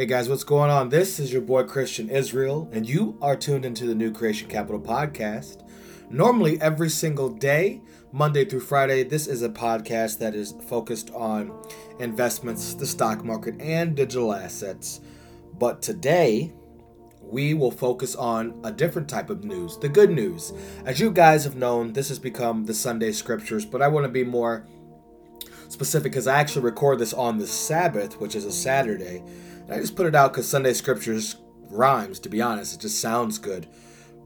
Hey 0.00 0.06
guys, 0.06 0.30
what's 0.30 0.44
going 0.44 0.70
on? 0.70 0.88
This 0.88 1.20
is 1.20 1.30
your 1.30 1.42
boy 1.42 1.64
Christian 1.64 2.08
Israel, 2.08 2.70
and 2.72 2.88
you 2.88 3.18
are 3.20 3.36
tuned 3.36 3.66
into 3.66 3.84
the 3.84 3.94
New 3.94 4.10
Creation 4.10 4.48
Capital 4.48 4.80
podcast. 4.80 5.62
Normally, 6.08 6.58
every 6.58 6.88
single 6.88 7.28
day, 7.28 7.82
Monday 8.10 8.46
through 8.46 8.60
Friday, 8.60 9.02
this 9.02 9.26
is 9.26 9.42
a 9.42 9.50
podcast 9.50 10.16
that 10.20 10.34
is 10.34 10.54
focused 10.66 11.10
on 11.10 11.52
investments, 11.98 12.72
the 12.72 12.86
stock 12.86 13.22
market, 13.22 13.60
and 13.60 13.94
digital 13.94 14.32
assets. 14.32 15.02
But 15.58 15.82
today, 15.82 16.54
we 17.20 17.52
will 17.52 17.70
focus 17.70 18.16
on 18.16 18.58
a 18.64 18.72
different 18.72 19.06
type 19.06 19.28
of 19.28 19.44
news 19.44 19.76
the 19.76 19.90
good 19.90 20.08
news. 20.08 20.54
As 20.86 20.98
you 20.98 21.10
guys 21.10 21.44
have 21.44 21.56
known, 21.56 21.92
this 21.92 22.08
has 22.08 22.18
become 22.18 22.64
the 22.64 22.72
Sunday 22.72 23.12
scriptures, 23.12 23.66
but 23.66 23.82
I 23.82 23.88
want 23.88 24.04
to 24.04 24.10
be 24.10 24.24
more 24.24 24.66
specific 25.68 26.12
because 26.12 26.26
I 26.26 26.40
actually 26.40 26.64
record 26.64 27.00
this 27.00 27.12
on 27.12 27.36
the 27.36 27.46
Sabbath, 27.46 28.18
which 28.18 28.34
is 28.34 28.46
a 28.46 28.52
Saturday. 28.52 29.22
I 29.70 29.78
just 29.78 29.94
put 29.94 30.06
it 30.06 30.16
out 30.16 30.32
because 30.32 30.48
Sunday 30.48 30.72
Scriptures 30.72 31.36
rhymes, 31.70 32.18
to 32.20 32.28
be 32.28 32.42
honest. 32.42 32.74
It 32.74 32.80
just 32.80 33.00
sounds 33.00 33.38
good. 33.38 33.68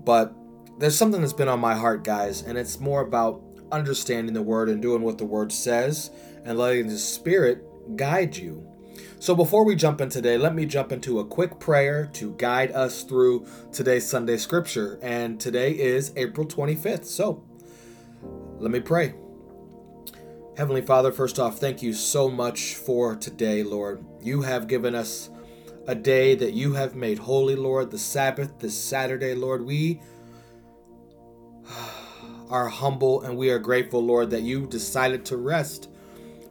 But 0.03 0.35
there's 0.79 0.97
something 0.97 1.21
that's 1.21 1.35
been 1.35 1.49
on 1.49 1.61
my 1.61 1.75
heart, 1.75 2.03
guys, 2.03 2.43
and 2.43 2.57
it's 2.57 2.81
more 2.81 3.03
about 3.03 3.43
understanding 3.71 4.33
the 4.33 4.43
Word 4.43 4.71
and 4.71 4.81
doing 4.81 5.03
what 5.03 5.19
the 5.19 5.27
Word 5.27 5.53
says 5.53 6.11
and 6.45 6.57
letting 6.57 6.89
the 6.89 6.99
Spirit 6.99 7.63
guide 7.97 8.37
you. 8.37 8.67
So 9.19 9.35
before 9.35 9.65
we 9.65 9.77
jump 9.77 10.01
in 10.01 10.09
today, 10.09 10.39
let 10.39 10.55
me 10.55 10.65
jump 10.65 10.93
into 10.93 11.21
a 11.21 11.27
quick 11.27 11.59
prayer 11.59 12.07
to 12.15 12.33
guide 12.33 12.73
us 12.73 13.03
through 13.03 13.47
today's 13.71 14.09
Sunday 14.09 14.39
Scripture. 14.39 14.99
And 15.03 15.39
today 15.39 15.73
is 15.73 16.13
April 16.17 16.47
25th. 16.47 17.05
So 17.05 17.45
let 18.59 18.71
me 18.71 18.81
pray. 18.81 19.15
Heavenly 20.57 20.83
Father, 20.83 21.11
first 21.11 21.39
off, 21.39 21.59
thank 21.59 21.83
you 21.83 21.93
so 21.93 22.31
much 22.31 22.77
for 22.77 23.17
today, 23.17 23.63
Lord. 23.63 24.05
You 24.23 24.43
have 24.43 24.69
given 24.69 24.95
us 24.95 25.29
a 25.87 25.95
day 25.95 26.35
that 26.35 26.55
you 26.55 26.75
have 26.75 26.95
made 26.95 27.19
holy, 27.19 27.57
Lord, 27.57 27.91
the 27.91 27.99
Sabbath, 27.99 28.59
this 28.59 28.77
Saturday, 28.77 29.35
Lord. 29.35 29.65
We 29.65 30.01
are 32.51 32.69
humble 32.69 33.23
and 33.23 33.37
we 33.37 33.51
are 33.51 33.59
grateful, 33.59 34.05
Lord, 34.05 34.31
that 34.31 34.43
you 34.43 34.67
decided 34.67 35.25
to 35.27 35.37
rest 35.37 35.89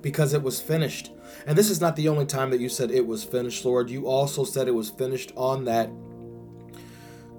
because 0.01 0.33
it 0.33 0.43
was 0.43 0.61
finished. 0.61 1.11
And 1.47 1.57
this 1.57 1.69
is 1.69 1.81
not 1.81 1.95
the 1.95 2.09
only 2.09 2.25
time 2.25 2.51
that 2.51 2.59
you 2.59 2.69
said 2.69 2.91
it 2.91 3.07
was 3.07 3.23
finished, 3.23 3.65
Lord. 3.65 3.89
You 3.89 4.07
also 4.07 4.43
said 4.43 4.67
it 4.67 4.71
was 4.71 4.89
finished 4.89 5.31
on 5.35 5.65
that 5.65 5.89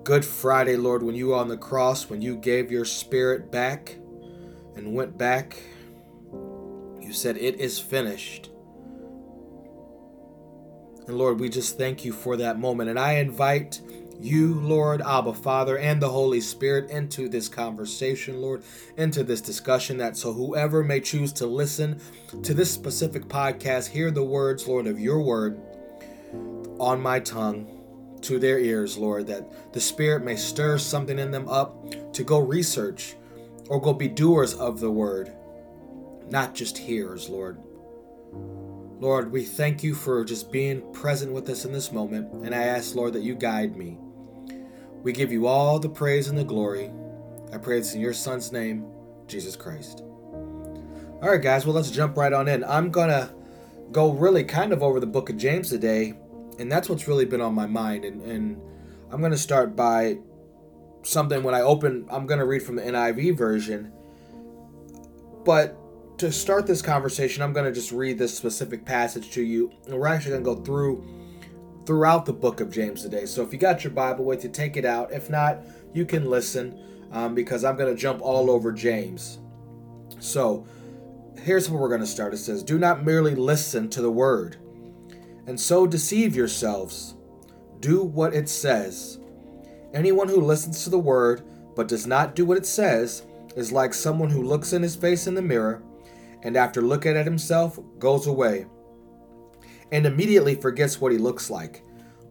Good 0.05 0.25
Friday, 0.27 0.77
Lord, 0.77 1.03
when 1.03 1.15
you 1.15 1.29
were 1.29 1.37
on 1.37 1.49
the 1.49 1.57
cross, 1.57 2.11
when 2.11 2.21
you 2.21 2.37
gave 2.37 2.71
your 2.71 2.85
spirit 2.85 3.51
back 3.51 3.97
and 4.77 4.93
went 4.95 5.17
back. 5.17 5.63
You 7.01 7.13
said, 7.15 7.39
It 7.39 7.59
is 7.59 7.79
finished. 7.79 8.51
And 11.07 11.19
Lord, 11.19 11.41
we 11.41 11.49
just 11.49 11.77
thank 11.77 12.05
you 12.05 12.13
for 12.13 12.37
that 12.37 12.59
moment. 12.59 12.91
And 12.91 12.99
I 12.99 13.15
invite 13.15 13.81
you, 14.21 14.55
Lord, 14.55 15.03
Abba, 15.03 15.35
Father, 15.35 15.79
and 15.79 16.01
the 16.01 16.09
Holy 16.09 16.41
Spirit 16.41 16.91
into 16.91 17.29
this 17.29 17.49
conversation, 17.49 18.41
Lord, 18.41 18.63
into 18.97 19.23
this 19.23 19.41
discussion, 19.41 19.99
that 19.99 20.17
so 20.17 20.33
whoever 20.33 20.83
may 20.83 21.01
choose 21.01 21.33
to 21.35 21.47
listen 21.47 22.01
to 22.43 22.55
this 22.55 22.71
specific 22.71 23.25
podcast, 23.25 23.89
hear 23.89 24.11
the 24.11 24.25
words, 24.25 24.67
Lord, 24.67 24.87
of 24.87 24.99
your 24.99 25.21
word 25.21 25.61
on 26.79 27.01
my 27.01 27.21
tongue 27.21 27.69
to 28.23 28.39
their 28.39 28.59
ears, 28.59 28.97
Lord, 28.97 29.27
that 29.27 29.73
the 29.73 29.81
Spirit 29.81 30.25
may 30.25 30.37
stir 30.37 30.79
something 30.79 31.19
in 31.19 31.31
them 31.31 31.49
up 31.49 32.13
to 32.15 32.25
go 32.25 32.39
research 32.39 33.17
or 33.69 33.81
go 33.81 33.93
be 33.93 34.09
doers 34.09 34.55
of 34.55 34.81
the 34.81 34.91
word, 34.91 35.33
not 36.31 36.55
just 36.55 36.79
hearers, 36.79 37.29
Lord. 37.29 37.59
Lord, 39.01 39.33
we 39.33 39.45
thank 39.45 39.83
you 39.83 39.95
for 39.95 40.25
just 40.25 40.53
being 40.53 40.81
present 40.93 41.33
with 41.33 41.49
us 41.49 41.65
in 41.65 41.73
this 41.73 41.93
moment, 41.93 42.33
and 42.45 42.55
I 42.55 42.65
ask, 42.65 42.95
Lord, 42.95 43.13
that 43.15 43.23
you 43.23 43.35
guide 43.35 43.77
me. 43.77 43.99
We 45.03 45.13
give 45.13 45.33
you 45.33 45.47
all 45.47 45.79
the 45.79 45.89
praise 45.89 46.29
and 46.29 46.39
the 46.39 46.45
glory. 46.45 46.91
I 47.53 47.59
pray 47.59 47.79
this 47.79 47.95
in 47.95 48.01
your 48.01 48.15
Son's 48.15 48.53
name, 48.53 48.87
Jesus 49.27 49.57
Christ. 49.57 50.03
All 50.03 51.31
right, 51.31 51.43
guys, 51.43 51.67
well, 51.67 51.75
let's 51.75 51.91
jump 51.91 52.17
right 52.17 52.33
on 52.33 52.49
in. 52.49 52.65
I'm 52.65 52.91
going 52.91 53.09
to 53.09 53.35
go 53.93 54.13
really 54.13 54.45
kind 54.45 54.73
of 54.73 54.83
over 54.83 55.01
the 55.01 55.07
book 55.07 55.29
of 55.29 55.37
James 55.37 55.71
today, 55.71 56.15
and 56.59 56.71
that's 56.71 56.89
what's 56.89 57.09
really 57.09 57.25
been 57.25 57.41
on 57.41 57.55
my 57.55 57.67
mind. 57.67 58.05
And, 58.05 58.23
and 58.23 58.61
I'm 59.11 59.21
going 59.21 59.33
to 59.33 59.39
start 59.39 59.75
by 59.75 60.19
something 61.03 61.43
when 61.43 61.55
I 61.55 61.61
open, 61.61 62.07
I'm 62.11 62.27
going 62.27 62.41
to 62.41 62.47
read 62.47 62.63
from 62.63 62.77
the 62.77 62.83
NIV 62.83 63.37
version. 63.37 63.93
But 65.45 65.79
to 66.19 66.31
start 66.31 66.67
this 66.67 66.81
conversation, 66.81 67.43
I'm 67.43 67.53
going 67.53 67.67
to 67.67 67.73
just 67.73 67.93
read 67.93 68.19
this 68.19 68.37
specific 68.37 68.85
passage 68.85 69.31
to 69.33 69.43
you. 69.43 69.73
And 69.87 69.99
we're 69.99 70.07
actually 70.07 70.33
going 70.33 70.45
to 70.45 70.55
go 70.55 70.63
through 70.63 71.05
throughout 71.87 72.25
the 72.25 72.33
book 72.33 72.61
of 72.61 72.73
James 72.73 73.03
today. 73.03 73.27
So 73.27 73.43
if 73.43 73.53
you 73.53 73.59
got 73.59 73.85
your 73.85 73.93
Bible 73.93 74.25
with 74.25 74.45
you, 74.45 74.51
take 74.51 74.77
it 74.77 74.85
out. 74.85 75.13
If 75.13 75.29
not, 75.29 75.59
you 75.93 76.07
can 76.07 76.31
listen 76.31 76.79
um, 77.13 77.35
because 77.35 77.65
I'm 77.65 77.77
going 77.77 77.95
to 77.95 78.01
jump 78.01 78.23
all 78.23 78.51
over 78.51 78.73
James. 78.73 79.39
So 80.19 80.67
here's 81.43 81.69
where 81.69 81.81
we're 81.81 81.89
going 81.89 82.01
to 82.01 82.07
start. 82.07 82.33
It 82.33 82.39
says, 82.39 82.63
Do 82.63 82.79
not 82.79 83.05
merely 83.05 83.35
listen 83.35 83.91
to 83.91 84.01
the 84.01 84.11
word 84.11 84.57
and 85.47 85.61
so 85.61 85.87
deceive 85.87 86.35
yourselves. 86.35 87.17
Do 87.81 88.03
what 88.03 88.35
it 88.35 88.49
says. 88.49 89.19
Anyone 89.93 90.29
who 90.29 90.41
listens 90.41 90.85
to 90.85 90.91
the 90.91 90.99
word 90.99 91.43
but 91.77 91.89
does 91.89 92.07
not 92.07 92.35
do 92.35 92.47
what 92.47 92.57
it 92.57 92.67
says 92.67 93.25
is 93.57 93.73
like 93.73 93.93
someone 93.93 94.31
who 94.31 94.43
looks 94.43 94.73
in 94.73 94.83
his 94.83 94.97
face 94.97 95.27
in 95.27 95.35
the 95.35 95.43
mirror 95.43 95.83
and 96.45 96.57
after 96.57 96.83
looking 96.83 97.17
at 97.17 97.25
himself 97.25 97.79
goes 97.99 98.27
away 98.27 98.67
and 99.91 100.07
immediately 100.07 100.55
forgets 100.55 101.01
what 101.01 101.13
he 101.13 101.19
looks 101.19 101.51
like. 101.51 101.83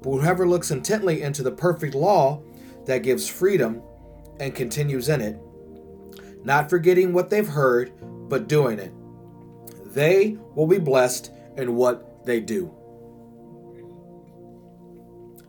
But 0.02 0.12
whoever 0.12 0.48
looks 0.48 0.72
intently 0.72 1.22
into 1.22 1.44
the 1.44 1.52
perfect 1.52 1.96
law 1.96 2.42
that 2.86 3.04
gives 3.04 3.28
freedom 3.28 3.82
and 4.40 4.54
continues 4.54 5.10
in 5.10 5.22
it, 5.22 5.40
not 6.44 6.70
forgetting 6.70 7.14
what 7.14 7.30
they've 7.30 7.48
heard, 7.48 7.92
but 8.30 8.48
doing 8.48 8.80
it, 8.80 8.94
they 9.94 10.38
will 10.56 10.68
be 10.68 10.80
blessed 10.80 11.32
in 11.58 11.76
what 11.76 12.26
they 12.26 12.40
do. 12.40 12.74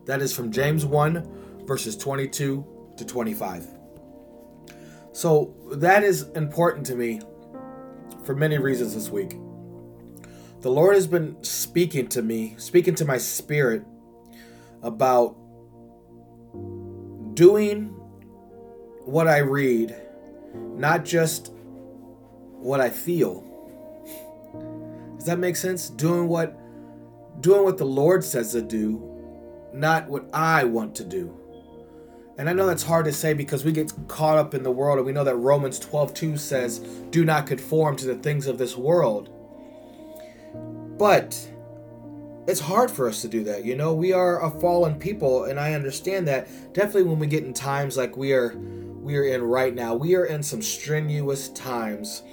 That 0.05 0.21
is 0.21 0.33
from 0.33 0.51
James 0.51 0.85
1, 0.85 1.65
verses 1.65 1.97
22 1.97 2.93
to 2.97 3.05
25. 3.05 3.67
So 5.11 5.55
that 5.71 6.03
is 6.03 6.23
important 6.35 6.85
to 6.87 6.95
me 6.95 7.21
for 8.25 8.35
many 8.35 8.57
reasons 8.57 8.93
this 8.95 9.09
week. 9.09 9.37
The 10.61 10.71
Lord 10.71 10.95
has 10.95 11.07
been 11.07 11.41
speaking 11.43 12.07
to 12.09 12.21
me, 12.21 12.55
speaking 12.57 12.95
to 12.95 13.05
my 13.05 13.17
spirit 13.17 13.85
about 14.81 15.37
doing 17.35 17.87
what 19.03 19.27
I 19.27 19.39
read, 19.39 19.95
not 20.55 21.05
just 21.05 21.51
what 22.57 22.81
I 22.81 22.89
feel. 22.89 23.43
Does 25.17 25.25
that 25.25 25.37
make 25.37 25.55
sense? 25.55 25.89
Doing 25.89 26.27
what 26.27 26.57
doing 27.41 27.63
what 27.63 27.77
the 27.77 27.85
Lord 27.85 28.23
says 28.23 28.53
to 28.53 28.61
do, 28.61 29.03
not 29.73 30.07
what 30.07 30.27
I 30.33 30.63
want 30.63 30.95
to 30.95 31.03
do. 31.03 31.37
And 32.37 32.49
I 32.49 32.53
know 32.53 32.67
that's 32.67 32.83
hard 32.83 33.05
to 33.05 33.13
say 33.13 33.33
because 33.33 33.63
we 33.63 33.71
get 33.71 33.93
caught 34.07 34.37
up 34.37 34.53
in 34.53 34.63
the 34.63 34.71
world 34.71 34.97
and 34.97 35.05
we 35.05 35.13
know 35.13 35.23
that 35.23 35.35
Romans 35.35 35.79
12:2 35.79 36.37
says, 36.37 36.79
"Do 37.09 37.23
not 37.23 37.47
conform 37.47 37.95
to 37.97 38.05
the 38.05 38.15
things 38.15 38.47
of 38.47 38.57
this 38.57 38.77
world." 38.77 39.29
But 40.97 41.49
it's 42.47 42.59
hard 42.59 42.91
for 42.91 43.07
us 43.07 43.21
to 43.21 43.27
do 43.27 43.43
that. 43.45 43.65
You 43.65 43.75
know, 43.75 43.93
we 43.93 44.13
are 44.13 44.43
a 44.43 44.49
fallen 44.49 44.95
people 44.95 45.45
and 45.45 45.59
I 45.59 45.73
understand 45.73 46.27
that. 46.27 46.47
Definitely 46.73 47.09
when 47.09 47.19
we 47.19 47.27
get 47.27 47.43
in 47.43 47.53
times 47.53 47.97
like 47.97 48.17
we 48.17 48.33
are 48.33 48.55
we 49.01 49.17
are 49.17 49.23
in 49.23 49.43
right 49.43 49.73
now, 49.73 49.93
we 49.93 50.15
are 50.15 50.25
in 50.25 50.41
some 50.41 50.61
strenuous 50.61 51.49
times. 51.49 52.23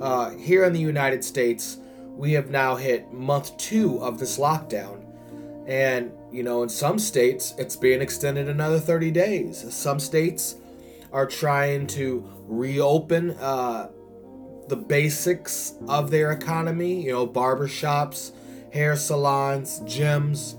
Uh, 0.00 0.30
here 0.30 0.64
in 0.64 0.72
the 0.72 0.80
United 0.80 1.22
States, 1.22 1.78
we 2.16 2.32
have 2.32 2.50
now 2.50 2.74
hit 2.74 3.12
month 3.12 3.56
2 3.58 3.98
of 4.02 4.18
this 4.18 4.38
lockdown. 4.38 5.04
And 5.66 6.12
you 6.32 6.42
know, 6.42 6.62
in 6.62 6.68
some 6.68 6.98
states, 6.98 7.54
it's 7.58 7.76
being 7.76 8.00
extended 8.00 8.48
another 8.48 8.80
30 8.80 9.10
days. 9.10 9.74
Some 9.74 10.00
states 10.00 10.56
are 11.12 11.26
trying 11.26 11.86
to 11.88 12.26
reopen 12.46 13.32
uh, 13.32 13.90
the 14.68 14.76
basics 14.76 15.74
of 15.88 16.10
their 16.10 16.32
economy, 16.32 17.02
you 17.02 17.12
know, 17.12 17.26
barbershops, 17.26 18.32
hair 18.72 18.96
salons, 18.96 19.80
gyms. 19.80 20.56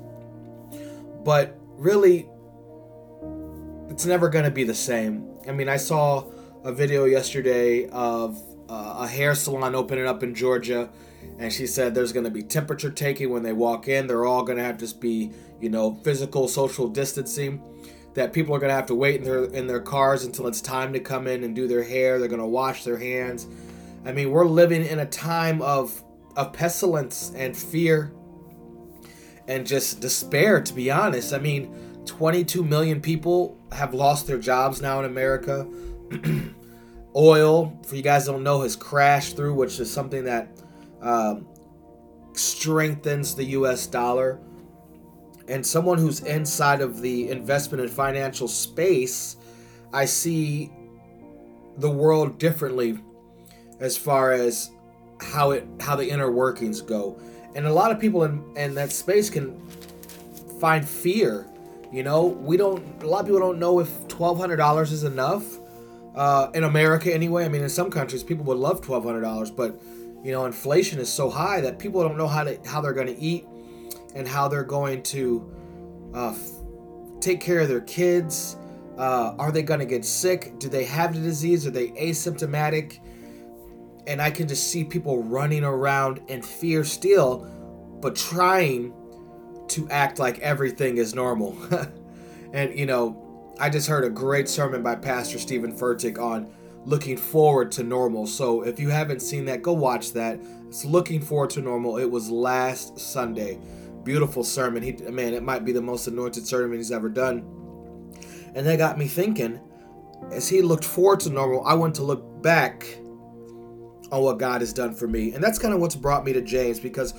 But 1.23 1.57
really, 1.77 2.29
it's 3.89 4.05
never 4.05 4.29
going 4.29 4.45
to 4.45 4.51
be 4.51 4.63
the 4.63 4.75
same. 4.75 5.27
I 5.47 5.51
mean, 5.51 5.69
I 5.69 5.77
saw 5.77 6.25
a 6.63 6.71
video 6.71 7.05
yesterday 7.05 7.89
of 7.89 8.39
uh, 8.69 8.97
a 8.99 9.07
hair 9.07 9.33
salon 9.33 9.73
opening 9.73 10.05
up 10.05 10.21
in 10.21 10.35
Georgia 10.35 10.89
and 11.39 11.51
she 11.51 11.67
said 11.67 11.93
there's 11.95 12.13
going 12.13 12.25
to 12.25 12.31
be 12.31 12.43
temperature 12.43 12.91
taking 12.91 13.29
when 13.29 13.43
they 13.43 13.53
walk 13.53 13.87
in. 13.87 14.07
They're 14.07 14.25
all 14.25 14.43
going 14.43 14.57
to 14.57 14.63
have 14.63 14.77
to 14.79 14.95
be, 14.95 15.31
you 15.61 15.69
know, 15.69 15.95
physical 15.95 16.47
social 16.47 16.87
distancing. 16.87 17.61
That 18.15 18.33
people 18.33 18.55
are 18.55 18.59
going 18.59 18.69
to 18.69 18.75
have 18.75 18.85
to 18.87 18.95
wait 18.95 19.17
in 19.17 19.23
their 19.23 19.45
in 19.45 19.67
their 19.67 19.81
cars 19.81 20.23
until 20.25 20.47
it's 20.47 20.61
time 20.61 20.93
to 20.93 20.99
come 20.99 21.27
in 21.27 21.43
and 21.43 21.55
do 21.55 21.67
their 21.67 21.83
hair. 21.83 22.19
They're 22.19 22.27
going 22.27 22.39
to 22.41 22.47
wash 22.47 22.83
their 22.83 22.97
hands. 22.97 23.47
I 24.05 24.11
mean, 24.11 24.31
we're 24.31 24.45
living 24.45 24.85
in 24.85 24.99
a 24.99 25.05
time 25.05 25.61
of 25.61 26.03
of 26.35 26.53
pestilence 26.53 27.31
and 27.35 27.55
fear. 27.57 28.13
and 29.47 29.65
just 29.67 29.99
despair, 29.99 30.61
to 30.61 30.73
be 30.73 30.91
honest. 30.91 31.33
I 31.33 31.39
mean, 31.39 31.73
22 32.05 32.63
million 32.63 33.01
people 33.01 33.57
have 33.71 33.93
lost 33.93 34.27
their 34.27 34.37
jobs 34.37 34.81
now 34.81 34.99
in 34.99 35.05
America. 35.05 35.67
Oil, 37.15 37.79
for 37.85 37.95
you 37.95 38.01
guys 38.01 38.25
don't 38.25 38.43
know, 38.43 38.61
has 38.61 38.75
crashed 38.75 39.35
through, 39.35 39.53
which 39.53 39.79
is 39.79 39.91
something 39.91 40.23
that 40.25 40.52
um, 41.03 41.47
strengthens 42.33 43.35
the 43.35 43.43
US 43.45 43.85
dollar. 43.85 44.39
And 45.47 45.65
someone 45.65 45.97
who's 45.97 46.21
inside 46.21 46.81
of 46.81 47.01
the 47.01 47.29
investment 47.29 47.83
and 47.83 47.91
financial 47.91 48.47
space, 48.47 49.35
I 49.91 50.05
see 50.05 50.71
the 51.77 51.89
world 51.89 52.37
differently 52.37 52.97
as 53.79 53.97
far 53.97 54.31
as 54.31 54.71
how 55.21 55.51
it 55.51 55.67
how 55.81 55.95
the 55.95 56.09
inner 56.09 56.31
workings 56.31 56.81
go. 56.81 57.19
And 57.55 57.65
a 57.67 57.73
lot 57.73 57.91
of 57.91 57.99
people 57.99 58.23
in, 58.23 58.43
in 58.55 58.73
that 58.75 58.91
space 58.91 59.29
can 59.29 59.59
find 60.59 60.87
fear. 60.87 61.45
You 61.91 62.03
know, 62.03 62.25
we 62.25 62.55
don't 62.57 63.03
a 63.03 63.07
lot 63.07 63.21
of 63.21 63.25
people 63.25 63.41
don't 63.41 63.59
know 63.59 63.79
if 63.79 64.07
twelve 64.07 64.37
hundred 64.37 64.57
dollars 64.57 64.91
is 64.91 65.03
enough. 65.03 65.43
Uh, 66.15 66.51
in 66.53 66.63
America 66.63 67.11
anyway. 67.11 67.43
I 67.43 67.49
mean 67.49 67.63
in 67.63 67.69
some 67.69 67.89
countries 67.89 68.23
people 68.23 68.45
would 68.45 68.57
love 68.57 68.81
twelve 68.81 69.03
hundred 69.03 69.21
dollars, 69.21 69.51
but 69.51 69.81
you 70.23 70.31
know, 70.31 70.45
inflation 70.45 70.99
is 70.99 71.11
so 71.11 71.29
high 71.29 71.59
that 71.61 71.77
people 71.77 72.01
don't 72.01 72.17
know 72.17 72.27
how 72.27 72.43
to 72.43 72.57
how 72.65 72.79
they're 72.79 72.93
going 72.93 73.07
to 73.07 73.19
eat 73.19 73.45
and 74.15 74.27
how 74.27 74.47
they're 74.47 74.63
going 74.63 75.03
to 75.03 75.51
uh, 76.15 76.29
f- 76.29 76.39
take 77.19 77.41
care 77.41 77.59
of 77.59 77.67
their 77.67 77.81
kids. 77.81 78.57
Uh, 78.97 79.35
are 79.37 79.51
they 79.51 79.63
going 79.63 79.79
to 79.79 79.85
get 79.85 80.05
sick? 80.05 80.57
Do 80.59 80.69
they 80.69 80.85
have 80.85 81.13
the 81.13 81.19
disease? 81.19 81.67
Are 81.67 81.71
they 81.71 81.89
asymptomatic? 81.89 82.99
And 84.07 84.21
I 84.21 84.31
can 84.31 84.47
just 84.47 84.67
see 84.67 84.83
people 84.83 85.23
running 85.23 85.63
around 85.63 86.21
in 86.27 86.41
fear 86.41 86.83
still, 86.83 87.45
but 88.01 88.15
trying 88.15 88.93
to 89.69 89.89
act 89.89 90.19
like 90.19 90.39
everything 90.39 90.97
is 90.97 91.13
normal. 91.15 91.57
and 92.53 92.77
you 92.77 92.85
know, 92.85 93.53
I 93.59 93.69
just 93.69 93.87
heard 93.87 94.05
a 94.05 94.09
great 94.09 94.47
sermon 94.47 94.83
by 94.83 94.95
Pastor 94.95 95.39
Steven 95.39 95.75
Furtick 95.75 96.17
on 96.17 96.53
looking 96.85 97.17
forward 97.17 97.71
to 97.73 97.83
normal. 97.83 98.27
So 98.27 98.61
if 98.63 98.79
you 98.79 98.89
haven't 98.89 99.21
seen 99.21 99.45
that, 99.45 99.61
go 99.61 99.73
watch 99.73 100.13
that. 100.13 100.39
It's 100.67 100.85
looking 100.85 101.21
forward 101.21 101.49
to 101.51 101.61
normal. 101.61 101.97
It 101.97 102.09
was 102.09 102.29
last 102.29 102.99
Sunday. 102.99 103.59
Beautiful 104.03 104.43
sermon. 104.43 104.83
He 104.83 104.91
man, 104.91 105.33
it 105.33 105.43
might 105.43 105.63
be 105.63 105.71
the 105.71 105.81
most 105.81 106.07
anointed 106.07 106.45
sermon 106.45 106.77
he's 106.77 106.91
ever 106.91 107.09
done. 107.09 107.45
And 108.55 108.67
that 108.67 108.77
got 108.77 108.97
me 108.97 109.07
thinking, 109.07 109.59
as 110.31 110.49
he 110.49 110.61
looked 110.61 110.85
forward 110.85 111.21
to 111.21 111.29
normal, 111.29 111.65
I 111.65 111.73
want 111.73 111.95
to 111.95 112.03
look 112.03 112.41
back 112.43 112.85
on 114.11 114.21
what 114.21 114.37
God 114.37 114.61
has 114.61 114.73
done 114.73 114.93
for 114.93 115.07
me. 115.07 115.33
And 115.33 115.43
that's 115.43 115.57
kind 115.57 115.73
of 115.73 115.79
what's 115.79 115.95
brought 115.95 116.25
me 116.25 116.33
to 116.33 116.41
James 116.41 116.79
because 116.79 117.13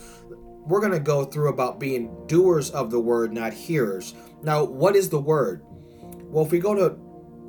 we're 0.67 0.81
going 0.81 0.93
to 0.93 1.01
go 1.01 1.25
through 1.25 1.49
about 1.49 1.81
being 1.81 2.15
doers 2.27 2.71
of 2.71 2.91
the 2.91 3.01
word, 3.01 3.33
not 3.33 3.53
hearers. 3.53 4.15
Now, 4.43 4.65
what 4.65 4.95
is 4.95 5.09
the 5.09 5.21
word? 5.21 5.63
Well, 6.25 6.45
if 6.45 6.53
we 6.53 6.59
go 6.59 6.75
to 6.75 6.97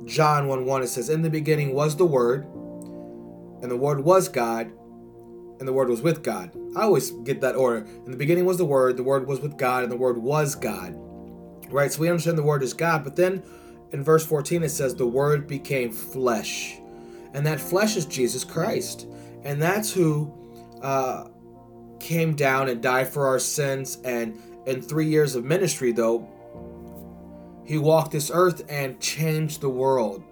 John 0.04 0.46
1 0.46 0.64
1, 0.64 0.82
it 0.82 0.88
says, 0.88 1.08
In 1.08 1.22
the 1.22 1.30
beginning 1.30 1.74
was 1.74 1.96
the 1.96 2.06
Word, 2.06 2.44
and 3.62 3.70
the 3.70 3.76
Word 3.76 4.00
was 4.00 4.28
God, 4.28 4.70
and 5.58 5.66
the 5.66 5.72
Word 5.72 5.88
was 5.88 6.02
with 6.02 6.22
God. 6.22 6.50
I 6.76 6.82
always 6.82 7.10
get 7.10 7.40
that 7.40 7.56
order. 7.56 7.86
In 8.04 8.10
the 8.10 8.16
beginning 8.16 8.44
was 8.44 8.58
the 8.58 8.64
Word, 8.64 8.96
the 8.96 9.02
Word 9.02 9.26
was 9.26 9.40
with 9.40 9.56
God, 9.56 9.82
and 9.82 9.90
the 9.90 9.96
Word 9.96 10.18
was 10.18 10.54
God. 10.54 10.94
Right? 11.70 11.90
So 11.90 12.00
we 12.00 12.08
understand 12.08 12.38
the 12.38 12.42
Word 12.42 12.62
is 12.62 12.74
God, 12.74 13.02
but 13.02 13.16
then 13.16 13.42
in 13.90 14.02
verse 14.02 14.24
14 14.24 14.62
it 14.62 14.68
says, 14.68 14.94
The 14.94 15.06
Word 15.06 15.46
became 15.46 15.92
flesh. 15.92 16.78
And 17.32 17.46
that 17.46 17.60
flesh 17.60 17.96
is 17.96 18.06
Jesus 18.06 18.44
Christ. 18.44 19.06
And 19.42 19.60
that's 19.60 19.92
who 19.92 20.32
uh, 20.82 21.28
came 22.00 22.34
down 22.34 22.68
and 22.68 22.82
died 22.82 23.08
for 23.08 23.26
our 23.26 23.38
sins. 23.38 23.98
And 24.04 24.40
in 24.66 24.82
three 24.82 25.06
years 25.06 25.34
of 25.34 25.44
ministry, 25.44 25.92
though, 25.92 26.28
he 27.66 27.78
walked 27.78 28.12
this 28.12 28.30
earth 28.32 28.62
and 28.68 29.00
changed 29.00 29.60
the 29.60 29.68
world. 29.68 30.22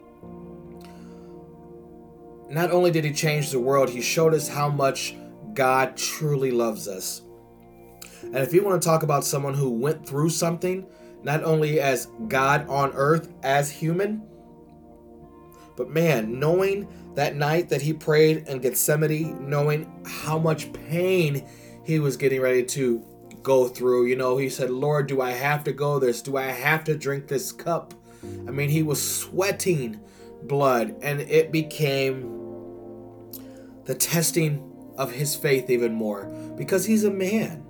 Not 2.49 2.71
only 2.71 2.91
did 2.91 3.05
he 3.05 3.13
change 3.13 3.51
the 3.51 3.59
world, 3.59 3.91
he 3.91 4.01
showed 4.01 4.35
us 4.35 4.49
how 4.49 4.69
much 4.69 5.17
God 5.55 5.97
truly 5.97 6.51
loves 6.51 6.87
us. 6.87 7.23
And 8.23 8.37
if 8.37 8.53
you 8.53 8.65
want 8.65 8.81
to 8.81 8.87
talk 8.87 9.03
about 9.03 9.25
someone 9.25 9.55
who 9.55 9.71
went 9.71 10.07
through 10.07 10.31
something, 10.31 10.87
not 11.23 11.43
only 11.43 11.81
as 11.81 12.07
God 12.29 12.69
on 12.69 12.93
earth, 12.95 13.33
as 13.43 13.71
human, 13.71 14.23
but 15.77 15.91
man, 15.91 16.39
knowing 16.39 16.87
that 17.15 17.35
night 17.35 17.69
that 17.71 17.83
he 17.83 17.93
prayed 17.93 18.47
in 18.47 18.61
Gethsemane, 18.61 19.49
knowing 19.49 20.03
how 20.07 20.39
much 20.39 20.73
pain 20.73 21.47
he 21.85 21.99
was 21.99 22.17
getting 22.17 22.41
ready 22.41 22.63
to 22.65 23.05
go 23.45 23.69
through. 23.69 24.07
You 24.07 24.17
know, 24.17 24.37
he 24.39 24.49
said, 24.49 24.71
Lord, 24.71 25.07
do 25.07 25.21
I 25.21 25.31
have 25.31 25.63
to 25.65 25.73
go 25.73 26.01
this? 26.01 26.21
Do 26.21 26.37
I 26.37 26.47
have 26.47 26.83
to 26.85 26.97
drink 26.97 27.29
this 27.29 27.53
cup? 27.53 27.95
I 28.49 28.51
mean, 28.51 28.71
he 28.71 28.83
was 28.83 29.01
sweating 29.01 30.01
blood, 30.43 30.97
and 31.03 31.21
it 31.21 31.53
became 31.53 32.41
the 33.85 33.95
testing 33.95 34.73
of 34.97 35.13
his 35.13 35.37
faith 35.37 35.71
even 35.71 35.93
more 35.93 36.25
because 36.57 36.87
he's 36.87 37.05
a 37.05 37.11
man 37.11 37.65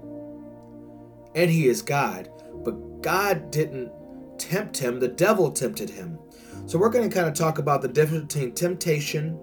and 1.34 1.50
he 1.50 1.66
is 1.66 1.82
God. 1.82 2.30
But 2.64 3.02
God 3.02 3.50
didn't 3.50 3.90
tempt 4.38 4.78
him, 4.78 5.00
the 5.00 5.08
devil 5.08 5.50
tempted 5.50 5.90
him. 5.90 6.18
So, 6.66 6.78
we're 6.78 6.88
going 6.88 7.08
to 7.08 7.14
kind 7.14 7.28
of 7.28 7.34
talk 7.34 7.58
about 7.58 7.82
the 7.82 7.88
difference 7.88 8.32
between 8.32 8.54
temptation 8.54 9.38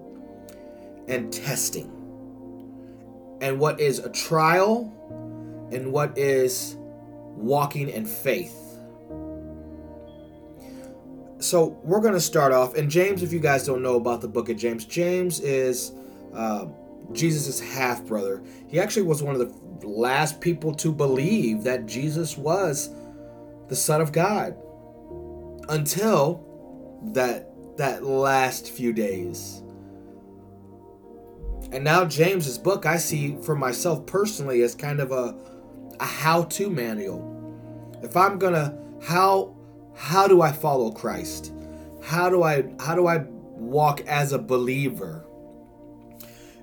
and 1.07 1.31
testing 1.31 1.91
and 3.41 3.59
what 3.59 3.79
is 3.79 3.99
a 3.99 4.09
trial 4.09 4.93
and 5.71 5.91
what 5.91 6.17
is 6.17 6.75
walking 7.35 7.89
in 7.89 8.05
faith. 8.05 8.57
So 11.39 11.79
we're 11.83 12.01
going 12.01 12.13
to 12.13 12.21
start 12.21 12.51
off. 12.51 12.75
And 12.75 12.89
James, 12.89 13.23
if 13.23 13.33
you 13.33 13.39
guys 13.39 13.65
don't 13.65 13.81
know 13.81 13.95
about 13.95 14.21
the 14.21 14.27
book 14.27 14.49
of 14.49 14.57
James, 14.57 14.85
James 14.85 15.39
is 15.39 15.91
uh, 16.33 16.67
Jesus' 17.13 17.59
half 17.59 18.05
brother. 18.05 18.43
He 18.67 18.79
actually 18.79 19.03
was 19.03 19.23
one 19.23 19.35
of 19.35 19.39
the 19.81 19.87
last 19.87 20.39
people 20.39 20.73
to 20.75 20.91
believe 20.91 21.63
that 21.63 21.87
Jesus 21.87 22.37
was 22.37 22.89
the 23.69 23.75
Son 23.75 24.01
of 24.01 24.11
God 24.11 24.55
until 25.69 26.45
that 27.13 27.47
that 27.77 28.03
last 28.03 28.69
few 28.69 28.93
days. 28.93 29.63
And 31.71 31.83
now 31.83 32.05
James's 32.05 32.57
book 32.57 32.85
I 32.85 32.97
see 32.97 33.37
for 33.43 33.55
myself 33.55 34.05
personally 34.05 34.61
as 34.61 34.75
kind 34.75 34.99
of 34.99 35.11
a 35.11 35.35
a 36.01 36.05
how-to 36.05 36.69
manual. 36.69 37.27
If 38.03 38.17
I'm 38.17 38.39
to 38.53 38.77
how 39.01 39.55
how 39.95 40.27
do 40.27 40.41
I 40.41 40.51
follow 40.51 40.91
Christ? 40.91 41.53
How 42.03 42.29
do 42.29 42.43
I 42.43 42.65
how 42.79 42.95
do 42.95 43.07
I 43.07 43.19
walk 43.19 44.01
as 44.01 44.33
a 44.33 44.39
believer? 44.39 45.25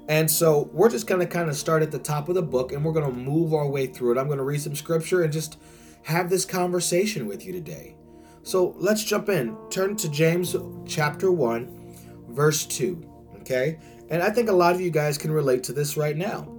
And 0.08 0.28
so 0.30 0.70
we're 0.72 0.88
just 0.88 1.06
to 1.20 1.26
kind 1.26 1.48
of 1.48 1.56
start 1.56 1.82
at 1.82 1.90
the 1.90 1.98
top 1.98 2.28
of 2.28 2.34
the 2.34 2.42
book 2.42 2.72
and 2.72 2.84
we're 2.84 2.94
to 3.12 3.16
move 3.16 3.54
our 3.54 3.68
way 3.68 3.86
through 3.86 4.12
it. 4.12 4.18
I'm 4.18 4.26
to 4.38 4.44
read 4.44 4.60
some 4.60 4.74
scripture 4.74 5.22
and 5.22 5.32
just 5.32 5.58
have 6.04 6.30
this 6.30 6.44
conversation 6.44 7.26
with 7.26 7.44
you 7.44 7.52
today. 7.52 7.94
So 8.42 8.74
let's 8.78 9.04
jump 9.04 9.28
in. 9.28 9.54
Turn 9.68 9.96
to 9.96 10.08
James 10.08 10.56
chapter 10.86 11.30
1, 11.30 12.26
verse 12.30 12.64
2. 12.64 13.04
Okay? 13.40 13.78
And 14.08 14.22
I 14.22 14.30
think 14.30 14.48
a 14.48 14.52
lot 14.52 14.74
of 14.74 14.80
you 14.80 14.90
guys 14.90 15.18
can 15.18 15.30
relate 15.30 15.62
to 15.64 15.74
this 15.74 15.98
right 15.98 16.16
now. 16.16 16.57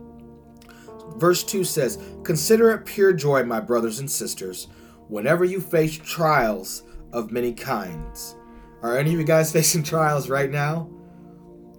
Verse 1.19 1.43
2 1.43 1.63
says, 1.63 1.99
Consider 2.23 2.71
it 2.71 2.85
pure 2.85 3.13
joy, 3.13 3.43
my 3.43 3.59
brothers 3.59 3.99
and 3.99 4.09
sisters, 4.09 4.67
whenever 5.07 5.43
you 5.43 5.59
face 5.59 5.97
trials 5.97 6.83
of 7.11 7.31
many 7.31 7.53
kinds. 7.53 8.35
Are 8.81 8.97
any 8.97 9.13
of 9.13 9.19
you 9.19 9.25
guys 9.25 9.51
facing 9.53 9.83
trials 9.83 10.29
right 10.29 10.49
now? 10.49 10.89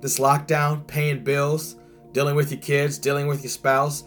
This 0.01 0.19
lockdown, 0.19 0.87
paying 0.87 1.25
bills, 1.25 1.77
dealing 2.13 2.35
with 2.35 2.51
your 2.51 2.61
kids, 2.61 2.99
dealing 2.99 3.27
with 3.27 3.43
your 3.43 3.51
spouse, 3.51 4.05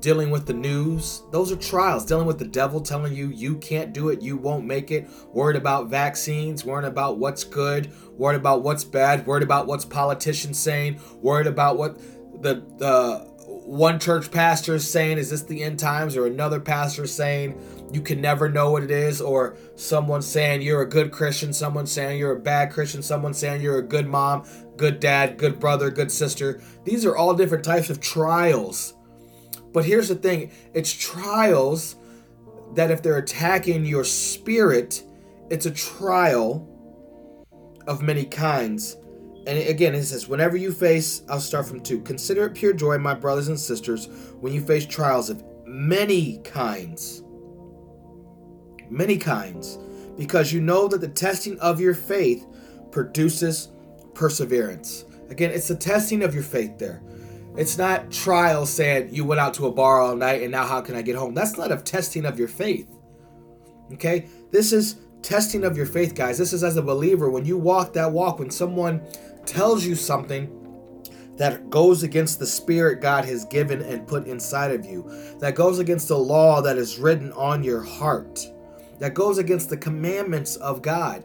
dealing 0.00 0.30
with 0.30 0.46
the 0.46 0.54
news. 0.54 1.22
Those 1.30 1.52
are 1.52 1.56
trials. 1.56 2.04
Dealing 2.04 2.26
with 2.26 2.38
the 2.38 2.46
devil 2.46 2.80
telling 2.80 3.14
you 3.14 3.28
you 3.28 3.56
can't 3.58 3.92
do 3.92 4.08
it, 4.10 4.22
you 4.22 4.36
won't 4.36 4.64
make 4.64 4.90
it. 4.90 5.08
Worried 5.32 5.56
about 5.56 5.88
vaccines, 5.88 6.64
worried 6.64 6.86
about 6.86 7.18
what's 7.18 7.44
good, 7.44 7.92
worried 8.12 8.36
about 8.36 8.62
what's 8.62 8.84
bad, 8.84 9.26
worried 9.26 9.42
about 9.42 9.66
what's 9.66 9.84
politicians 9.84 10.58
saying, 10.58 11.00
worried 11.20 11.46
about 11.46 11.78
what 11.78 11.98
the 12.42 12.64
the 12.78 13.37
one 13.68 14.00
church 14.00 14.30
pastor 14.30 14.76
is 14.76 14.90
saying, 14.90 15.18
Is 15.18 15.28
this 15.28 15.42
the 15.42 15.62
end 15.62 15.78
times? 15.78 16.16
Or 16.16 16.26
another 16.26 16.58
pastor 16.58 17.06
saying, 17.06 17.60
You 17.92 18.00
can 18.00 18.18
never 18.18 18.48
know 18.48 18.70
what 18.70 18.82
it 18.82 18.90
is. 18.90 19.20
Or 19.20 19.56
someone 19.76 20.22
saying, 20.22 20.62
You're 20.62 20.80
a 20.80 20.88
good 20.88 21.12
Christian. 21.12 21.52
Someone 21.52 21.86
saying, 21.86 22.18
You're 22.18 22.32
a 22.32 22.40
bad 22.40 22.72
Christian. 22.72 23.02
Someone 23.02 23.34
saying, 23.34 23.60
You're 23.60 23.78
a 23.78 23.82
good 23.82 24.06
mom, 24.06 24.44
good 24.78 25.00
dad, 25.00 25.36
good 25.36 25.60
brother, 25.60 25.90
good 25.90 26.10
sister. 26.10 26.62
These 26.84 27.04
are 27.04 27.14
all 27.14 27.34
different 27.34 27.62
types 27.62 27.90
of 27.90 28.00
trials. 28.00 28.94
But 29.74 29.84
here's 29.84 30.08
the 30.08 30.14
thing 30.14 30.50
it's 30.72 30.92
trials 30.92 31.96
that 32.74 32.90
if 32.90 33.02
they're 33.02 33.18
attacking 33.18 33.84
your 33.84 34.04
spirit, 34.04 35.02
it's 35.50 35.66
a 35.66 35.70
trial 35.70 36.66
of 37.86 38.00
many 38.00 38.24
kinds. 38.24 38.96
And 39.46 39.58
again, 39.58 39.94
it 39.94 40.04
says, 40.04 40.28
whenever 40.28 40.56
you 40.56 40.72
face, 40.72 41.22
I'll 41.28 41.40
start 41.40 41.66
from 41.66 41.80
two. 41.80 42.00
Consider 42.02 42.46
it 42.46 42.54
pure 42.54 42.72
joy, 42.74 42.98
my 42.98 43.14
brothers 43.14 43.48
and 43.48 43.58
sisters, 43.58 44.08
when 44.40 44.52
you 44.52 44.60
face 44.60 44.84
trials 44.84 45.30
of 45.30 45.42
many 45.64 46.38
kinds. 46.38 47.22
many 48.90 49.16
kinds, 49.16 49.78
because 50.16 50.52
you 50.52 50.60
know 50.60 50.88
that 50.88 51.00
the 51.00 51.08
testing 51.08 51.58
of 51.60 51.80
your 51.80 51.94
faith 51.94 52.46
produces 52.90 53.68
perseverance. 54.14 55.04
Again, 55.30 55.50
it's 55.50 55.68
the 55.68 55.76
testing 55.76 56.22
of 56.22 56.34
your 56.34 56.42
faith 56.42 56.78
there. 56.78 57.02
It's 57.56 57.76
not 57.76 58.10
trial 58.10 58.66
saying 58.66 59.12
you 59.12 59.24
went 59.24 59.40
out 59.40 59.54
to 59.54 59.66
a 59.66 59.72
bar 59.72 60.00
all 60.00 60.14
night 60.14 60.42
and 60.42 60.52
now 60.52 60.64
how 60.64 60.80
can 60.80 60.94
I 60.94 61.02
get 61.02 61.16
home? 61.16 61.34
That's 61.34 61.56
not 61.58 61.72
a 61.72 61.76
testing 61.76 62.24
of 62.24 62.38
your 62.38 62.48
faith. 62.48 62.88
Okay? 63.92 64.28
This 64.52 64.72
is 64.72 64.96
testing 65.22 65.64
of 65.64 65.76
your 65.76 65.86
faith, 65.86 66.14
guys. 66.14 66.38
This 66.38 66.52
is 66.52 66.62
as 66.62 66.76
a 66.76 66.82
believer 66.82 67.30
when 67.30 67.44
you 67.44 67.58
walk 67.58 67.92
that 67.94 68.12
walk, 68.12 68.38
when 68.38 68.50
someone 68.50 69.02
tells 69.48 69.84
you 69.84 69.94
something 69.94 70.54
that 71.36 71.70
goes 71.70 72.02
against 72.02 72.38
the 72.38 72.46
spirit 72.46 73.00
God 73.00 73.24
has 73.24 73.44
given 73.44 73.80
and 73.82 74.06
put 74.06 74.26
inside 74.26 74.72
of 74.72 74.84
you, 74.84 75.08
that 75.38 75.54
goes 75.54 75.78
against 75.78 76.08
the 76.08 76.18
law 76.18 76.60
that 76.60 76.76
is 76.76 76.98
written 76.98 77.32
on 77.32 77.62
your 77.62 77.80
heart, 77.80 78.40
that 78.98 79.14
goes 79.14 79.38
against 79.38 79.70
the 79.70 79.76
commandments 79.76 80.56
of 80.56 80.82
God. 80.82 81.24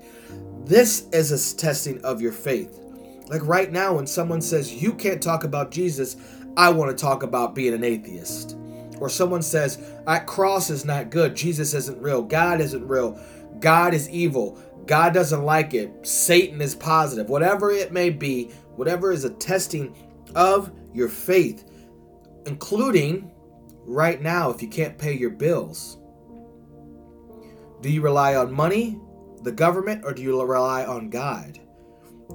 This 0.66 1.08
is 1.12 1.32
a 1.32 1.58
testing 1.58 2.02
of 2.06 2.22
your 2.22 2.32
faith. 2.32 2.80
Like 3.28 3.46
right 3.46 3.72
now, 3.72 3.96
when 3.96 4.08
someone 4.08 4.42
says, 4.42 4.74
You 4.74 4.94
can't 4.94 5.22
talk 5.22 5.44
about 5.44 5.72
Jesus, 5.72 6.16
I 6.56 6.70
want 6.70 6.96
to 6.96 7.02
talk 7.02 7.24
about 7.24 7.56
being 7.56 7.74
an 7.74 7.84
atheist. 7.84 8.56
Or 9.00 9.10
someone 9.10 9.42
says, 9.42 9.80
That 10.06 10.28
cross 10.28 10.70
is 10.70 10.86
not 10.86 11.10
good, 11.10 11.36
Jesus 11.36 11.74
isn't 11.74 12.02
real, 12.02 12.22
God 12.22 12.62
isn't 12.62 12.88
real, 12.88 13.20
God 13.60 13.94
is 13.94 14.10
evil, 14.10 14.60
God 14.86 15.14
doesn't 15.14 15.44
like 15.44 15.74
it, 15.74 16.06
Satan 16.06 16.62
is 16.62 16.76
positive, 16.76 17.30
whatever 17.30 17.72
it 17.72 17.94
may 17.94 18.10
be, 18.10 18.52
whatever 18.76 19.12
is 19.12 19.24
a 19.24 19.30
testing 19.30 19.96
of 20.36 20.72
your 20.94 21.10
faith, 21.10 21.70
including 22.46 23.32
right 23.86 24.22
now 24.22 24.50
if 24.50 24.62
you 24.62 24.68
can't 24.68 24.98
pay 24.98 25.14
your 25.14 25.30
bills. 25.30 25.98
Do 27.82 27.90
you 27.90 28.02
rely 28.02 28.36
on 28.36 28.52
money, 28.52 29.00
the 29.42 29.52
government, 29.52 30.06
or 30.06 30.14
do 30.14 30.22
you 30.22 30.42
rely 30.42 30.86
on 30.86 31.10
God? 31.10 31.60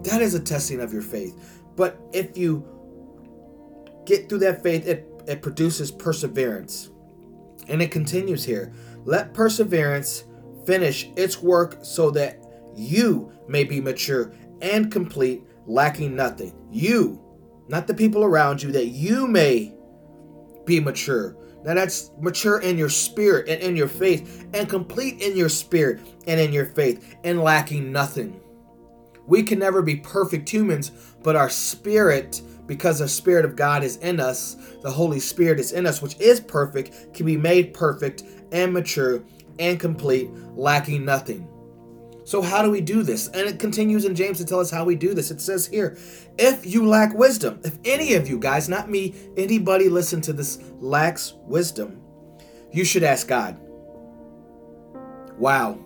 That 0.05 0.23
is 0.23 0.35
a 0.35 0.41
testing 0.41 0.81
of 0.81 0.93
your 0.93 1.03
faith. 1.03 1.63
But 1.75 1.99
if 2.13 2.37
you 2.37 2.67
get 4.05 4.29
through 4.29 4.39
that 4.39 4.63
faith, 4.63 4.87
it, 4.87 5.07
it 5.27 5.43
produces 5.43 5.91
perseverance. 5.91 6.91
And 7.67 7.83
it 7.83 7.91
continues 7.91 8.45
here. 8.45 8.73
Let 9.05 9.35
perseverance 9.35 10.25
finish 10.69 11.09
its 11.17 11.41
work 11.41 11.79
so 11.81 12.11
that 12.11 12.45
you 12.77 13.33
may 13.49 13.65
be 13.65 13.81
mature 13.81 14.35
and 14.61 14.93
complete, 14.93 15.43
lacking 15.67 16.15
nothing. 16.15 16.55
You, 16.71 17.19
not 17.69 17.87
the 17.87 17.95
people 17.95 18.23
around 18.23 18.63
you, 18.63 18.71
that 18.73 18.89
you 18.89 19.27
may 19.27 19.75
be 20.67 20.79
mature. 20.79 21.35
Now 21.65 21.73
that's 21.73 22.11
mature 22.21 22.61
in 22.61 22.77
your 22.77 22.91
spirit 22.91 23.49
and 23.49 23.63
in 23.63 23.77
your 23.77 23.89
faith, 23.89 24.47
and 24.53 24.69
complete 24.69 25.23
in 25.23 25.39
your 25.39 25.49
spirit 25.49 26.01
and 26.27 26.39
in 26.39 26.53
your 26.53 26.67
faith, 26.67 27.17
and 27.25 27.41
lacking 27.41 27.91
nothing. 27.91 28.39
We 29.27 29.43
can 29.45 29.59
never 29.59 29.81
be 29.81 29.97
perfect 29.97 30.51
humans, 30.51 30.93
but 31.23 31.35
our 31.35 31.49
spirit, 31.49 32.43
because 32.67 32.99
the 32.99 33.09
Spirit 33.09 33.47
of 33.47 33.57
God 33.57 33.83
is 33.83 33.97
in 33.97 34.21
us, 34.21 34.57
the 34.83 34.91
Holy 34.91 35.19
Spirit 35.21 35.61
is 35.61 35.73
in 35.73 35.87
us, 35.87 36.03
which 36.03 36.21
is 36.21 36.41
perfect, 36.41 37.15
can 37.15 37.25
be 37.25 37.39
made 37.39 37.73
perfect 37.73 38.25
and 38.53 38.73
mature 38.73 39.23
and 39.59 39.79
complete, 39.79 40.31
lacking 40.55 41.05
nothing. 41.05 41.49
So, 42.25 42.43
how 42.43 42.63
do 42.63 42.71
we 42.71 42.83
do 42.83 43.03
this? 43.03 43.29
And 43.29 43.49
it 43.49 43.59
continues 43.59 44.05
in 44.05 44.15
James 44.15 44.37
to 44.39 44.45
tell 44.45 44.61
us 44.61 44.71
how 44.71 44.85
we 44.85 44.97
do 44.97 45.15
this. 45.15 45.31
It 45.31 45.41
says 45.41 45.67
here, 45.67 45.97
if 46.39 46.67
you 46.67 46.87
lack 46.87 47.15
wisdom, 47.15 47.59
if 47.65 47.79
any 47.87 48.15
of 48.15 48.29
you 48.29 48.39
guys, 48.39 48.69
not 48.69 48.91
me, 48.91 49.15
anybody 49.37 49.89
listen 49.89 50.21
to 50.23 50.35
this 50.35 50.63
lacks 50.79 51.35
wisdom, 51.45 52.03
you 52.71 52.85
should 52.85 53.03
ask 53.03 53.27
God. 53.27 53.59
Wow. 55.39 55.79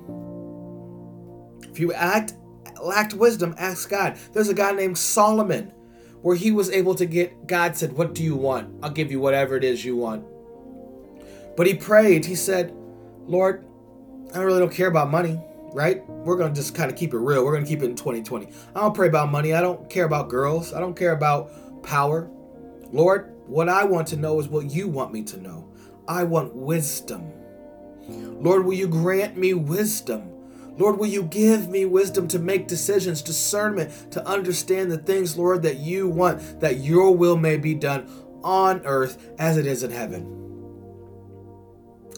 If 1.71 1.79
you 1.79 1.93
act 1.93 2.35
lacked 2.83 3.15
wisdom, 3.15 3.55
ask 3.59 3.89
God. 3.89 4.19
There's 4.33 4.49
a 4.49 4.55
guy 4.55 4.73
named 4.73 4.99
Solomon 4.99 5.73
where 6.23 6.37
he 6.37 6.51
was 6.51 6.71
able 6.71 6.95
to 6.97 7.07
get, 7.07 7.47
God 7.47 7.77
said, 7.77 7.93
What 7.93 8.15
do 8.15 8.23
you 8.23 8.37
want? 8.37 8.83
I'll 8.83 8.91
give 8.91 9.11
you 9.11 9.21
whatever 9.21 9.57
it 9.57 9.65
is 9.65 9.85
you 9.85 9.97
want. 9.97 10.25
But 11.57 11.67
he 11.67 11.75
prayed. 11.75 12.25
He 12.25 12.35
said, 12.35 12.75
Lord, 13.27 13.65
I 14.35 14.41
really 14.41 14.59
don't 14.59 14.73
care 14.73 14.89
about 14.89 15.11
money, 15.11 15.41
right? 15.73 16.09
We're 16.09 16.37
going 16.37 16.53
to 16.53 16.55
just 16.55 16.75
kind 16.75 16.91
of 16.91 16.97
keep 16.97 17.15
it 17.15 17.19
real. 17.19 17.45
We're 17.45 17.53
going 17.53 17.65
to 17.65 17.69
keep 17.69 17.83
it 17.83 17.87
in 17.87 17.97
2020. 17.97 18.49
I 18.75 18.81
don't 18.81 18.95
pray 18.95 19.09
about 19.09 19.31
money. 19.31 19.55
I 19.55 19.61
don't 19.61 19.89
care 19.89 20.05
about 20.05 20.29
girls. 20.29 20.73
I 20.73 20.81
don't 20.81 20.97
care 20.97 21.13
about 21.13 21.83
power. 21.83 22.31
Lord, 22.91 23.33
what 23.47 23.69
I 23.69 23.85
want 23.85 24.09
to 24.09 24.17
know 24.17 24.39
is 24.41 24.49
what 24.49 24.71
you 24.71 24.89
want 24.89 25.13
me 25.13 25.23
to 25.25 25.41
know. 25.41 25.69
I 26.09 26.25
want 26.25 26.55
wisdom. 26.55 27.33
Lord, 28.09 28.65
will 28.65 28.75
you 28.75 28.89
grant 28.89 29.37
me 29.37 29.55
wisdom? 29.55 30.29
Lord, 30.79 30.99
will 30.99 31.07
you 31.07 31.23
give 31.25 31.69
me 31.69 31.85
wisdom 31.85 32.27
to 32.29 32.39
make 32.39 32.67
decisions, 32.67 33.23
discernment 33.23 34.13
to 34.13 34.27
understand 34.27 34.91
the 34.91 34.99
things, 34.99 35.37
Lord, 35.37 35.63
that 35.63 35.77
you 35.77 36.09
want, 36.09 36.61
that 36.61 36.79
your 36.79 37.15
will 37.15 37.37
may 37.37 37.57
be 37.57 37.75
done 37.75 38.09
on 38.43 38.81
earth 38.85 39.33
as 39.39 39.57
it 39.57 39.67
is 39.67 39.83
in 39.83 39.91
heaven. 39.91 40.27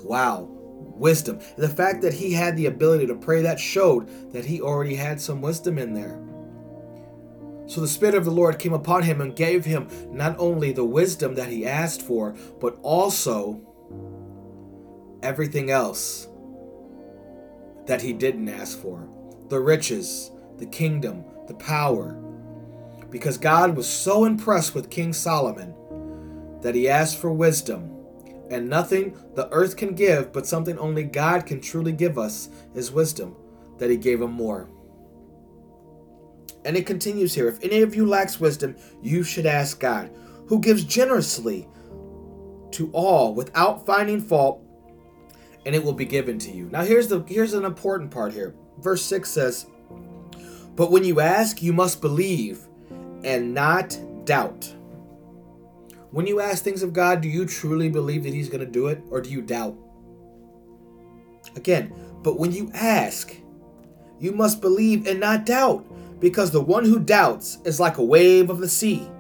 Wow, 0.02 0.48
wisdom. 0.96 1.40
The 1.56 1.68
fact 1.68 2.02
that 2.02 2.14
he 2.14 2.32
had 2.32 2.56
the 2.56 2.66
ability 2.66 3.06
to 3.06 3.14
pray 3.14 3.42
that 3.42 3.60
showed 3.60 4.32
that 4.32 4.44
he 4.44 4.60
already 4.60 4.94
had 4.94 5.20
some 5.20 5.42
wisdom 5.42 5.78
in 5.78 5.94
there. 5.94 6.20
So 7.66 7.80
the 7.80 7.88
Spirit 7.88 8.14
of 8.14 8.24
the 8.24 8.30
Lord 8.30 8.58
came 8.58 8.74
upon 8.74 9.04
him 9.04 9.20
and 9.20 9.34
gave 9.34 9.64
him 9.64 9.88
not 10.10 10.36
only 10.38 10.72
the 10.72 10.84
wisdom 10.84 11.34
that 11.36 11.48
he 11.48 11.66
asked 11.66 12.02
for, 12.02 12.34
but 12.60 12.78
also 12.82 13.60
everything 15.22 15.70
else 15.70 16.28
that 17.86 18.02
he 18.02 18.12
didn't 18.12 18.48
ask 18.48 18.78
for 18.78 19.08
the 19.48 19.60
riches, 19.60 20.30
the 20.58 20.66
kingdom, 20.66 21.24
the 21.46 21.54
power. 21.54 22.20
Because 23.10 23.38
God 23.38 23.76
was 23.76 23.88
so 23.88 24.24
impressed 24.24 24.74
with 24.74 24.90
King 24.90 25.12
Solomon 25.12 25.74
that 26.62 26.74
he 26.74 26.88
asked 26.88 27.18
for 27.18 27.32
wisdom. 27.32 27.93
And 28.54 28.68
nothing 28.68 29.18
the 29.34 29.48
earth 29.50 29.76
can 29.76 29.96
give, 29.96 30.32
but 30.32 30.46
something 30.46 30.78
only 30.78 31.02
God 31.02 31.44
can 31.44 31.60
truly 31.60 31.90
give 31.90 32.16
us, 32.16 32.50
is 32.72 32.92
wisdom, 32.92 33.34
that 33.78 33.90
he 33.90 33.96
gave 33.96 34.22
him 34.22 34.30
more. 34.30 34.68
And 36.64 36.76
it 36.76 36.86
continues 36.86 37.34
here 37.34 37.48
if 37.48 37.58
any 37.64 37.82
of 37.82 37.96
you 37.96 38.06
lacks 38.06 38.38
wisdom, 38.38 38.76
you 39.02 39.24
should 39.24 39.44
ask 39.44 39.80
God, 39.80 40.08
who 40.46 40.60
gives 40.60 40.84
generously 40.84 41.66
to 42.70 42.92
all 42.92 43.34
without 43.34 43.84
finding 43.86 44.20
fault 44.20 44.62
and 45.66 45.74
it 45.74 45.82
will 45.82 45.92
be 45.92 46.04
given 46.04 46.38
to 46.38 46.52
you. 46.52 46.68
Now 46.70 46.84
here's 46.84 47.08
the 47.08 47.24
here's 47.26 47.54
an 47.54 47.64
important 47.64 48.12
part 48.12 48.32
here. 48.32 48.54
Verse 48.78 49.02
6 49.02 49.28
says, 49.28 49.66
"But 50.76 50.92
when 50.92 51.02
you 51.02 51.18
ask, 51.18 51.60
you 51.60 51.72
must 51.72 52.00
believe 52.00 52.68
and 53.24 53.52
not 53.52 53.98
doubt." 54.24 54.72
When 56.14 56.28
you 56.28 56.38
ask 56.38 56.62
things 56.62 56.84
of 56.84 56.92
God, 56.92 57.22
do 57.22 57.28
you 57.28 57.44
truly 57.44 57.88
believe 57.88 58.22
that 58.22 58.32
he's 58.32 58.48
going 58.48 58.64
to 58.64 58.70
do 58.70 58.86
it 58.86 59.02
or 59.10 59.20
do 59.20 59.28
you 59.30 59.42
doubt? 59.42 59.76
Again, 61.56 61.92
but 62.22 62.38
when 62.38 62.52
you 62.52 62.70
ask, 62.72 63.34
you 64.20 64.30
must 64.30 64.60
believe 64.60 65.08
and 65.08 65.18
not 65.18 65.44
doubt, 65.44 65.84
because 66.20 66.52
the 66.52 66.60
one 66.60 66.84
who 66.84 67.00
doubts 67.00 67.58
is 67.64 67.80
like 67.80 67.98
a 67.98 68.04
wave 68.04 68.48
of 68.48 68.58
the 68.60 68.68
sea, 68.68 69.10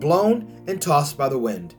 blown 0.00 0.64
and 0.66 0.82
tossed 0.82 1.16
by 1.16 1.28
the 1.28 1.38
wind. 1.38 1.76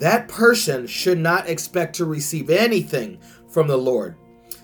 That 0.00 0.28
person 0.28 0.86
should 0.86 1.18
not 1.18 1.48
expect 1.48 1.96
to 1.96 2.04
receive 2.04 2.50
anything 2.50 3.18
from 3.48 3.68
the 3.68 3.78
Lord. 3.78 4.16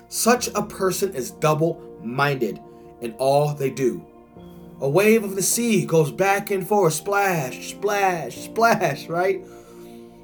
Such 0.09 0.49
a 0.49 0.62
person 0.62 1.14
is 1.14 1.31
double 1.31 1.99
minded 2.05 2.61
in 3.00 3.12
all 3.12 3.55
they 3.55 3.71
do. 3.71 4.07
A 4.81 4.89
wave 4.89 5.25
of 5.25 5.37
the 5.37 5.43
sea 5.43 5.85
goes 5.85 6.11
back 6.11 6.51
and 6.51 6.67
forth, 6.67 6.95
splash, 6.95 7.71
splash, 7.71 8.37
splash, 8.37 9.09
right? 9.09 9.45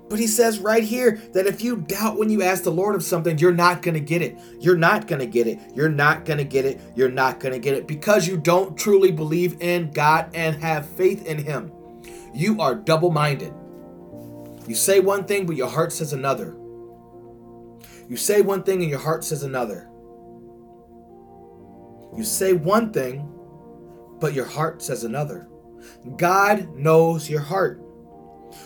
But 0.08 0.18
he 0.18 0.26
says 0.26 0.60
right 0.60 0.84
here 0.84 1.20
that 1.32 1.46
if 1.46 1.62
you 1.62 1.76
doubt 1.76 2.16
when 2.16 2.30
you 2.30 2.42
ask 2.42 2.62
the 2.62 2.70
Lord 2.70 2.94
of 2.94 3.02
something, 3.02 3.38
you're 3.38 3.52
not 3.52 3.82
going 3.82 3.94
to 3.94 4.00
get 4.00 4.22
it. 4.22 4.38
You're 4.60 4.76
not 4.76 5.08
going 5.08 5.18
to 5.18 5.26
get 5.26 5.46
it. 5.46 5.58
You're 5.74 5.88
not 5.88 6.24
going 6.24 6.38
to 6.38 6.44
get 6.44 6.64
it. 6.64 6.80
You're 6.94 7.10
not 7.10 7.40
going 7.40 7.52
to 7.52 7.58
get 7.58 7.74
it 7.74 7.86
because 7.86 8.26
you 8.26 8.36
don't 8.36 8.78
truly 8.78 9.10
believe 9.10 9.60
in 9.60 9.90
God 9.90 10.30
and 10.32 10.56
have 10.62 10.86
faith 10.86 11.26
in 11.26 11.38
Him. 11.38 11.72
You 12.32 12.60
are 12.60 12.74
double 12.74 13.10
minded. 13.10 13.52
You 14.68 14.74
say 14.74 15.00
one 15.00 15.24
thing, 15.24 15.44
but 15.44 15.56
your 15.56 15.68
heart 15.68 15.92
says 15.92 16.12
another. 16.12 16.56
You 18.08 18.16
say 18.16 18.40
one 18.40 18.62
thing 18.62 18.82
and 18.82 18.90
your 18.90 19.00
heart 19.00 19.24
says 19.24 19.42
another. 19.42 19.88
You 22.16 22.22
say 22.22 22.52
one 22.52 22.92
thing, 22.92 23.28
but 24.20 24.34
your 24.34 24.44
heart 24.44 24.82
says 24.82 25.04
another. 25.04 25.48
God 26.16 26.74
knows 26.76 27.28
your 27.30 27.40
heart. 27.40 27.82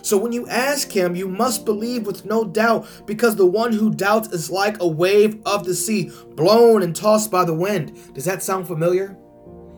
So 0.03 0.17
when 0.19 0.33
you 0.33 0.47
ask 0.49 0.91
Him, 0.93 1.17
you 1.17 1.29
must 1.29 1.65
believe 1.65 2.07
with 2.07 2.25
no 2.25 2.45
doubt, 2.45 2.87
because 3.07 3.37
the 3.37 3.47
one 3.47 3.73
who 3.73 3.93
doubts 3.93 4.29
is 4.33 4.51
like 4.51 4.81
a 4.81 4.87
wave 4.87 5.41
of 5.47 5.65
the 5.65 5.75
sea, 5.75 6.11
blown 6.37 6.83
and 6.83 6.95
tossed 6.95 7.31
by 7.31 7.45
the 7.45 7.55
wind. 7.55 8.15
Does 8.15 8.25
that 8.27 8.43
sound 8.43 8.67
familiar? 8.67 9.17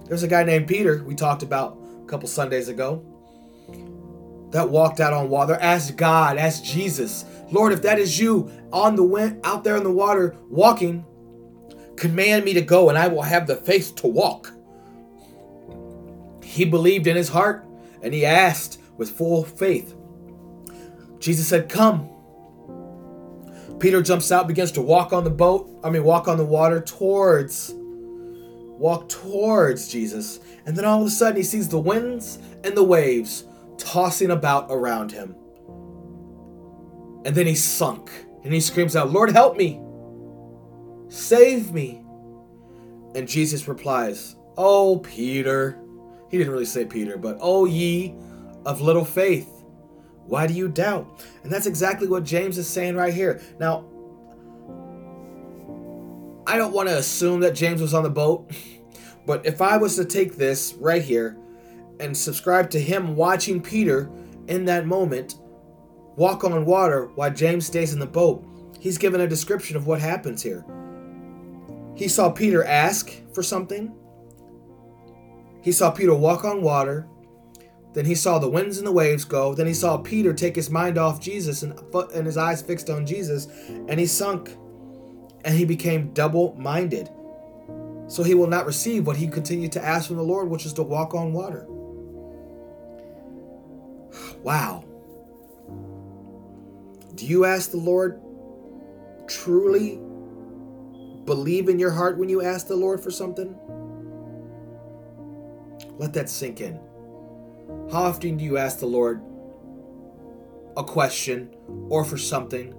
There's 0.07 0.23
a 0.25 0.29
guy 0.29 0.43
named 0.45 0.69
Peter 0.69 1.03
we 1.05 1.15
talked 1.15 1.43
about 1.43 1.79
a 2.03 2.07
couple 2.07 2.29
Sundays 2.29 2.69
ago. 2.69 3.05
that 4.53 4.69
walked 4.69 5.01
out 5.01 5.13
on 5.13 5.29
water. 5.31 5.55
Ask 5.61 5.97
God, 5.97 6.37
ask 6.39 6.63
Jesus, 6.63 7.25
Lord, 7.51 7.73
if 7.73 7.83
that 7.83 7.99
is 7.99 8.19
you 8.19 8.51
on 8.73 8.97
the 8.97 9.03
wind, 9.03 9.41
out 9.45 9.65
there 9.65 9.77
in 9.77 9.83
the 9.83 9.91
water 9.91 10.37
walking, 10.49 11.05
command 11.97 12.45
me 12.45 12.53
to 12.55 12.61
go 12.63 12.89
and 12.89 12.99
I 12.99 13.09
will 13.09 13.23
have 13.23 13.47
the 13.47 13.57
faith 13.57 13.95
to 13.97 14.07
walk. 14.07 14.53
He 16.53 16.67
believed 16.67 17.07
in 17.07 17.17
his 17.17 17.31
heart 17.31 17.65
and 18.03 18.13
he 18.13 18.27
asked 18.27 18.79
with 18.99 19.09
full 19.09 19.43
faith. 19.43 19.95
Jesus 21.19 21.49
said, 21.49 21.71
Come. 21.71 22.11
Peter 23.79 24.03
jumps 24.03 24.31
out, 24.31 24.47
begins 24.47 24.71
to 24.73 24.83
walk 24.83 25.15
on 25.15 25.25
the 25.25 25.31
boat, 25.31 25.67
I 25.83 25.89
mean, 25.89 26.05
walk 26.05 26.29
on 26.29 26.37
the 26.37 26.45
water 26.45 26.83
towards, 26.83 27.73
walk 27.75 29.09
towards 29.09 29.89
Jesus. 29.89 30.41
And 30.67 30.77
then 30.77 30.85
all 30.85 31.01
of 31.01 31.07
a 31.07 31.11
sudden, 31.11 31.39
he 31.39 31.43
sees 31.43 31.71
the 31.71 31.79
winds 31.79 32.39
and 32.63 32.77
the 32.77 32.85
waves 32.85 33.45
tossing 33.79 34.31
about 34.31 34.67
around 34.69 35.11
him. 35.11 35.35
And 37.25 37.35
then 37.35 37.47
he 37.47 37.55
sunk 37.55 38.11
and 38.45 38.53
he 38.53 38.61
screams 38.61 38.95
out, 38.95 39.11
Lord, 39.11 39.31
help 39.31 39.57
me! 39.57 39.81
Save 41.09 41.73
me! 41.73 42.05
And 43.15 43.27
Jesus 43.27 43.67
replies, 43.67 44.37
Oh, 44.59 44.99
Peter. 44.99 45.82
He 46.33 46.39
didn't 46.39 46.53
really 46.53 46.65
say 46.65 46.87
Peter, 46.87 47.19
but 47.19 47.37
oh, 47.41 47.67
ye 47.67 48.15
of 48.65 48.81
little 48.81 49.05
faith. 49.05 49.63
Why 50.25 50.47
do 50.47 50.55
you 50.55 50.67
doubt? 50.67 51.23
And 51.43 51.53
that's 51.53 51.67
exactly 51.67 52.09
what 52.09 52.25
James 52.25 52.57
is 52.57 52.67
saying 52.67 52.97
right 52.97 53.13
here. 53.13 53.43
Now, 53.61 53.85
I 56.47 56.57
don't 56.57 56.73
want 56.73 56.89
to 56.89 56.97
assume 56.97 57.41
that 57.41 57.55
James 57.55 57.83
was 57.83 57.93
on 57.93 58.03
the 58.03 58.11
boat, 58.11 58.51
but 59.27 59.45
if 59.45 59.61
I 59.61 59.77
was 59.77 59.95
to 59.97 60.07
take 60.07 60.37
this 60.37 60.73
right 60.81 61.03
here 61.03 61.37
and 62.01 62.17
subscribe 62.17 62.71
to 62.71 62.81
him 62.81 63.15
watching 63.15 63.61
Peter 63.61 64.11
in 64.49 64.65
that 64.65 64.87
moment 64.87 65.35
walk 66.17 66.45
on 66.45 66.65
water 66.65 67.11
while 67.15 67.31
James 67.31 67.67
stays 67.67 67.93
in 67.93 67.99
the 67.99 68.07
boat, 68.07 68.43
he's 68.81 68.97
given 68.97 69.21
a 69.21 69.29
description 69.29 69.77
of 69.77 69.87
what 69.87 70.01
happens 70.01 70.43
here. 70.43 70.65
He 71.95 72.09
saw 72.09 72.31
Peter 72.31 72.65
ask 72.65 73.13
for 73.35 73.43
something. 73.43 73.95
He 75.63 75.73
saw 75.73 75.91
Peter 75.91 76.15
walk 76.15 76.45
on 76.45 76.61
water. 76.63 77.09
Then 77.95 78.05
he 78.05 78.15
saw 78.15 78.39
the 78.39 78.49
winds 78.49 78.79
and 78.79 78.87
the 78.87 78.93
waves 78.93 79.25
go. 79.25 79.55
Then 79.55 79.67
he 79.67 79.75
saw 79.75 79.99
Peter 79.99 80.33
take 80.33 80.57
his 80.57 80.71
mind 80.71 80.99
off 80.99 81.21
Jesus 81.21 81.63
and, 81.63 81.79
and 82.15 82.27
his 82.27 82.37
eyes 82.37 82.63
fixed 82.63 82.91
on 82.91 83.07
Jesus, 83.07 83.47
and 83.69 84.01
he 84.01 84.07
sunk 84.07 84.57
and 85.45 85.55
he 85.55 85.65
became 85.65 86.13
double 86.13 86.55
minded. 86.57 87.11
So 88.09 88.23
he 88.23 88.35
will 88.35 88.47
not 88.47 88.67
receive 88.67 89.07
what 89.07 89.17
he 89.17 89.27
continued 89.29 89.73
to 89.73 89.85
ask 89.85 90.09
from 90.09 90.17
the 90.17 90.23
Lord, 90.23 90.49
which 90.49 90.67
is 90.67 90.73
to 90.75 90.83
walk 90.83 91.15
on 91.15 91.33
water. 91.33 91.67
Wow. 94.43 94.85
Do 97.15 97.27
you 97.27 97.45
ask 97.45 97.71
the 97.71 97.77
Lord 97.77 98.21
truly 99.29 100.01
believe 101.25 101.69
in 101.69 101.79
your 101.79 101.91
heart 101.91 102.19
when 102.19 102.29
you 102.29 102.43
ask 102.43 102.67
the 102.67 102.77
Lord 102.77 103.01
for 103.01 103.11
something? 103.11 103.57
Let 106.03 106.15
that 106.15 106.29
sink 106.29 106.61
in. 106.61 106.81
How 107.93 108.03
often 108.03 108.37
do 108.37 108.45
you 108.45 108.59
ask 108.59 108.81
the 108.81 108.87
Lord 108.87 109.23
a 110.77 110.83
question 110.83 111.55
or 111.91 112.05
for 112.05 112.19
something 112.19 112.75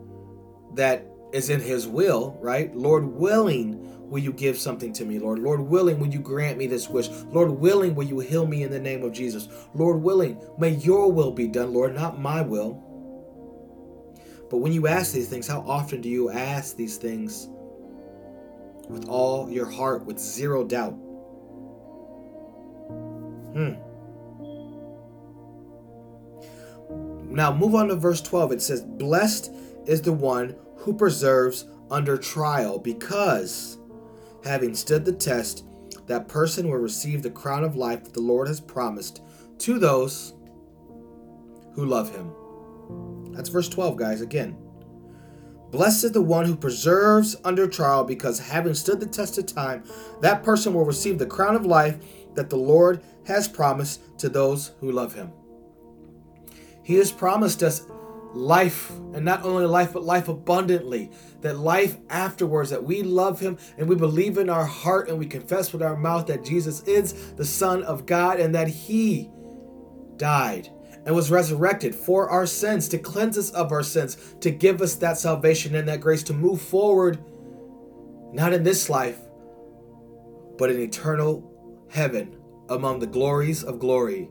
that 0.73 1.07
is 1.31 1.49
in 1.49 1.61
His 1.61 1.87
will, 1.87 2.37
right? 2.41 2.75
Lord 2.75 3.05
willing, 3.05 4.09
will 4.09 4.19
you 4.19 4.33
give 4.33 4.57
something 4.57 4.91
to 4.91 5.05
me, 5.05 5.19
Lord? 5.19 5.39
Lord 5.39 5.61
willing, 5.61 5.99
will 5.99 6.09
you 6.09 6.19
grant 6.19 6.57
me 6.57 6.67
this 6.67 6.89
wish? 6.89 7.07
Lord 7.31 7.49
willing, 7.51 7.95
will 7.95 8.03
you 8.03 8.19
heal 8.19 8.45
me 8.45 8.63
in 8.63 8.71
the 8.71 8.77
name 8.77 9.03
of 9.03 9.13
Jesus? 9.13 9.47
Lord 9.73 10.01
willing, 10.01 10.37
may 10.57 10.71
your 10.71 11.09
will 11.09 11.31
be 11.31 11.47
done, 11.47 11.73
Lord, 11.73 11.95
not 11.95 12.19
my 12.19 12.41
will. 12.41 12.73
But 14.49 14.57
when 14.57 14.73
you 14.73 14.87
ask 14.87 15.13
these 15.13 15.29
things, 15.29 15.47
how 15.47 15.61
often 15.61 16.01
do 16.01 16.09
you 16.09 16.29
ask 16.29 16.75
these 16.75 16.97
things 16.97 17.47
with 18.89 19.07
all 19.07 19.49
your 19.49 19.71
heart, 19.71 20.03
with 20.05 20.19
zero 20.19 20.65
doubt? 20.65 20.97
Hmm. 23.53 23.73
Now 27.33 27.51
move 27.53 27.73
on 27.73 27.87
to 27.87 27.95
verse 27.95 28.21
12. 28.21 28.51
It 28.51 28.61
says, 28.61 28.81
Blessed 28.83 29.51
is 29.85 30.01
the 30.01 30.13
one 30.13 30.55
who 30.77 30.93
preserves 30.93 31.65
under 31.89 32.17
trial, 32.17 32.77
because 32.79 33.77
having 34.43 34.75
stood 34.75 35.05
the 35.05 35.13
test, 35.13 35.65
that 36.07 36.27
person 36.27 36.69
will 36.69 36.77
receive 36.77 37.23
the 37.23 37.29
crown 37.29 37.63
of 37.63 37.75
life 37.75 38.03
that 38.03 38.13
the 38.13 38.21
Lord 38.21 38.47
has 38.47 38.59
promised 38.59 39.21
to 39.59 39.79
those 39.79 40.33
who 41.73 41.85
love 41.85 42.13
him. 42.13 42.33
That's 43.31 43.49
verse 43.49 43.69
12, 43.69 43.97
guys, 43.97 44.21
again. 44.21 44.57
Blessed 45.71 46.03
is 46.03 46.11
the 46.11 46.21
one 46.21 46.45
who 46.45 46.55
preserves 46.55 47.35
under 47.43 47.67
trial, 47.67 48.03
because 48.03 48.37
having 48.39 48.75
stood 48.75 48.99
the 48.99 49.07
test 49.07 49.39
of 49.39 49.47
time, 49.47 49.83
that 50.21 50.43
person 50.43 50.73
will 50.73 50.85
receive 50.85 51.17
the 51.17 51.25
crown 51.25 51.55
of 51.55 51.65
life 51.65 51.97
that 52.35 52.49
the 52.49 52.57
Lord 52.57 53.03
has 53.25 53.47
promised 53.47 54.19
to 54.19 54.29
those 54.29 54.71
who 54.79 54.91
love 54.91 55.13
him. 55.13 55.31
He 56.83 56.95
has 56.95 57.11
promised 57.11 57.63
us 57.63 57.85
life, 58.33 58.89
and 59.13 59.23
not 59.23 59.43
only 59.43 59.65
life, 59.65 59.93
but 59.93 60.03
life 60.03 60.27
abundantly. 60.27 61.11
That 61.41 61.57
life 61.57 61.97
afterwards, 62.09 62.69
that 62.69 62.83
we 62.83 63.03
love 63.03 63.39
Him 63.39 63.57
and 63.77 63.87
we 63.87 63.95
believe 63.95 64.37
in 64.37 64.49
our 64.49 64.65
heart 64.65 65.09
and 65.09 65.19
we 65.19 65.25
confess 65.25 65.71
with 65.71 65.81
our 65.81 65.95
mouth 65.95 66.27
that 66.27 66.43
Jesus 66.43 66.81
is 66.83 67.33
the 67.33 67.45
Son 67.45 67.83
of 67.83 68.05
God 68.05 68.39
and 68.39 68.55
that 68.55 68.67
He 68.67 69.29
died 70.17 70.69
and 71.05 71.13
was 71.13 71.29
resurrected 71.29 71.93
for 71.93 72.29
our 72.29 72.45
sins, 72.45 72.87
to 72.87 72.97
cleanse 72.97 73.37
us 73.37 73.49
of 73.51 73.71
our 73.73 73.83
sins, 73.83 74.35
to 74.39 74.49
give 74.49 74.81
us 74.81 74.95
that 74.95 75.17
salvation 75.17 75.75
and 75.75 75.87
that 75.87 75.99
grace 75.99 76.23
to 76.23 76.33
move 76.33 76.61
forward, 76.61 77.19
not 78.31 78.53
in 78.53 78.63
this 78.63 78.89
life, 78.89 79.19
but 80.57 80.69
in 80.69 80.79
eternal 80.79 81.52
heaven 81.93 82.35
among 82.69 82.99
the 82.99 83.07
glories 83.07 83.63
of 83.63 83.79
glory. 83.79 84.29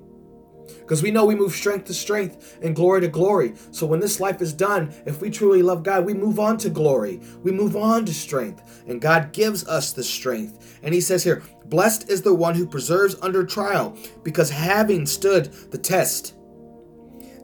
Because 0.81 1.03
we 1.03 1.11
know 1.11 1.25
we 1.25 1.35
move 1.35 1.53
strength 1.53 1.87
to 1.87 1.94
strength 1.94 2.59
and 2.62 2.75
glory 2.75 3.01
to 3.03 3.09
glory. 3.09 3.55
So 3.70 3.87
when 3.87 4.01
this 4.01 4.20
life 4.20 4.40
is 4.40 4.53
done, 4.53 4.92
if 5.07 5.20
we 5.20 5.31
truly 5.31 5.62
love 5.62 5.83
God, 5.83 6.05
we 6.05 6.14
move 6.14 6.38
on 6.38 6.57
to 6.59 6.70
glory. 6.70 7.20
We 7.42 7.53
move 7.53 7.77
on 7.77 8.05
to 8.07 8.14
strength. 8.14 8.83
And 8.87 9.01
God 9.01 9.33
gives 9.33 9.66
us 9.66 9.92
the 9.92 10.05
strength. 10.05 10.81
And 10.83 10.94
He 10.94 11.01
says 11.01 11.25
here, 11.25 11.42
Blessed 11.66 12.09
is 12.09 12.22
the 12.22 12.35
one 12.35 12.55
who 12.55 12.66
preserves 12.66 13.16
under 13.22 13.44
trial, 13.44 13.96
because 14.22 14.51
having 14.51 15.07
stood 15.07 15.53
the 15.70 15.79
test, 15.79 16.35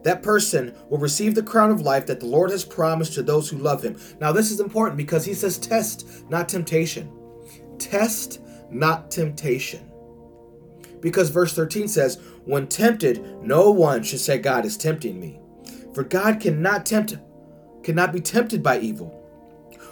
that 0.03 0.23
person 0.23 0.73
will 0.89 0.99
receive 0.99 1.35
the 1.35 1.43
crown 1.43 1.71
of 1.71 1.81
life 1.81 2.05
that 2.07 2.19
the 2.19 2.25
Lord 2.25 2.51
has 2.51 2.63
promised 2.63 3.13
to 3.13 3.23
those 3.23 3.49
who 3.49 3.57
love 3.57 3.83
Him. 3.83 3.99
Now, 4.19 4.31
this 4.31 4.51
is 4.51 4.59
important 4.59 4.97
because 4.97 5.25
He 5.25 5.33
says 5.33 5.57
test, 5.57 6.29
not 6.29 6.47
temptation. 6.47 7.11
Test, 7.77 8.41
not 8.69 9.11
temptation. 9.11 9.88
Because 11.01 11.29
verse 11.29 11.53
13 11.53 11.87
says, 11.87 12.19
When 12.45 12.67
tempted, 12.67 13.41
no 13.41 13.71
one 13.71 14.03
should 14.03 14.19
say, 14.19 14.37
God 14.37 14.65
is 14.65 14.77
tempting 14.77 15.19
me. 15.19 15.39
For 15.93 16.03
God 16.03 16.39
cannot 16.39 16.85
tempt, 16.85 17.17
cannot 17.83 18.13
be 18.13 18.21
tempted 18.21 18.61
by 18.61 18.79
evil, 18.79 19.15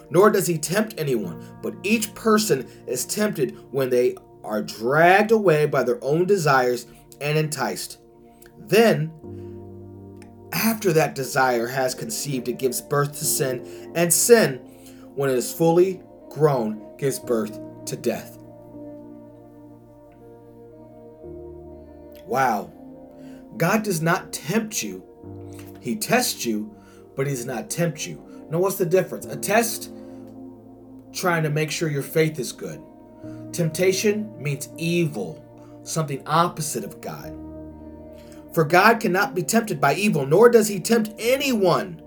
nor 0.10 0.30
does 0.30 0.48
he 0.48 0.58
tempt 0.58 0.96
anyone, 0.98 1.44
but 1.62 1.74
each 1.84 2.14
person 2.14 2.68
is 2.88 3.06
tempted 3.06 3.58
when 3.72 3.90
they 3.90 4.16
are 4.44 4.62
dragged 4.62 5.32
away 5.32 5.66
by 5.66 5.84
their 5.84 6.04
own 6.04 6.26
desires 6.26 6.88
and 7.20 7.38
enticed. 7.38 8.00
Then, 8.58 9.12
after 10.52 10.94
that 10.94 11.16
desire 11.16 11.68
has 11.68 11.94
conceived, 11.94 12.48
it 12.48 12.60
gives 12.60 12.82
birth 12.82 13.14
to 13.20 13.26
sin, 13.26 13.92
and 13.96 14.14
sin, 14.14 14.56
when 15.16 15.30
it 15.30 15.36
is 15.36 15.52
fully 15.52 16.02
grown, 16.30 16.96
gives 16.98 17.20
birth 17.20 17.60
to 17.86 17.96
death. 17.96 18.37
Wow. 22.28 22.72
God 23.58 23.84
does 23.84 24.02
not 24.02 24.32
tempt 24.32 24.84
you. 24.84 25.04
He 25.80 25.96
tests 25.96 26.46
you, 26.46 26.76
but 27.16 27.26
he 27.26 27.34
does 27.34 27.46
not 27.46 27.70
tempt 27.70 28.06
you. 28.06 28.22
Now, 28.52 28.60
what's 28.60 28.78
the 28.78 28.86
difference? 28.86 29.26
A 29.26 29.36
test, 29.36 29.92
trying 31.14 31.44
to 31.44 31.50
make 31.50 31.72
sure 31.72 31.90
your 31.90 32.04
faith 32.04 32.40
is 32.40 32.52
good. 32.52 32.82
Temptation 33.52 34.32
means 34.42 34.70
evil, 34.78 35.44
something 35.84 36.22
opposite 36.28 36.84
of 36.84 37.02
God. 37.02 37.34
For 38.54 38.64
God 38.64 39.00
cannot 39.00 39.36
be 39.36 39.44
tempted 39.44 39.80
by 39.80 39.96
evil, 39.96 40.26
nor 40.26 40.50
does 40.50 40.68
he 40.68 40.80
tempt 40.80 41.14
anyone. 41.18 42.02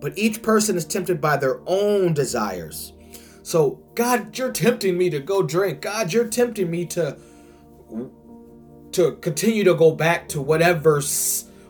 But 0.00 0.16
each 0.18 0.42
person 0.42 0.76
is 0.76 0.84
tempted 0.84 1.20
by 1.20 1.36
their 1.36 1.60
own 1.66 2.14
desires. 2.14 2.92
So, 3.42 3.80
God, 3.94 4.36
you're 4.36 4.52
tempting 4.52 4.96
me 4.96 5.10
to 5.10 5.20
go 5.20 5.42
drink. 5.42 5.80
God, 5.80 6.12
you're 6.12 6.28
tempting 6.28 6.70
me 6.70 6.86
to 6.86 7.16
to 8.92 9.12
continue 9.16 9.64
to 9.64 9.74
go 9.74 9.92
back 9.92 10.28
to 10.28 10.40
whatever 10.40 11.00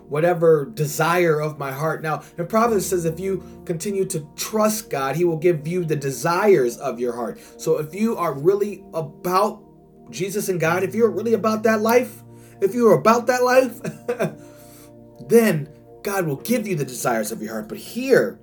whatever 0.08 0.66
desire 0.66 1.40
of 1.40 1.58
my 1.58 1.72
heart. 1.72 2.02
Now, 2.02 2.22
in 2.36 2.46
Proverbs 2.46 2.86
says 2.86 3.06
if 3.06 3.18
you 3.18 3.42
continue 3.64 4.04
to 4.06 4.28
trust 4.36 4.90
God, 4.90 5.16
he 5.16 5.24
will 5.24 5.38
give 5.38 5.66
you 5.66 5.86
the 5.86 5.96
desires 5.96 6.76
of 6.76 7.00
your 7.00 7.14
heart. 7.14 7.40
So 7.56 7.78
if 7.78 7.94
you 7.94 8.18
are 8.18 8.34
really 8.34 8.84
about 8.92 9.62
Jesus 10.10 10.50
and 10.50 10.60
God, 10.60 10.82
if 10.82 10.94
you're 10.94 11.10
really 11.10 11.32
about 11.32 11.62
that 11.62 11.80
life, 11.80 12.22
if 12.60 12.74
you're 12.74 12.92
about 12.92 13.26
that 13.28 13.42
life, 13.42 13.80
then 15.28 15.68
God 16.02 16.26
will 16.26 16.36
give 16.36 16.66
you 16.68 16.76
the 16.76 16.84
desires 16.84 17.32
of 17.32 17.40
your 17.40 17.52
heart. 17.52 17.68
But 17.68 17.78
here, 17.78 18.38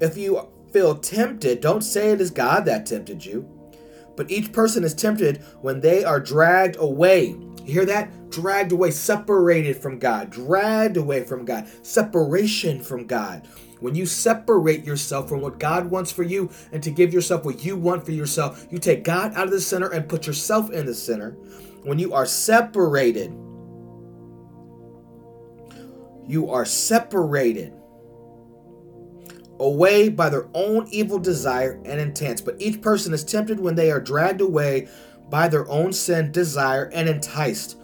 if 0.00 0.16
you 0.16 0.48
feel 0.72 0.96
tempted, 0.96 1.60
don't 1.60 1.82
say 1.82 2.10
it 2.10 2.20
is 2.20 2.30
God 2.30 2.64
that 2.64 2.86
tempted 2.86 3.24
you. 3.24 3.48
But 4.16 4.30
each 4.30 4.52
person 4.52 4.82
is 4.82 4.94
tempted 4.94 5.42
when 5.60 5.80
they 5.80 6.04
are 6.04 6.20
dragged 6.20 6.76
away. 6.78 7.36
You 7.64 7.72
hear 7.72 7.84
that? 7.86 8.30
Dragged 8.30 8.72
away, 8.72 8.90
separated 8.90 9.76
from 9.76 9.98
God, 9.98 10.30
dragged 10.30 10.96
away 10.96 11.24
from 11.24 11.44
God, 11.44 11.68
separation 11.82 12.80
from 12.80 13.06
God. 13.06 13.46
When 13.80 13.94
you 13.94 14.06
separate 14.06 14.84
yourself 14.84 15.28
from 15.28 15.42
what 15.42 15.58
God 15.58 15.90
wants 15.90 16.10
for 16.10 16.22
you 16.22 16.50
and 16.72 16.82
to 16.82 16.90
give 16.90 17.12
yourself 17.12 17.44
what 17.44 17.64
you 17.64 17.76
want 17.76 18.04
for 18.04 18.12
yourself, 18.12 18.66
you 18.70 18.78
take 18.78 19.04
God 19.04 19.34
out 19.34 19.44
of 19.44 19.50
the 19.50 19.60
center 19.60 19.88
and 19.88 20.08
put 20.08 20.26
yourself 20.26 20.70
in 20.70 20.86
the 20.86 20.94
center. 20.94 21.32
When 21.82 21.98
you 21.98 22.14
are 22.14 22.26
separated, 22.26 23.32
you 26.26 26.50
are 26.50 26.64
separated 26.64 27.75
away 29.58 30.08
by 30.08 30.28
their 30.28 30.48
own 30.54 30.86
evil 30.90 31.18
desire 31.18 31.80
and 31.84 32.00
intents. 32.00 32.40
But 32.40 32.56
each 32.60 32.82
person 32.82 33.12
is 33.12 33.24
tempted 33.24 33.60
when 33.60 33.74
they 33.74 33.90
are 33.90 34.00
dragged 34.00 34.40
away 34.40 34.88
by 35.28 35.48
their 35.48 35.68
own 35.68 35.92
sin, 35.92 36.32
desire, 36.32 36.90
and 36.92 37.08
enticed. 37.08 37.78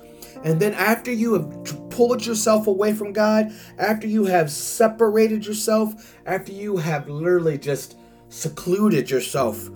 And 0.44 0.60
then, 0.60 0.74
after 0.74 1.12
you 1.12 1.34
have 1.34 1.90
pulled 1.90 2.26
yourself 2.26 2.66
away 2.66 2.94
from 2.94 3.12
God, 3.12 3.52
after 3.78 4.08
you 4.08 4.24
have 4.24 4.50
separated 4.50 5.46
yourself, 5.46 6.16
after 6.26 6.52
you 6.52 6.78
have 6.78 7.08
literally 7.08 7.58
just 7.58 7.96
secluded 8.28 9.08
yourself 9.08 9.70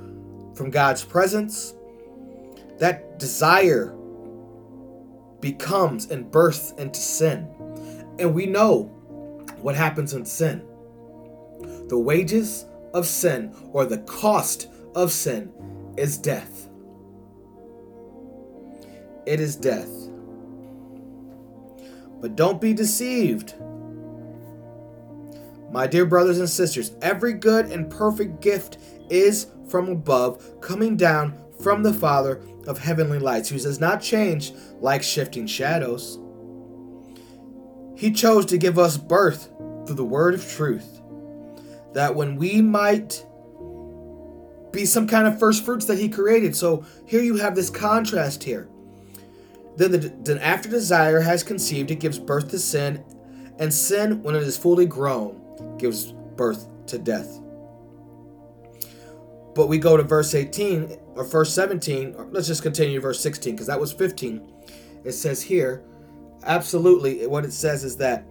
from 0.54 0.70
God's 0.70 1.04
presence, 1.04 1.74
that 2.78 3.18
desire 3.18 3.94
becomes 5.40 6.11
and 6.11 6.30
births 6.30 6.72
into 6.78 6.98
sin. 6.98 7.48
And 8.18 8.35
we 8.35 8.46
know 8.46 8.85
what 9.61 9.76
happens 9.76 10.14
in 10.14 10.24
sin. 10.24 10.66
The 11.88 11.99
wages 11.99 12.66
of 12.94 13.07
sin, 13.07 13.55
or 13.72 13.85
the 13.85 13.99
cost 13.99 14.68
of 14.94 15.12
sin, 15.12 15.53
is 15.96 16.18
death. 16.18 16.68
It 19.27 19.40
is 19.40 19.57
death. 19.57 19.90
But 22.20 22.37
don't 22.37 22.61
be 22.61 22.72
deceived. 22.72 23.55
My 25.70 25.87
dear 25.87 26.07
brothers 26.07 26.38
and 26.38 26.49
sisters, 26.49 26.92
every 27.03 27.35
good 27.35 27.66
and 27.66 27.90
perfect 27.90 28.40
gift 28.40 28.79
is 29.11 29.49
from 29.68 29.88
above, 29.88 30.61
coming 30.61 30.96
down 30.96 31.38
from 31.61 31.83
the 31.83 31.92
Father 31.92 32.40
of 32.66 32.79
heavenly 32.79 33.18
lights, 33.18 33.49
who 33.49 33.59
does 33.59 33.81
not 33.81 34.01
change 34.01 34.53
like 34.81 35.03
shifting 35.03 35.46
shadows. 35.46 36.18
He 37.96 38.12
chose 38.12 38.46
to 38.46 38.59
give 38.59 38.79
us 38.79 38.96
birth 38.96 39.51
through 39.87 39.96
the 39.96 40.05
word 40.05 40.35
of 40.35 40.49
truth, 40.49 41.01
that 41.96 42.14
when 42.14 42.37
we 42.37 42.61
might 42.61 43.24
be 44.70 44.85
some 44.85 45.09
kind 45.09 45.26
of 45.26 45.38
first 45.38 45.64
fruits 45.64 45.87
that 45.87 45.98
He 45.98 46.11
created. 46.11 46.54
So 46.54 46.85
here 47.06 47.22
you 47.22 47.37
have 47.37 47.54
this 47.54 47.70
contrast 47.70 48.44
here. 48.44 48.68
Then, 49.78 49.92
the, 49.92 49.98
then 50.20 50.37
after 50.38 50.68
desire 50.68 51.20
has 51.20 51.42
conceived, 51.42 51.90
it 51.90 51.98
gives 51.98 52.18
birth 52.18 52.50
to 52.50 52.59
sin, 52.59 53.02
and 53.59 53.72
sin, 53.72 54.22
when 54.22 54.35
it 54.35 54.42
is 54.42 54.59
fully 54.59 54.85
grown, 54.85 55.40
gives 55.78 56.12
birth 56.12 56.68
to 56.88 56.98
death. 56.98 57.40
But 59.54 59.68
we 59.68 59.78
go 59.78 59.96
to 59.96 60.02
verse 60.02 60.35
18 60.35 60.98
or 61.14 61.24
verse 61.24 61.50
17. 61.54 62.14
Or 62.14 62.26
let's 62.26 62.46
just 62.46 62.62
continue 62.62 63.00
verse 63.00 63.20
16 63.20 63.54
because 63.54 63.68
that 63.68 63.80
was 63.80 63.94
15. 63.94 64.52
It 65.02 65.12
says 65.12 65.40
here, 65.40 65.82
absolutely, 66.42 67.26
what 67.26 67.46
it 67.46 67.54
says 67.54 67.85
is 67.85 67.96
that 67.96 68.26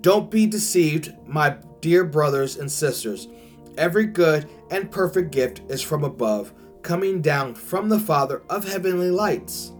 don't 0.00 0.30
be 0.30 0.46
deceived, 0.46 1.14
my 1.26 1.56
dear 1.80 2.04
brothers 2.04 2.56
and 2.56 2.70
sisters. 2.70 3.28
Every 3.76 4.06
good 4.06 4.48
and 4.70 4.90
perfect 4.90 5.32
gift 5.32 5.62
is 5.68 5.82
from 5.82 6.04
above, 6.04 6.52
coming 6.82 7.20
down 7.20 7.54
from 7.54 7.88
the 7.88 7.98
Father 7.98 8.42
of 8.48 8.66
heavenly 8.66 9.10
lights, 9.10 9.72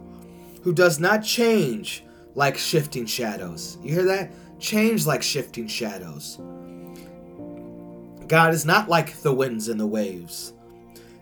who 0.63 0.73
does 0.73 0.99
not 0.99 1.23
change 1.23 2.03
like 2.35 2.57
shifting 2.57 3.05
shadows. 3.05 3.77
You 3.81 3.93
hear 3.93 4.03
that? 4.05 4.31
Change 4.59 5.05
like 5.05 5.23
shifting 5.23 5.67
shadows. 5.67 6.39
God 8.27 8.53
is 8.53 8.65
not 8.65 8.89
like 8.89 9.17
the 9.21 9.33
winds 9.33 9.67
and 9.69 9.79
the 9.79 9.87
waves. 9.87 10.53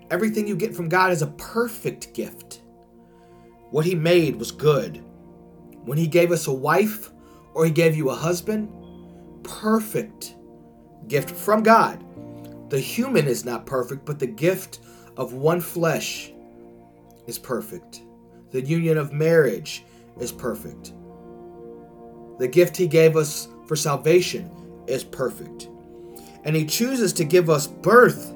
Everything 0.09 0.47
you 0.47 0.55
get 0.55 0.75
from 0.75 0.89
God 0.89 1.11
is 1.11 1.21
a 1.21 1.27
perfect 1.27 2.13
gift. 2.13 2.61
What 3.71 3.85
He 3.85 3.95
made 3.95 4.35
was 4.35 4.51
good. 4.51 5.03
When 5.85 5.97
He 5.97 6.07
gave 6.07 6.31
us 6.31 6.47
a 6.47 6.53
wife 6.53 7.11
or 7.53 7.65
He 7.65 7.71
gave 7.71 7.95
you 7.95 8.09
a 8.09 8.15
husband, 8.15 8.69
perfect 9.43 10.35
gift 11.07 11.31
from 11.31 11.63
God. 11.63 12.03
The 12.69 12.79
human 12.79 13.27
is 13.27 13.45
not 13.45 13.65
perfect, 13.65 14.05
but 14.05 14.19
the 14.19 14.27
gift 14.27 14.79
of 15.17 15.33
one 15.33 15.61
flesh 15.61 16.31
is 17.27 17.37
perfect. 17.37 18.01
The 18.51 18.61
union 18.61 18.97
of 18.97 19.13
marriage 19.13 19.83
is 20.19 20.31
perfect. 20.31 20.93
The 22.39 22.47
gift 22.47 22.77
He 22.77 22.87
gave 22.87 23.15
us 23.15 23.47
for 23.67 23.75
salvation 23.75 24.49
is 24.87 25.03
perfect. 25.03 25.69
And 26.43 26.55
He 26.55 26.65
chooses 26.65 27.13
to 27.13 27.23
give 27.23 27.49
us 27.49 27.67
birth 27.67 28.33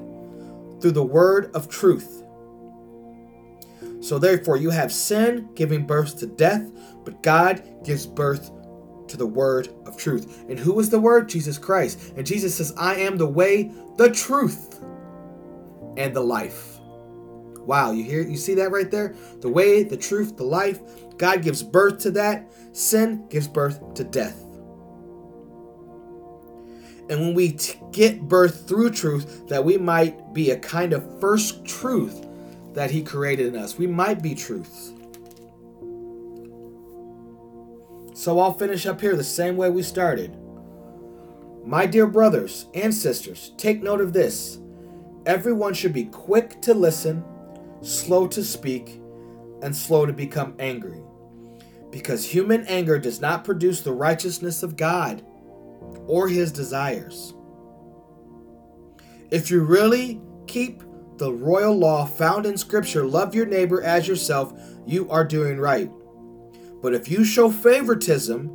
through 0.80 0.92
the 0.92 1.02
word 1.02 1.50
of 1.54 1.68
truth. 1.68 2.22
So 4.00 4.18
therefore, 4.18 4.56
you 4.56 4.70
have 4.70 4.92
sin 4.92 5.48
giving 5.54 5.86
birth 5.86 6.18
to 6.18 6.26
death, 6.26 6.70
but 7.04 7.22
God 7.22 7.62
gives 7.84 8.06
birth 8.06 8.50
to 9.08 9.16
the 9.16 9.26
word 9.26 9.68
of 9.86 9.96
truth. 9.96 10.44
And 10.48 10.58
who 10.58 10.78
is 10.80 10.90
the 10.90 11.00
word? 11.00 11.28
Jesus 11.28 11.58
Christ. 11.58 12.12
And 12.16 12.26
Jesus 12.26 12.56
says, 12.56 12.72
I 12.76 12.96
am 12.96 13.16
the 13.16 13.26
way, 13.26 13.72
the 13.96 14.10
truth, 14.10 14.80
and 15.96 16.14
the 16.14 16.20
life. 16.20 16.78
Wow, 17.60 17.90
you 17.90 18.02
hear 18.02 18.22
you 18.22 18.36
see 18.36 18.54
that 18.54 18.70
right 18.70 18.90
there? 18.90 19.14
The 19.40 19.48
way, 19.48 19.82
the 19.82 19.96
truth, 19.96 20.36
the 20.36 20.44
life. 20.44 20.80
God 21.18 21.42
gives 21.42 21.62
birth 21.62 21.98
to 22.00 22.10
that. 22.12 22.50
Sin 22.72 23.26
gives 23.28 23.48
birth 23.48 23.94
to 23.94 24.04
death. 24.04 24.42
And 27.10 27.20
when 27.20 27.34
we 27.34 27.52
t- 27.52 27.78
get 27.90 28.22
birth 28.22 28.68
through 28.68 28.90
truth, 28.90 29.48
that 29.48 29.64
we 29.64 29.76
might 29.76 30.32
be 30.32 30.50
a 30.50 30.58
kind 30.58 30.92
of 30.92 31.20
first 31.20 31.64
truth 31.64 32.26
that 32.74 32.90
He 32.90 33.02
created 33.02 33.48
in 33.48 33.56
us. 33.56 33.78
We 33.78 33.86
might 33.86 34.22
be 34.22 34.34
truths. 34.34 34.92
So 38.18 38.40
I'll 38.40 38.52
finish 38.52 38.84
up 38.84 39.00
here 39.00 39.14
the 39.14 39.22
same 39.22 39.56
way 39.56 39.70
we 39.70 39.84
started. 39.84 40.36
My 41.64 41.86
dear 41.86 42.08
brothers 42.08 42.66
and 42.74 42.92
sisters, 42.92 43.52
take 43.56 43.80
note 43.80 44.00
of 44.00 44.12
this. 44.12 44.58
Everyone 45.24 45.72
should 45.72 45.92
be 45.92 46.06
quick 46.06 46.60
to 46.62 46.74
listen, 46.74 47.22
slow 47.80 48.26
to 48.26 48.42
speak, 48.42 49.00
and 49.62 49.74
slow 49.74 50.04
to 50.04 50.12
become 50.12 50.56
angry. 50.58 51.00
Because 51.92 52.24
human 52.24 52.66
anger 52.66 52.98
does 52.98 53.20
not 53.20 53.44
produce 53.44 53.82
the 53.82 53.92
righteousness 53.92 54.64
of 54.64 54.76
God 54.76 55.24
or 56.08 56.26
his 56.26 56.50
desires. 56.50 57.34
If 59.30 59.48
you 59.48 59.62
really 59.62 60.20
keep 60.48 60.82
the 61.18 61.32
royal 61.32 61.76
law 61.76 62.04
found 62.04 62.46
in 62.46 62.58
Scripture, 62.58 63.04
love 63.04 63.32
your 63.32 63.46
neighbor 63.46 63.80
as 63.80 64.08
yourself, 64.08 64.60
you 64.84 65.08
are 65.08 65.24
doing 65.24 65.58
right. 65.58 65.88
But 66.80 66.94
if 66.94 67.08
you 67.08 67.24
show 67.24 67.50
favoritism, 67.50 68.54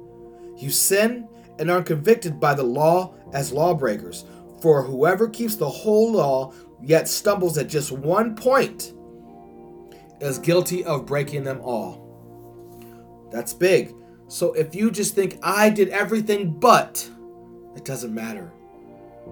you 0.58 0.70
sin 0.70 1.28
and 1.60 1.70
are 1.70 1.84
convicted 1.84 2.40
by 2.40 2.54
the 2.54 2.64
law 2.64 3.16
as 3.34 3.52
lawbreakers. 3.52 4.26
For 4.62 4.84
whoever 4.84 5.28
keeps 5.28 5.56
the 5.56 5.70
whole 5.70 6.14
law 6.14 6.54
yet 6.82 7.08
stumbles 7.08 7.58
at 7.58 7.68
just 7.68 7.92
one 7.92 8.36
point 8.36 8.94
is 10.22 10.40
guilty 10.40 10.84
of 10.86 11.06
breaking 11.06 11.44
them 11.44 11.60
all. 11.62 13.30
That's 13.32 13.54
big. 13.54 13.94
So 14.28 14.54
if 14.54 14.74
you 14.74 14.90
just 14.90 15.16
think 15.16 15.40
I 15.44 15.70
did 15.70 15.90
everything 15.90 16.60
but, 16.60 17.10
it 17.76 17.84
doesn't 17.84 18.14
matter. 18.14 18.54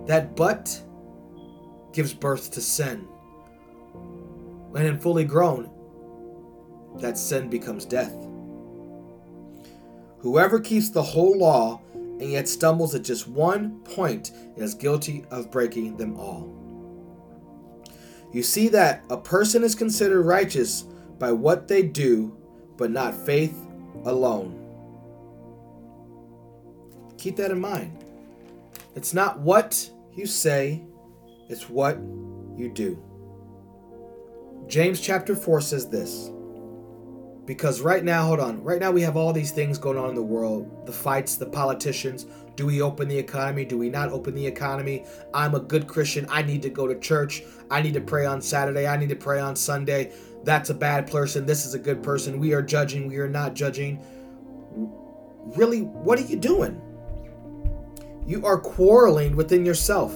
That 0.06 0.36
but 0.36 0.82
gives 1.94 2.14
birth 2.14 2.52
to 2.52 2.62
sin. 2.62 3.00
When 4.72 4.86
in 4.86 5.00
fully 5.00 5.26
grown, 5.26 5.70
that 6.98 7.18
sin 7.18 7.50
becomes 7.50 7.86
death. 7.86 8.16
Whoever 10.22 10.60
keeps 10.60 10.90
the 10.90 11.02
whole 11.02 11.38
law 11.38 11.82
and 11.94 12.32
yet 12.32 12.48
stumbles 12.48 12.94
at 12.94 13.02
just 13.02 13.28
one 13.28 13.80
point 13.82 14.32
is 14.56 14.76
guilty 14.76 15.26
of 15.32 15.50
breaking 15.50 15.98
them 15.98 16.16
all. 16.16 16.56
You 18.32 18.44
see 18.44 18.68
that 18.70 19.04
a 19.10 19.18
person 19.18 19.64
is 19.64 19.74
considered 19.74 20.22
righteous 20.22 20.84
by 21.18 21.32
what 21.32 21.68
they 21.68 21.82
do, 21.82 22.38
but 22.78 22.92
not 22.92 23.16
faith 23.26 23.56
alone. 24.06 24.58
Keep 27.18 27.38
that 27.38 27.52
in 27.52 27.60
mind. 27.60 28.04
It's 28.96 29.14
not 29.14 29.40
what 29.40 29.90
you 30.14 30.28
say, 30.28 30.84
it's 31.50 31.70
what 31.70 31.98
you 32.56 32.72
do. 32.74 33.02
James 34.68 35.02
chapter 35.02 35.36
4 35.36 35.62
says 35.62 35.90
this 35.90 36.32
Because 37.52 37.82
right 37.82 38.02
now, 38.02 38.28
hold 38.28 38.40
on, 38.40 38.64
right 38.64 38.80
now 38.80 38.92
we 38.92 39.02
have 39.02 39.18
all 39.18 39.34
these 39.34 39.52
things 39.52 39.78
going 39.78 39.98
on 39.98 40.08
in 40.08 40.16
the 40.16 40.24
world 40.24 40.86
the 40.86 40.94
fights, 40.94 41.36
the 41.36 41.46
politicians. 41.46 42.26
Do 42.56 42.66
we 42.66 42.82
open 42.82 43.10
the 43.10 43.18
economy? 43.18 43.66
Do 43.66 43.78
we 43.78 43.90
not 43.90 44.08
open 44.08 44.34
the 44.36 44.48
economy? 44.48 45.04
I'm 45.34 45.54
a 45.54 45.60
good 45.60 45.86
Christian. 45.86 46.26
I 46.30 46.44
need 46.44 46.62
to 46.62 46.70
go 46.70 46.88
to 46.88 46.98
church. 46.98 47.44
I 47.70 47.82
need 47.82 47.94
to 47.96 48.00
pray 48.00 48.26
on 48.26 48.42
Saturday. 48.42 48.88
I 48.88 48.96
need 48.96 49.10
to 49.10 49.18
pray 49.18 49.42
on 49.42 49.58
Sunday. 49.58 50.14
That's 50.46 50.70
a 50.70 50.74
bad 50.74 51.12
person. 51.12 51.46
This 51.46 51.66
is 51.66 51.74
a 51.74 51.80
good 51.80 52.02
person. 52.02 52.40
We 52.40 52.54
are 52.54 52.62
judging. 52.62 53.06
We 53.06 53.18
are 53.18 53.28
not 53.28 53.54
judging. 53.54 54.02
Really, 55.58 55.82
what 55.82 56.20
are 56.20 56.26
you 56.26 56.38
doing? 56.38 56.82
You 58.26 58.46
are 58.46 58.62
quarreling 58.62 59.36
within 59.36 59.66
yourself. 59.66 60.14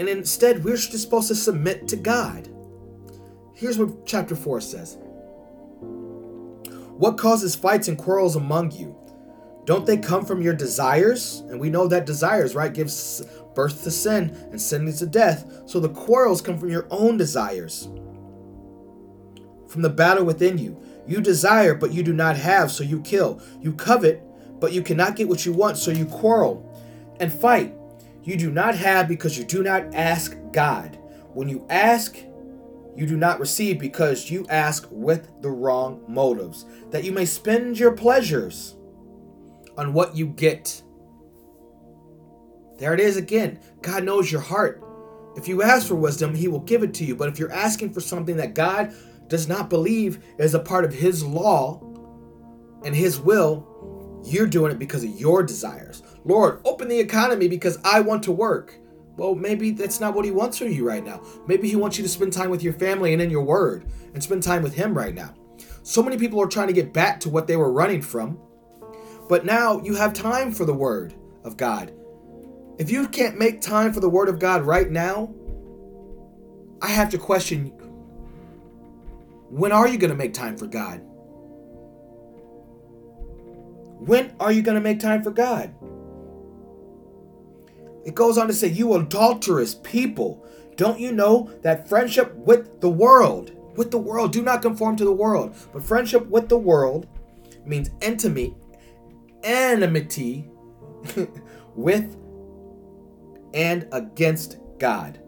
And 0.00 0.08
instead, 0.08 0.64
we're 0.64 0.74
just 0.74 1.00
supposed 1.00 1.28
to 1.28 1.36
submit 1.36 1.86
to 1.86 1.96
God. 1.96 2.48
Here's 3.54 3.78
what 3.78 4.04
chapter 4.04 4.34
4 4.34 4.60
says 4.60 4.98
What 6.98 7.16
causes 7.16 7.54
fights 7.54 7.86
and 7.86 7.96
quarrels 7.96 8.34
among 8.34 8.72
you? 8.72 8.96
Don't 9.66 9.86
they 9.86 9.96
come 9.96 10.24
from 10.24 10.42
your 10.42 10.52
desires? 10.52 11.44
And 11.48 11.60
we 11.60 11.70
know 11.70 11.86
that 11.86 12.06
desires, 12.06 12.56
right, 12.56 12.74
gives 12.74 13.24
birth 13.54 13.84
to 13.84 13.90
sin, 13.92 14.36
and 14.50 14.60
sin 14.60 14.84
leads 14.84 14.98
to 14.98 15.06
death. 15.06 15.62
So 15.66 15.78
the 15.78 15.90
quarrels 15.90 16.42
come 16.42 16.58
from 16.58 16.70
your 16.70 16.88
own 16.90 17.16
desires, 17.16 17.88
from 19.68 19.82
the 19.82 19.90
battle 19.90 20.24
within 20.24 20.58
you. 20.58 20.76
You 21.06 21.20
desire, 21.20 21.74
but 21.74 21.92
you 21.92 22.02
do 22.02 22.12
not 22.12 22.36
have, 22.36 22.72
so 22.72 22.82
you 22.82 23.00
kill. 23.02 23.40
You 23.60 23.74
covet, 23.74 24.20
but 24.58 24.72
you 24.72 24.82
cannot 24.82 25.14
get 25.14 25.28
what 25.28 25.46
you 25.46 25.52
want, 25.52 25.76
so 25.76 25.92
you 25.92 26.04
quarrel 26.04 26.64
and 27.20 27.32
fight. 27.32 27.74
You 28.24 28.36
do 28.36 28.50
not 28.50 28.74
have 28.74 29.06
because 29.06 29.38
you 29.38 29.44
do 29.44 29.62
not 29.62 29.94
ask 29.94 30.36
God. 30.50 30.98
When 31.32 31.48
you 31.48 31.64
ask, 31.70 32.16
you 32.98 33.06
do 33.06 33.16
not 33.16 33.38
receive 33.38 33.78
because 33.78 34.28
you 34.28 34.44
ask 34.50 34.88
with 34.90 35.40
the 35.40 35.50
wrong 35.50 36.02
motives, 36.08 36.66
that 36.90 37.04
you 37.04 37.12
may 37.12 37.24
spend 37.24 37.78
your 37.78 37.92
pleasures 37.92 38.74
on 39.76 39.92
what 39.92 40.16
you 40.16 40.26
get. 40.26 40.82
There 42.78 42.94
it 42.94 42.98
is 42.98 43.16
again. 43.16 43.60
God 43.82 44.02
knows 44.02 44.32
your 44.32 44.40
heart. 44.40 44.82
If 45.36 45.46
you 45.46 45.62
ask 45.62 45.86
for 45.86 45.94
wisdom, 45.94 46.34
He 46.34 46.48
will 46.48 46.58
give 46.58 46.82
it 46.82 46.92
to 46.94 47.04
you. 47.04 47.14
But 47.14 47.28
if 47.28 47.38
you're 47.38 47.52
asking 47.52 47.92
for 47.92 48.00
something 48.00 48.36
that 48.38 48.54
God 48.54 48.92
does 49.28 49.46
not 49.46 49.70
believe 49.70 50.24
is 50.40 50.54
a 50.54 50.58
part 50.58 50.84
of 50.84 50.92
His 50.92 51.24
law 51.24 51.80
and 52.84 52.96
His 52.96 53.20
will, 53.20 54.22
you're 54.24 54.48
doing 54.48 54.72
it 54.72 54.78
because 54.80 55.04
of 55.04 55.10
your 55.10 55.44
desires. 55.44 56.02
Lord, 56.24 56.60
open 56.64 56.88
the 56.88 56.98
economy 56.98 57.46
because 57.46 57.78
I 57.84 58.00
want 58.00 58.24
to 58.24 58.32
work. 58.32 58.74
Well, 59.18 59.34
maybe 59.34 59.72
that's 59.72 59.98
not 59.98 60.14
what 60.14 60.24
He 60.24 60.30
wants 60.30 60.58
from 60.58 60.68
you 60.70 60.86
right 60.86 61.04
now. 61.04 61.20
Maybe 61.48 61.68
He 61.68 61.74
wants 61.74 61.98
you 61.98 62.04
to 62.04 62.08
spend 62.08 62.32
time 62.32 62.50
with 62.50 62.62
your 62.62 62.72
family 62.72 63.12
and 63.12 63.20
in 63.20 63.30
your 63.30 63.42
word 63.42 63.84
and 64.14 64.22
spend 64.22 64.44
time 64.44 64.62
with 64.62 64.74
Him 64.74 64.96
right 64.96 65.14
now. 65.14 65.34
So 65.82 66.02
many 66.04 66.16
people 66.16 66.40
are 66.40 66.46
trying 66.46 66.68
to 66.68 66.72
get 66.72 66.92
back 66.92 67.18
to 67.20 67.28
what 67.28 67.48
they 67.48 67.56
were 67.56 67.72
running 67.72 68.00
from. 68.00 68.38
But 69.28 69.44
now 69.44 69.82
you 69.82 69.96
have 69.96 70.12
time 70.12 70.52
for 70.52 70.64
the 70.64 70.72
word 70.72 71.14
of 71.44 71.56
God. 71.56 71.92
If 72.78 72.92
you 72.92 73.08
can't 73.08 73.36
make 73.36 73.60
time 73.60 73.92
for 73.92 73.98
the 73.98 74.08
word 74.08 74.28
of 74.28 74.38
God 74.38 74.62
right 74.62 74.88
now, 74.88 75.34
I 76.80 76.86
have 76.86 77.10
to 77.10 77.18
question 77.18 77.72
when 79.50 79.72
are 79.72 79.88
you 79.88 79.98
going 79.98 80.10
to 80.10 80.16
make 80.16 80.32
time 80.32 80.56
for 80.56 80.66
God? 80.68 81.00
When 83.98 84.32
are 84.38 84.52
you 84.52 84.62
going 84.62 84.76
to 84.76 84.80
make 84.80 85.00
time 85.00 85.24
for 85.24 85.32
God? 85.32 85.74
It 88.08 88.14
goes 88.14 88.38
on 88.38 88.46
to 88.46 88.54
say, 88.54 88.68
You 88.68 88.94
adulterous 88.94 89.74
people, 89.82 90.42
don't 90.76 90.98
you 90.98 91.12
know 91.12 91.52
that 91.60 91.90
friendship 91.90 92.34
with 92.36 92.80
the 92.80 92.88
world, 92.88 93.52
with 93.76 93.90
the 93.90 93.98
world, 93.98 94.32
do 94.32 94.40
not 94.40 94.62
conform 94.62 94.96
to 94.96 95.04
the 95.04 95.12
world, 95.12 95.54
but 95.74 95.82
friendship 95.82 96.26
with 96.28 96.48
the 96.48 96.56
world 96.56 97.06
means 97.66 97.90
enmity, 98.00 98.56
enmity 99.42 100.48
with 101.74 102.16
and 103.52 103.86
against 103.92 104.56
God. 104.78 105.20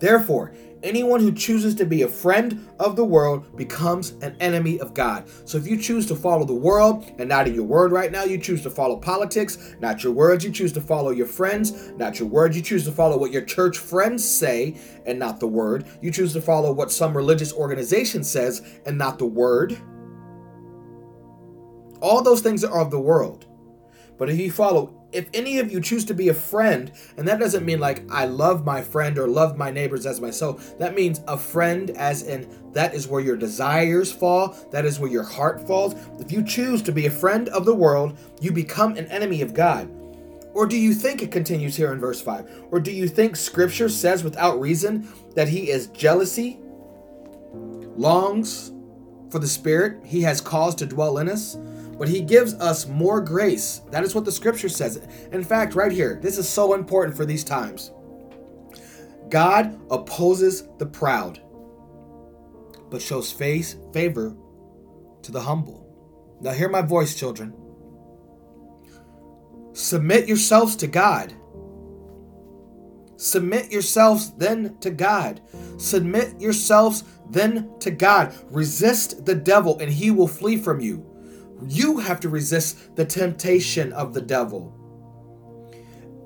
Therefore, 0.00 0.52
anyone 0.82 1.20
who 1.20 1.32
chooses 1.32 1.74
to 1.76 1.84
be 1.84 2.02
a 2.02 2.08
friend 2.08 2.68
of 2.78 2.96
the 2.96 3.04
world 3.04 3.56
becomes 3.56 4.10
an 4.22 4.36
enemy 4.40 4.80
of 4.80 4.94
God. 4.94 5.28
So 5.44 5.58
if 5.58 5.66
you 5.66 5.76
choose 5.76 6.06
to 6.06 6.16
follow 6.16 6.44
the 6.44 6.54
world 6.54 7.10
and 7.18 7.28
not 7.28 7.46
in 7.46 7.54
your 7.54 7.64
word 7.64 7.92
right 7.92 8.10
now, 8.10 8.24
you 8.24 8.38
choose 8.38 8.62
to 8.62 8.70
follow 8.70 8.96
politics, 8.96 9.74
not 9.80 10.02
your 10.02 10.12
words, 10.12 10.44
you 10.44 10.50
choose 10.50 10.72
to 10.74 10.80
follow 10.80 11.10
your 11.10 11.26
friends, 11.26 11.90
not 11.92 12.18
your 12.18 12.28
word, 12.28 12.54
you 12.54 12.62
choose 12.62 12.84
to 12.84 12.92
follow 12.92 13.16
what 13.16 13.32
your 13.32 13.44
church 13.44 13.78
friends 13.78 14.24
say 14.24 14.76
and 15.06 15.18
not 15.18 15.40
the 15.40 15.48
word. 15.48 15.86
You 16.00 16.10
choose 16.10 16.32
to 16.34 16.40
follow 16.40 16.72
what 16.72 16.90
some 16.90 17.16
religious 17.16 17.52
organization 17.52 18.24
says 18.24 18.62
and 18.86 18.96
not 18.96 19.18
the 19.18 19.26
word. 19.26 19.78
All 22.00 22.22
those 22.22 22.40
things 22.40 22.64
are 22.64 22.80
of 22.80 22.90
the 22.90 23.00
world. 23.00 23.46
But 24.16 24.30
if 24.30 24.38
you 24.38 24.50
follow 24.50 24.99
if 25.12 25.28
any 25.34 25.58
of 25.58 25.72
you 25.72 25.80
choose 25.80 26.04
to 26.06 26.14
be 26.14 26.28
a 26.28 26.34
friend, 26.34 26.92
and 27.16 27.26
that 27.26 27.40
doesn't 27.40 27.64
mean 27.64 27.80
like 27.80 28.02
I 28.10 28.26
love 28.26 28.64
my 28.64 28.82
friend 28.82 29.18
or 29.18 29.26
love 29.28 29.56
my 29.56 29.70
neighbors 29.70 30.06
as 30.06 30.20
myself, 30.20 30.78
that 30.78 30.94
means 30.94 31.20
a 31.26 31.36
friend 31.36 31.90
as 31.90 32.22
in 32.22 32.48
that 32.72 32.94
is 32.94 33.08
where 33.08 33.20
your 33.20 33.36
desires 33.36 34.12
fall, 34.12 34.56
that 34.70 34.84
is 34.84 35.00
where 35.00 35.10
your 35.10 35.24
heart 35.24 35.66
falls. 35.66 35.94
If 36.20 36.30
you 36.30 36.44
choose 36.44 36.82
to 36.82 36.92
be 36.92 37.06
a 37.06 37.10
friend 37.10 37.48
of 37.48 37.64
the 37.64 37.74
world, 37.74 38.16
you 38.40 38.52
become 38.52 38.96
an 38.96 39.06
enemy 39.06 39.42
of 39.42 39.54
God. 39.54 39.90
Or 40.52 40.66
do 40.66 40.76
you 40.76 40.94
think 40.94 41.22
it 41.22 41.30
continues 41.30 41.76
here 41.76 41.92
in 41.92 42.00
verse 42.00 42.20
5? 42.20 42.66
Or 42.70 42.80
do 42.80 42.90
you 42.90 43.08
think 43.08 43.36
scripture 43.36 43.88
says 43.88 44.24
without 44.24 44.60
reason 44.60 45.08
that 45.34 45.48
he 45.48 45.70
is 45.70 45.88
jealousy, 45.88 46.58
longs 47.96 48.72
for 49.30 49.38
the 49.38 49.46
spirit 49.46 50.00
he 50.04 50.22
has 50.22 50.40
caused 50.40 50.78
to 50.78 50.86
dwell 50.86 51.18
in 51.18 51.28
us? 51.28 51.56
But 52.00 52.08
he 52.08 52.22
gives 52.22 52.54
us 52.54 52.88
more 52.88 53.20
grace. 53.20 53.82
That 53.90 54.04
is 54.04 54.14
what 54.14 54.24
the 54.24 54.32
scripture 54.32 54.70
says. 54.70 55.06
In 55.32 55.44
fact, 55.44 55.74
right 55.74 55.92
here, 55.92 56.18
this 56.22 56.38
is 56.38 56.48
so 56.48 56.72
important 56.72 57.14
for 57.14 57.26
these 57.26 57.44
times. 57.44 57.92
God 59.28 59.78
opposes 59.90 60.66
the 60.78 60.86
proud, 60.86 61.42
but 62.88 63.02
shows 63.02 63.30
face 63.30 63.76
favor 63.92 64.34
to 65.20 65.30
the 65.30 65.42
humble. 65.42 65.86
Now 66.40 66.52
hear 66.52 66.70
my 66.70 66.80
voice, 66.80 67.14
children. 67.14 67.52
Submit 69.74 70.26
yourselves 70.26 70.76
to 70.76 70.86
God. 70.86 71.34
Submit 73.18 73.70
yourselves 73.70 74.30
then 74.38 74.78
to 74.78 74.88
God. 74.88 75.42
Submit 75.76 76.40
yourselves 76.40 77.04
then 77.28 77.78
to 77.80 77.90
God. 77.90 78.34
Resist 78.50 79.26
the 79.26 79.34
devil 79.34 79.78
and 79.80 79.92
he 79.92 80.10
will 80.10 80.28
flee 80.28 80.56
from 80.56 80.80
you. 80.80 81.09
You 81.66 81.98
have 81.98 82.20
to 82.20 82.28
resist 82.28 82.96
the 82.96 83.04
temptation 83.04 83.92
of 83.92 84.14
the 84.14 84.20
devil 84.20 84.76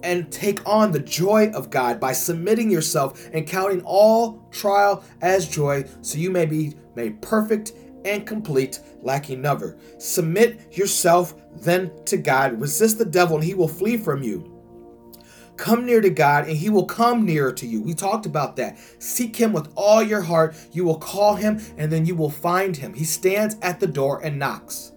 and 0.02 0.30
take 0.30 0.60
on 0.68 0.92
the 0.92 1.00
joy 1.00 1.50
of 1.54 1.70
God 1.70 1.98
by 1.98 2.12
submitting 2.12 2.70
yourself 2.70 3.28
and 3.32 3.46
counting 3.46 3.80
all 3.84 4.46
trial 4.50 5.02
as 5.22 5.48
joy 5.48 5.84
so 6.02 6.18
you 6.18 6.30
may 6.30 6.44
be 6.46 6.74
made 6.94 7.22
perfect 7.22 7.72
and 8.04 8.26
complete, 8.26 8.80
lacking 9.02 9.40
never. 9.40 9.78
Submit 9.98 10.76
yourself 10.76 11.34
then 11.54 11.90
to 12.04 12.18
God. 12.18 12.60
Resist 12.60 12.98
the 12.98 13.04
devil 13.06 13.36
and 13.36 13.44
he 13.44 13.54
will 13.54 13.66
flee 13.66 13.96
from 13.96 14.22
you. 14.22 14.50
Come 15.56 15.86
near 15.86 16.00
to 16.00 16.10
God 16.10 16.48
and 16.48 16.56
he 16.56 16.68
will 16.68 16.84
come 16.84 17.24
nearer 17.24 17.52
to 17.52 17.66
you. 17.66 17.80
We 17.80 17.94
talked 17.94 18.26
about 18.26 18.56
that. 18.56 18.78
Seek 18.98 19.36
him 19.36 19.52
with 19.52 19.72
all 19.74 20.02
your 20.02 20.20
heart. 20.20 20.54
You 20.72 20.84
will 20.84 20.98
call 20.98 21.36
him 21.36 21.60
and 21.78 21.90
then 21.90 22.04
you 22.04 22.14
will 22.14 22.30
find 22.30 22.76
him. 22.76 22.92
He 22.92 23.04
stands 23.04 23.56
at 23.62 23.80
the 23.80 23.86
door 23.86 24.20
and 24.22 24.38
knocks. 24.38 24.92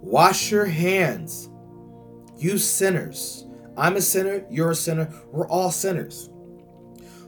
Wash 0.00 0.50
your 0.50 0.66
hands, 0.66 1.50
you 2.36 2.58
sinners. 2.58 3.46
I'm 3.76 3.96
a 3.96 4.00
sinner, 4.00 4.44
you're 4.50 4.72
a 4.72 4.74
sinner, 4.74 5.08
we're 5.30 5.48
all 5.48 5.70
sinners. 5.70 6.30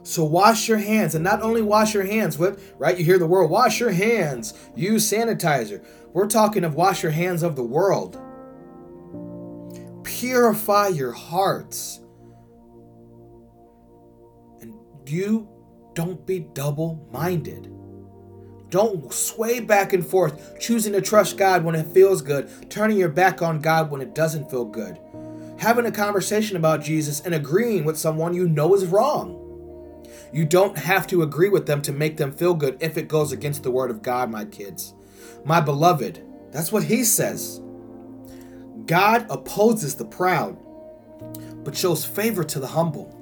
So 0.02 0.24
wash 0.24 0.68
your 0.68 0.78
hands, 0.78 1.14
and 1.14 1.22
not 1.22 1.42
only 1.42 1.62
wash 1.62 1.94
your 1.94 2.04
hands 2.04 2.38
with, 2.38 2.72
right? 2.78 2.98
You 2.98 3.04
hear 3.04 3.18
the 3.18 3.26
word 3.26 3.46
wash 3.46 3.80
your 3.80 3.92
hands, 3.92 4.54
use 4.74 5.10
sanitizer. 5.10 5.84
We're 6.12 6.26
talking 6.26 6.64
of 6.64 6.74
wash 6.74 7.02
your 7.02 7.12
hands 7.12 7.42
of 7.42 7.54
the 7.54 7.62
world. 7.62 8.18
Purify 10.04 10.88
your 10.88 11.12
hearts. 11.12 12.00
And 14.60 14.74
you 15.06 15.48
don't 15.94 16.26
be 16.26 16.40
double 16.40 17.08
minded. 17.12 17.72
Don't 18.70 19.12
sway 19.12 19.58
back 19.58 19.92
and 19.92 20.06
forth, 20.06 20.58
choosing 20.60 20.92
to 20.92 21.00
trust 21.00 21.36
God 21.36 21.64
when 21.64 21.74
it 21.74 21.88
feels 21.88 22.22
good, 22.22 22.70
turning 22.70 22.98
your 22.98 23.08
back 23.08 23.42
on 23.42 23.60
God 23.60 23.90
when 23.90 24.00
it 24.00 24.14
doesn't 24.14 24.48
feel 24.48 24.64
good. 24.64 24.98
Having 25.58 25.86
a 25.86 25.92
conversation 25.92 26.56
about 26.56 26.82
Jesus 26.82 27.20
and 27.20 27.34
agreeing 27.34 27.84
with 27.84 27.98
someone 27.98 28.32
you 28.32 28.48
know 28.48 28.74
is 28.74 28.86
wrong. 28.86 29.36
You 30.32 30.44
don't 30.44 30.78
have 30.78 31.08
to 31.08 31.22
agree 31.22 31.48
with 31.48 31.66
them 31.66 31.82
to 31.82 31.92
make 31.92 32.16
them 32.16 32.32
feel 32.32 32.54
good 32.54 32.78
if 32.80 32.96
it 32.96 33.08
goes 33.08 33.32
against 33.32 33.64
the 33.64 33.72
word 33.72 33.90
of 33.90 34.02
God, 34.02 34.30
my 34.30 34.44
kids. 34.44 34.94
My 35.44 35.60
beloved, 35.60 36.24
that's 36.52 36.70
what 36.70 36.84
he 36.84 37.02
says. 37.02 37.60
God 38.86 39.26
opposes 39.28 39.96
the 39.96 40.04
proud, 40.04 40.56
but 41.64 41.76
shows 41.76 42.04
favor 42.04 42.44
to 42.44 42.60
the 42.60 42.68
humble. 42.68 43.16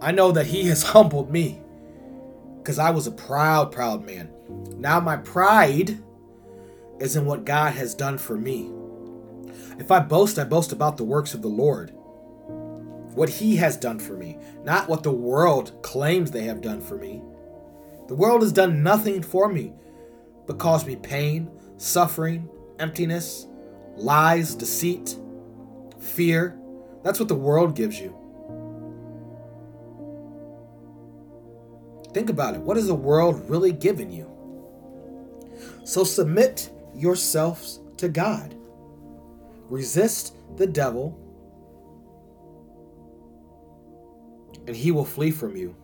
I 0.00 0.12
know 0.12 0.30
that 0.30 0.46
he 0.46 0.68
has 0.68 0.82
humbled 0.94 1.32
me 1.32 1.60
because 2.68 2.78
I 2.78 2.90
was 2.90 3.06
a 3.06 3.12
proud, 3.12 3.72
proud 3.72 4.04
man. 4.04 4.30
Now 4.76 5.00
my 5.00 5.16
pride 5.16 6.02
is 7.00 7.16
in 7.16 7.24
what 7.24 7.46
God 7.46 7.72
has 7.72 7.94
done 7.94 8.18
for 8.18 8.36
me. 8.36 8.70
If 9.78 9.90
I 9.90 10.00
boast, 10.00 10.38
I 10.38 10.44
boast 10.44 10.70
about 10.70 10.98
the 10.98 11.04
works 11.04 11.32
of 11.32 11.40
the 11.40 11.48
Lord, 11.48 11.92
what 13.14 13.30
He 13.30 13.56
has 13.56 13.78
done 13.78 13.98
for 13.98 14.18
me, 14.18 14.36
not 14.64 14.86
what 14.86 15.02
the 15.02 15.10
world 15.10 15.82
claims 15.82 16.30
they 16.30 16.42
have 16.42 16.60
done 16.60 16.82
for 16.82 16.98
me. 16.98 17.22
The 18.06 18.14
world 18.14 18.42
has 18.42 18.52
done 18.52 18.82
nothing 18.82 19.22
for 19.22 19.48
me 19.48 19.72
but 20.46 20.58
caused 20.58 20.86
me 20.86 20.96
pain, 20.96 21.50
suffering, 21.78 22.50
emptiness, 22.78 23.46
lies, 23.96 24.54
deceit, 24.54 25.16
fear. 25.98 26.60
That's 27.02 27.18
what 27.18 27.28
the 27.28 27.34
world 27.34 27.74
gives 27.74 27.98
you. 27.98 28.17
Think 32.12 32.30
about 32.30 32.54
it. 32.54 32.60
What 32.60 32.76
has 32.76 32.86
the 32.86 32.94
world 32.94 33.48
really 33.48 33.72
given 33.72 34.10
you? 34.10 34.28
So 35.84 36.04
submit 36.04 36.70
yourselves 36.94 37.80
to 37.98 38.08
God. 38.08 38.54
Resist 39.68 40.34
the 40.56 40.66
devil, 40.66 41.18
and 44.66 44.74
he 44.74 44.90
will 44.90 45.04
flee 45.04 45.30
from 45.30 45.56
you. 45.56 45.76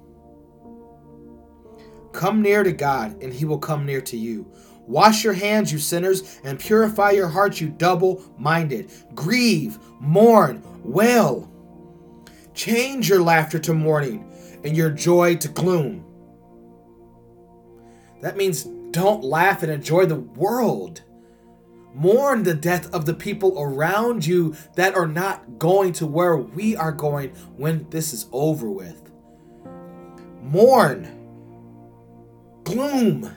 Come 2.13 2.43
near 2.43 2.63
to 2.63 2.73
God, 2.73 3.23
and 3.23 3.33
he 3.33 3.45
will 3.45 3.59
come 3.59 3.85
near 3.85 4.01
to 4.03 4.17
you. 4.17 4.51
Wash 4.87 5.25
your 5.25 5.33
hands, 5.33 5.73
you 5.73 5.79
sinners, 5.79 6.41
and 6.45 6.61
purify 6.61 7.11
your 7.11 7.29
hearts, 7.29 7.61
you 7.61 7.69
double 7.69 8.23
minded. 8.39 8.91
Grieve, 9.15 9.79
mourn, 10.01 10.63
wail. 10.83 11.51
Change 12.55 13.09
your 13.09 13.23
laughter 13.23 13.59
to 13.59 13.75
mourning 13.75 14.31
and 14.65 14.77
your 14.77 14.91
joy 14.91 15.37
to 15.37 15.49
gloom. 15.49 16.05
That 18.25 18.39
means 18.39 18.65
don't 18.93 19.23
laugh 19.23 19.63
and 19.63 19.71
enjoy 19.71 20.07
the 20.07 20.17
world. 20.17 21.03
Mourn 21.93 22.43
the 22.43 22.55
death 22.55 22.91
of 22.95 23.05
the 23.05 23.13
people 23.13 23.61
around 23.61 24.25
you 24.25 24.57
that 24.77 24.95
are 24.95 25.07
not 25.07 25.59
going 25.59 25.93
to 25.93 26.07
where 26.07 26.35
we 26.35 26.75
are 26.75 26.91
going 26.91 27.35
when 27.59 27.87
this 27.91 28.15
is 28.15 28.27
over 28.33 28.71
with. 28.71 29.13
Mourn. 30.41 31.07
Gloom. 32.65 33.31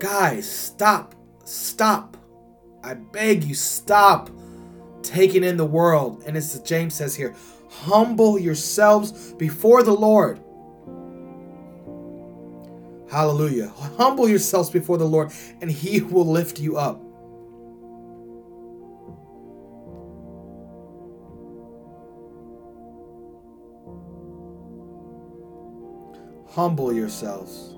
Guys, 0.00 0.50
stop. 0.50 1.14
Stop. 1.44 2.16
I 2.82 2.94
beg 2.94 3.44
you, 3.44 3.54
stop 3.54 4.28
taking 5.04 5.44
in 5.44 5.56
the 5.56 5.64
world. 5.64 6.24
And 6.26 6.36
as 6.36 6.60
James 6.62 6.94
says 6.94 7.14
here, 7.14 7.36
humble 7.70 8.40
yourselves 8.40 9.34
before 9.34 9.84
the 9.84 9.94
Lord. 9.94 10.40
Hallelujah. 13.10 13.68
Humble 13.96 14.28
yourselves 14.28 14.68
before 14.68 14.98
the 14.98 15.04
Lord, 15.04 15.30
and 15.60 15.70
he 15.70 16.00
will 16.00 16.26
lift 16.26 16.58
you 16.58 16.76
up. 16.76 17.00
Humble 26.50 26.92
yourselves. 26.92 27.74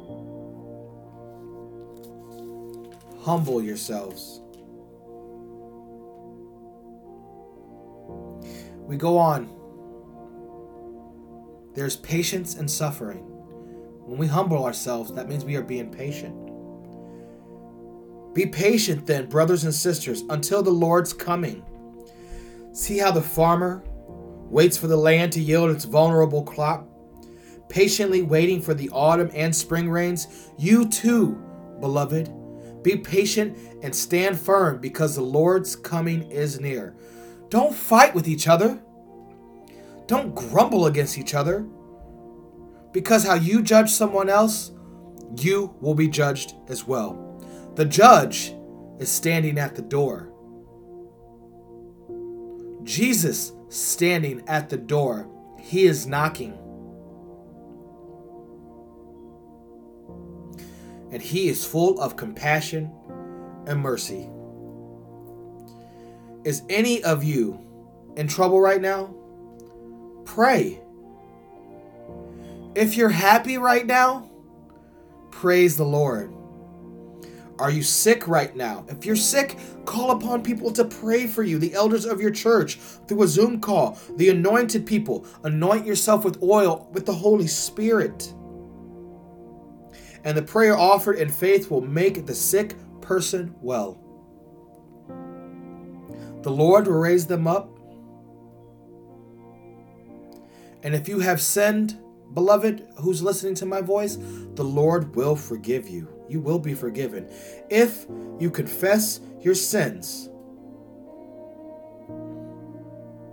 Humble 3.22 3.62
yourselves. 3.62 4.40
We 8.86 8.96
go 8.96 9.18
on. 9.18 9.50
There's 11.74 11.96
patience 11.96 12.54
and 12.54 12.70
suffering. 12.70 13.27
When 14.08 14.16
we 14.16 14.26
humble 14.26 14.64
ourselves, 14.64 15.12
that 15.12 15.28
means 15.28 15.44
we 15.44 15.56
are 15.56 15.62
being 15.62 15.90
patient. 15.90 16.34
Be 18.32 18.46
patient 18.46 19.06
then, 19.06 19.26
brothers 19.26 19.64
and 19.64 19.74
sisters, 19.74 20.22
until 20.30 20.62
the 20.62 20.70
Lord's 20.70 21.12
coming. 21.12 21.62
See 22.72 22.96
how 22.96 23.10
the 23.10 23.20
farmer 23.20 23.84
waits 24.48 24.78
for 24.78 24.86
the 24.86 24.96
land 24.96 25.32
to 25.32 25.42
yield 25.42 25.70
its 25.70 25.84
vulnerable 25.84 26.42
crop, 26.42 26.88
patiently 27.68 28.22
waiting 28.22 28.62
for 28.62 28.72
the 28.72 28.88
autumn 28.94 29.30
and 29.34 29.54
spring 29.54 29.90
rains. 29.90 30.48
You 30.56 30.88
too, 30.88 31.38
beloved, 31.78 32.32
be 32.82 32.96
patient 32.96 33.58
and 33.82 33.94
stand 33.94 34.40
firm 34.40 34.80
because 34.80 35.16
the 35.16 35.22
Lord's 35.22 35.76
coming 35.76 36.30
is 36.30 36.58
near. 36.58 36.96
Don't 37.50 37.74
fight 37.74 38.14
with 38.14 38.26
each 38.26 38.48
other. 38.48 38.80
Don't 40.06 40.34
grumble 40.34 40.86
against 40.86 41.18
each 41.18 41.34
other. 41.34 41.66
Because 42.92 43.24
how 43.24 43.34
you 43.34 43.62
judge 43.62 43.90
someone 43.90 44.28
else, 44.28 44.72
you 45.36 45.74
will 45.80 45.94
be 45.94 46.08
judged 46.08 46.54
as 46.68 46.86
well. 46.86 47.24
The 47.74 47.84
judge 47.84 48.54
is 48.98 49.10
standing 49.10 49.58
at 49.58 49.74
the 49.74 49.82
door. 49.82 50.32
Jesus 52.82 53.52
standing 53.68 54.42
at 54.48 54.68
the 54.68 54.78
door. 54.78 55.28
He 55.60 55.84
is 55.84 56.06
knocking. 56.06 56.56
And 61.10 61.22
he 61.22 61.48
is 61.48 61.64
full 61.64 62.00
of 62.00 62.16
compassion 62.16 62.92
and 63.66 63.80
mercy. 63.80 64.28
Is 66.44 66.62
any 66.68 67.02
of 67.04 67.22
you 67.22 67.60
in 68.16 68.26
trouble 68.26 68.60
right 68.60 68.80
now? 68.80 69.14
Pray. 70.24 70.80
If 72.78 72.96
you're 72.96 73.08
happy 73.08 73.58
right 73.58 73.84
now, 73.84 74.30
praise 75.32 75.76
the 75.76 75.84
Lord. 75.84 76.32
Are 77.58 77.72
you 77.72 77.82
sick 77.82 78.28
right 78.28 78.54
now? 78.54 78.86
If 78.88 79.04
you're 79.04 79.16
sick, 79.16 79.58
call 79.84 80.12
upon 80.12 80.44
people 80.44 80.70
to 80.70 80.84
pray 80.84 81.26
for 81.26 81.42
you, 81.42 81.58
the 81.58 81.74
elders 81.74 82.04
of 82.04 82.20
your 82.20 82.30
church, 82.30 82.76
through 83.08 83.24
a 83.24 83.26
Zoom 83.26 83.60
call, 83.60 83.98
the 84.14 84.28
anointed 84.28 84.86
people. 84.86 85.26
Anoint 85.42 85.86
yourself 85.86 86.24
with 86.24 86.40
oil 86.40 86.88
with 86.92 87.04
the 87.04 87.12
Holy 87.12 87.48
Spirit. 87.48 88.32
And 90.22 90.38
the 90.38 90.42
prayer 90.42 90.78
offered 90.78 91.18
in 91.18 91.30
faith 91.30 91.72
will 91.72 91.80
make 91.80 92.26
the 92.26 92.34
sick 92.36 92.76
person 93.00 93.56
well. 93.60 93.98
The 96.42 96.50
Lord 96.52 96.86
will 96.86 96.94
raise 96.94 97.26
them 97.26 97.48
up. 97.48 97.76
And 100.84 100.94
if 100.94 101.08
you 101.08 101.18
have 101.18 101.40
sinned, 101.40 101.98
Beloved, 102.38 102.86
who's 102.98 103.20
listening 103.20 103.56
to 103.56 103.66
my 103.66 103.80
voice, 103.80 104.16
the 104.54 104.62
Lord 104.62 105.16
will 105.16 105.34
forgive 105.34 105.88
you. 105.88 106.06
You 106.28 106.40
will 106.40 106.60
be 106.60 106.72
forgiven. 106.72 107.28
If 107.68 108.06
you 108.38 108.48
confess 108.48 109.18
your 109.40 109.56
sins, 109.56 110.28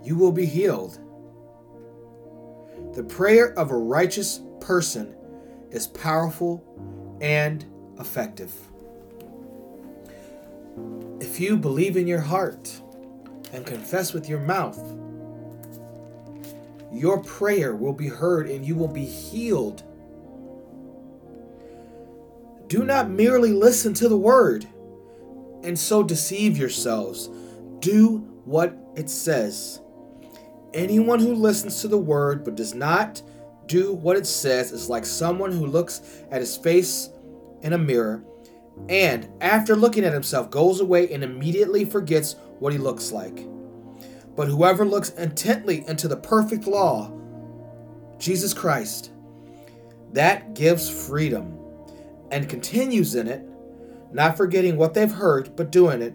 you 0.02 0.16
will 0.16 0.32
be 0.32 0.44
healed. 0.44 0.98
The 2.96 3.04
prayer 3.04 3.56
of 3.56 3.70
a 3.70 3.76
righteous 3.76 4.40
person 4.60 5.14
is 5.70 5.86
powerful 5.86 6.64
and 7.20 7.64
effective. 8.00 8.52
If 11.20 11.38
you 11.38 11.56
believe 11.56 11.96
in 11.96 12.08
your 12.08 12.22
heart 12.22 12.74
and 13.52 13.64
confess 13.64 14.12
with 14.12 14.28
your 14.28 14.40
mouth, 14.40 14.80
your 16.92 17.22
prayer 17.22 17.74
will 17.74 17.92
be 17.92 18.08
heard 18.08 18.48
and 18.48 18.64
you 18.64 18.74
will 18.74 18.88
be 18.88 19.04
healed. 19.04 19.82
Do 22.68 22.84
not 22.84 23.10
merely 23.10 23.52
listen 23.52 23.94
to 23.94 24.08
the 24.08 24.16
word 24.16 24.66
and 25.62 25.78
so 25.78 26.02
deceive 26.02 26.56
yourselves. 26.56 27.28
Do 27.80 28.18
what 28.44 28.76
it 28.96 29.10
says. 29.10 29.80
Anyone 30.74 31.20
who 31.20 31.34
listens 31.34 31.80
to 31.80 31.88
the 31.88 31.98
word 31.98 32.44
but 32.44 32.54
does 32.54 32.74
not 32.74 33.22
do 33.66 33.94
what 33.94 34.16
it 34.16 34.26
says 34.26 34.72
is 34.72 34.88
like 34.88 35.04
someone 35.04 35.52
who 35.52 35.66
looks 35.66 36.02
at 36.30 36.40
his 36.40 36.56
face 36.56 37.08
in 37.62 37.72
a 37.72 37.78
mirror 37.78 38.24
and, 38.88 39.28
after 39.40 39.74
looking 39.74 40.04
at 40.04 40.12
himself, 40.12 40.50
goes 40.50 40.80
away 40.80 41.12
and 41.12 41.24
immediately 41.24 41.84
forgets 41.84 42.36
what 42.58 42.72
he 42.72 42.78
looks 42.78 43.10
like. 43.10 43.46
But 44.36 44.48
whoever 44.48 44.84
looks 44.84 45.10
intently 45.10 45.86
into 45.88 46.08
the 46.08 46.16
perfect 46.16 46.66
law, 46.66 47.10
Jesus 48.18 48.52
Christ, 48.52 49.10
that 50.12 50.54
gives 50.54 50.88
freedom 51.08 51.58
and 52.30 52.48
continues 52.48 53.14
in 53.14 53.28
it, 53.28 53.42
not 54.12 54.36
forgetting 54.36 54.76
what 54.76 54.94
they've 54.94 55.10
heard, 55.10 55.56
but 55.56 55.72
doing 55.72 56.02
it, 56.02 56.14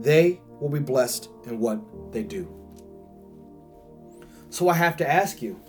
they 0.00 0.40
will 0.60 0.70
be 0.70 0.78
blessed 0.78 1.28
in 1.46 1.58
what 1.58 1.80
they 2.12 2.22
do. 2.22 2.48
So 4.50 4.68
I 4.68 4.74
have 4.74 4.96
to 4.98 5.10
ask 5.10 5.42
you 5.42 5.60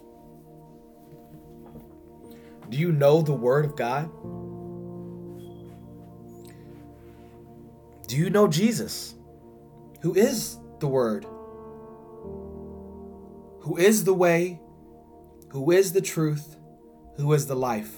do 2.70 2.78
you 2.78 2.92
know 2.92 3.22
the 3.22 3.34
Word 3.34 3.66
of 3.66 3.76
God? 3.76 4.10
Do 8.08 8.18
you 8.18 8.30
know 8.30 8.48
Jesus, 8.48 9.16
who 10.02 10.16
is 10.16 10.58
the 10.80 10.88
Word? 10.88 11.26
Who 13.64 13.78
is 13.78 14.04
the 14.04 14.14
way, 14.14 14.60
who 15.50 15.72
is 15.72 15.94
the 15.94 16.02
truth, 16.02 16.58
who 17.18 17.32
is 17.34 17.48
the 17.48 17.56
life. 17.56 17.96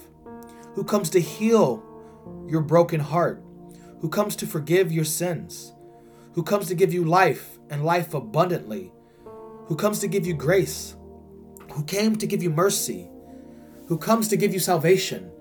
who 0.76 0.84
comes 0.84 1.09
to 1.09 1.22
heal 1.22 1.82
your 2.47 2.61
broken 2.61 2.99
heart, 2.99 3.41
who 4.01 4.09
comes 4.09 4.36
to 4.36 4.45
forgive 4.45 4.91
your 4.91 5.05
sins, 5.05 5.72
who 6.34 6.43
comes 6.43 6.68
to 6.68 6.76
give 6.76 6.93
you 6.93 7.05
life 7.05 7.57
and 7.70 7.86
life 7.86 8.13
abundantly, 8.13 8.91
who 9.68 9.76
comes 9.76 9.99
to 9.99 10.07
give 10.07 10.28
you 10.28 10.34
grace, 10.34 10.95
who 11.72 11.84
came 11.86 12.16
to 12.18 12.28
give 12.28 12.43
you 12.43 12.49
mercy, 12.49 13.07
who 13.88 13.97
comes 13.97 14.28
to 14.28 14.36
give 14.36 14.53
you 14.53 14.59
salvation, 14.59 15.32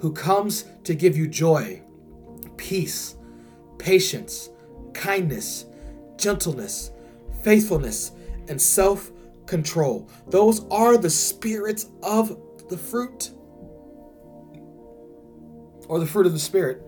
who 0.00 0.12
comes 0.12 0.66
to 0.84 0.94
give 0.94 1.16
you 1.16 1.26
joy, 1.26 1.82
peace, 2.58 3.16
patience, 3.78 4.50
kindness, 4.92 5.64
gentleness, 6.18 6.90
faithfulness, 7.42 8.12
and 8.48 8.60
self 8.60 9.10
control. 9.46 10.08
Those 10.28 10.66
are 10.70 10.96
the 10.96 11.10
spirits 11.10 11.86
of 12.02 12.38
the 12.68 12.76
fruit 12.76 13.30
or 15.88 15.98
the 15.98 16.06
fruit 16.06 16.26
of 16.26 16.32
the 16.32 16.38
Spirit. 16.38 16.82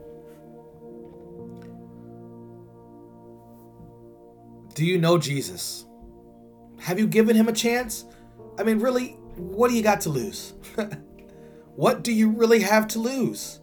Do 4.74 4.84
you 4.84 4.98
know 4.98 5.18
Jesus? 5.18 5.86
Have 6.80 6.98
you 6.98 7.06
given 7.06 7.34
him 7.34 7.48
a 7.48 7.52
chance? 7.52 8.04
I 8.58 8.62
mean, 8.62 8.78
really, 8.78 9.16
what 9.36 9.68
do 9.68 9.74
you 9.74 9.82
got 9.82 10.00
to 10.02 10.08
lose? 10.08 10.54
what 11.76 12.02
do 12.02 12.12
you 12.12 12.30
really 12.30 12.60
have 12.60 12.86
to 12.88 12.98
lose? 12.98 13.60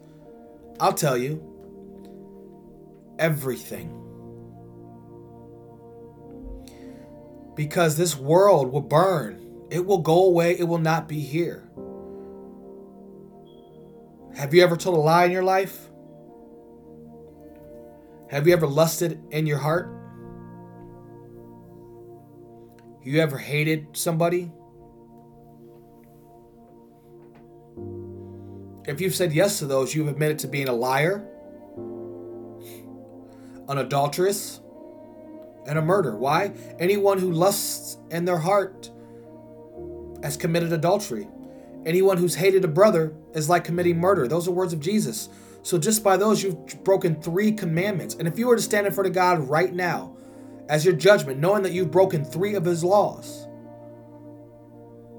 I'll 0.78 0.92
tell 0.92 1.16
you 1.16 1.42
everything. 3.18 4.05
Because 7.56 7.96
this 7.96 8.16
world 8.16 8.70
will 8.70 8.82
burn, 8.82 9.66
it 9.70 9.84
will 9.84 9.98
go 9.98 10.24
away, 10.24 10.56
it 10.56 10.64
will 10.64 10.78
not 10.78 11.08
be 11.08 11.18
here. 11.20 11.68
Have 14.36 14.52
you 14.52 14.62
ever 14.62 14.76
told 14.76 14.98
a 14.98 15.00
lie 15.00 15.24
in 15.24 15.32
your 15.32 15.42
life? 15.42 15.88
Have 18.28 18.46
you 18.46 18.52
ever 18.52 18.66
lusted 18.66 19.20
in 19.30 19.46
your 19.46 19.56
heart? 19.58 19.90
You 23.02 23.20
ever 23.20 23.38
hated 23.38 23.96
somebody? 23.96 24.52
If 28.86 29.00
you've 29.00 29.14
said 29.14 29.32
yes 29.32 29.60
to 29.60 29.66
those, 29.66 29.94
you've 29.94 30.08
admitted 30.08 30.40
to 30.40 30.48
being 30.48 30.68
a 30.68 30.72
liar, 30.72 31.26
an 33.68 33.78
adulteress, 33.78 34.60
and 35.66 35.78
a 35.78 35.82
murder. 35.82 36.16
Why? 36.16 36.52
Anyone 36.78 37.18
who 37.18 37.32
lusts 37.32 37.98
in 38.10 38.24
their 38.24 38.38
heart 38.38 38.90
has 40.22 40.36
committed 40.36 40.72
adultery. 40.72 41.28
Anyone 41.84 42.18
who's 42.18 42.34
hated 42.34 42.64
a 42.64 42.68
brother 42.68 43.14
is 43.34 43.48
like 43.48 43.64
committing 43.64 43.98
murder. 43.98 44.26
Those 44.26 44.48
are 44.48 44.52
words 44.52 44.72
of 44.72 44.80
Jesus. 44.80 45.28
So 45.62 45.78
just 45.78 46.02
by 46.02 46.16
those, 46.16 46.42
you've 46.42 46.84
broken 46.84 47.20
three 47.20 47.52
commandments. 47.52 48.14
And 48.14 48.26
if 48.26 48.38
you 48.38 48.46
were 48.46 48.56
to 48.56 48.62
stand 48.62 48.86
in 48.86 48.92
front 48.92 49.08
of 49.08 49.14
God 49.14 49.48
right 49.48 49.72
now 49.72 50.16
as 50.68 50.84
your 50.84 50.94
judgment, 50.94 51.38
knowing 51.38 51.62
that 51.62 51.72
you've 51.72 51.90
broken 51.90 52.24
three 52.24 52.54
of 52.54 52.64
his 52.64 52.82
laws, 52.82 53.46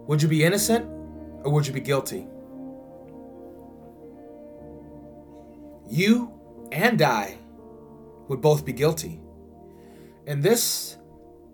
would 0.08 0.22
you 0.22 0.28
be 0.28 0.44
innocent 0.44 0.86
or 1.44 1.52
would 1.52 1.68
you 1.68 1.74
be 1.74 1.82
guilty? 1.82 2.28
You 5.90 6.34
and 6.72 7.02
I 7.02 7.38
would 8.28 8.42
both 8.42 8.66
be 8.66 8.74
guilty. 8.74 9.22
And 10.28 10.44
this 10.44 10.98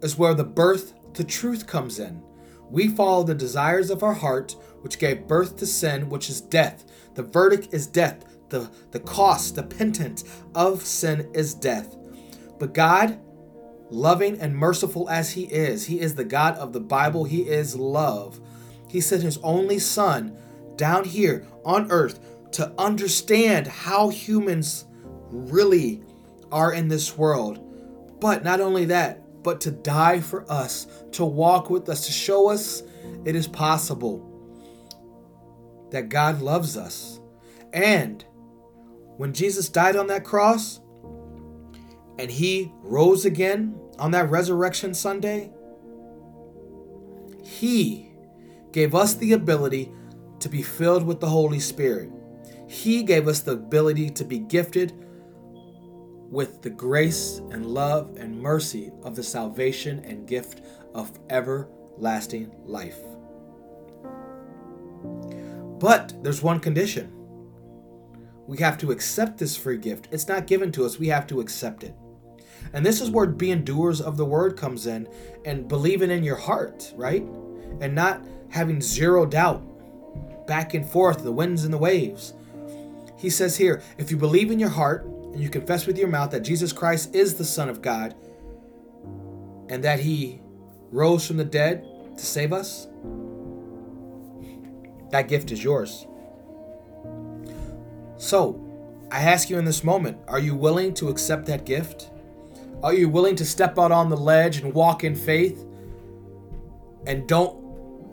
is 0.02 0.18
where 0.18 0.34
the 0.34 0.44
birth 0.44 0.94
to 1.14 1.24
truth 1.24 1.68
comes 1.68 2.00
in. 2.00 2.22
We 2.70 2.88
follow 2.88 3.24
the 3.24 3.36
desires 3.36 3.92
of 3.92 4.02
our 4.02 4.16
heart, 4.16 4.56
which 4.82 4.98
gave 4.98 5.28
birth 5.28 5.58
to 5.58 5.68
sin, 5.68 6.10
which 6.10 6.28
is 6.28 6.42
death. 6.42 6.84
The 7.14 7.22
verdict 7.22 7.72
is 7.72 7.86
death. 7.86 8.26
The, 8.50 8.70
the 8.92 9.00
cost, 9.00 9.56
the 9.56 9.64
penance 9.64 10.24
of 10.56 10.84
sin 10.84 11.30
is 11.34 11.54
death. 11.54 11.96
But 12.60 12.74
God, 12.74 13.20
loving 13.92 14.40
and 14.40 14.56
merciful 14.56 15.08
as 15.08 15.32
He 15.32 15.44
is, 15.44 15.86
He 15.86 16.00
is 16.00 16.16
the 16.16 16.26
God 16.26 16.58
of 16.58 16.74
the 16.74 16.80
Bible, 16.80 17.26
He 17.26 17.44
is 17.44 17.76
love. 17.76 18.40
He 18.90 19.02
sent 19.02 19.22
His 19.22 19.38
only 19.44 19.78
Son 19.78 20.36
down 20.76 21.04
here 21.04 21.46
on 21.64 21.92
earth 21.92 22.20
to 22.54 22.74
understand 22.80 23.68
how 23.68 24.10
humans 24.10 24.86
really 25.30 26.02
are 26.52 26.74
in 26.74 26.88
this 26.88 27.18
world. 27.18 27.63
But 28.24 28.42
not 28.42 28.62
only 28.62 28.86
that, 28.86 29.44
but 29.44 29.60
to 29.62 29.72
die 29.72 30.22
for 30.22 30.50
us, 30.50 30.88
to 31.12 31.26
walk 31.26 31.70
with 31.70 31.90
us, 31.90 32.06
to 32.06 32.14
show 32.14 32.50
us 32.50 32.82
it 33.26 33.36
is 33.36 33.50
possible 33.50 34.26
that 35.92 36.08
God 36.08 36.42
loves 36.42 36.78
us. 36.78 37.20
And 37.74 38.24
when 39.18 39.34
Jesus 39.34 39.68
died 39.68 39.98
on 39.98 40.08
that 40.08 40.24
cross 40.24 40.80
and 42.18 42.32
he 42.32 42.72
rose 42.82 43.26
again 43.26 43.78
on 44.00 44.12
that 44.12 44.30
resurrection 44.30 44.94
Sunday, 44.94 45.52
he 47.44 48.10
gave 48.72 48.96
us 48.96 49.16
the 49.16 49.34
ability 49.34 49.92
to 50.40 50.48
be 50.48 50.62
filled 50.62 51.04
with 51.04 51.20
the 51.20 51.28
Holy 51.28 51.60
Spirit. 51.60 52.10
He 52.70 53.04
gave 53.04 53.28
us 53.28 53.42
the 53.42 53.52
ability 53.52 54.12
to 54.12 54.24
be 54.24 54.40
gifted 54.40 55.03
with 56.34 56.64
the 56.64 56.70
grace 56.70 57.38
and 57.52 57.68
love 57.68 58.18
and 58.18 58.42
mercy 58.42 58.92
of 59.04 59.16
the 59.16 59.22
salvation 59.22 60.04
and 60.04 60.28
gift 60.28 60.62
of 60.96 61.12
everlasting 61.30 62.52
life. 62.66 62.98
But 65.80 66.24
there's 66.24 66.42
one 66.42 66.60
condition. 66.60 67.14
We 68.48 68.58
have 68.58 68.80
to 68.80 68.92
accept 68.92 69.38
this 69.38 69.56
free 69.56 69.78
gift. 69.78 70.08
It's 70.12 70.28
not 70.28 70.48
given 70.48 70.72
to 70.72 70.86
us, 70.86 70.98
we 70.98 71.08
have 71.10 71.28
to 71.28 71.40
accept 71.40 71.84
it. 71.84 71.96
And 72.74 72.84
this 72.84 73.00
is 73.00 73.12
where 73.12 73.28
being 73.28 73.64
doers 73.64 74.02
of 74.02 74.18
the 74.18 74.26
word 74.26 74.58
comes 74.58 74.88
in 74.88 75.08
and 75.46 75.68
believing 75.68 76.10
in 76.10 76.24
your 76.24 76.38
heart, 76.38 76.94
right? 76.96 77.24
And 77.80 77.94
not 77.94 78.26
having 78.50 78.82
zero 78.82 79.28
doubt 79.28 80.48
back 80.48 80.74
and 80.74 80.88
forth, 80.88 81.24
the 81.24 81.32
winds 81.32 81.64
and 81.64 81.74
the 81.74 81.78
waves. 81.78 82.34
He 83.18 83.30
says 83.30 83.56
here, 83.56 83.84
if 83.98 84.10
you 84.10 84.18
believe 84.18 84.50
in 84.50 84.60
your 84.60 84.70
heart 84.70 85.06
and 85.34 85.42
you 85.42 85.50
confess 85.50 85.88
with 85.88 85.98
your 85.98 86.08
mouth 86.08 86.30
that 86.32 86.42
Jesus 86.42 86.72
Christ 86.72 87.16
is 87.16 87.36
the 87.36 87.44
Son 87.44 87.68
of 87.68 87.82
God 87.82 88.16
and 89.68 89.84
that 89.84 90.00
he 90.00 90.40
rose 90.92 91.26
from 91.26 91.38
the 91.38 91.46
dead 91.46 91.84
to 92.16 92.26
save 92.26 92.54
us, 92.54 92.88
that 95.10 95.28
gift 95.28 95.52
is 95.52 95.64
yours. 95.64 96.06
So, 98.18 98.60
I 99.12 99.22
ask 99.22 99.50
you 99.50 99.58
in 99.58 99.66
this 99.66 99.84
moment 99.84 100.18
are 100.28 100.40
you 100.40 100.56
willing 100.56 100.94
to 100.96 101.10
accept 101.10 101.48
that 101.48 101.66
gift? 101.66 102.12
Are 102.84 102.94
you 102.94 103.10
willing 103.10 103.36
to 103.38 103.46
step 103.46 103.80
out 103.80 103.92
on 103.92 104.10
the 104.10 104.18
ledge 104.18 104.58
and 104.58 104.74
walk 104.74 105.04
in 105.04 105.16
faith 105.16 105.66
and 107.08 107.28
don't 107.28 107.64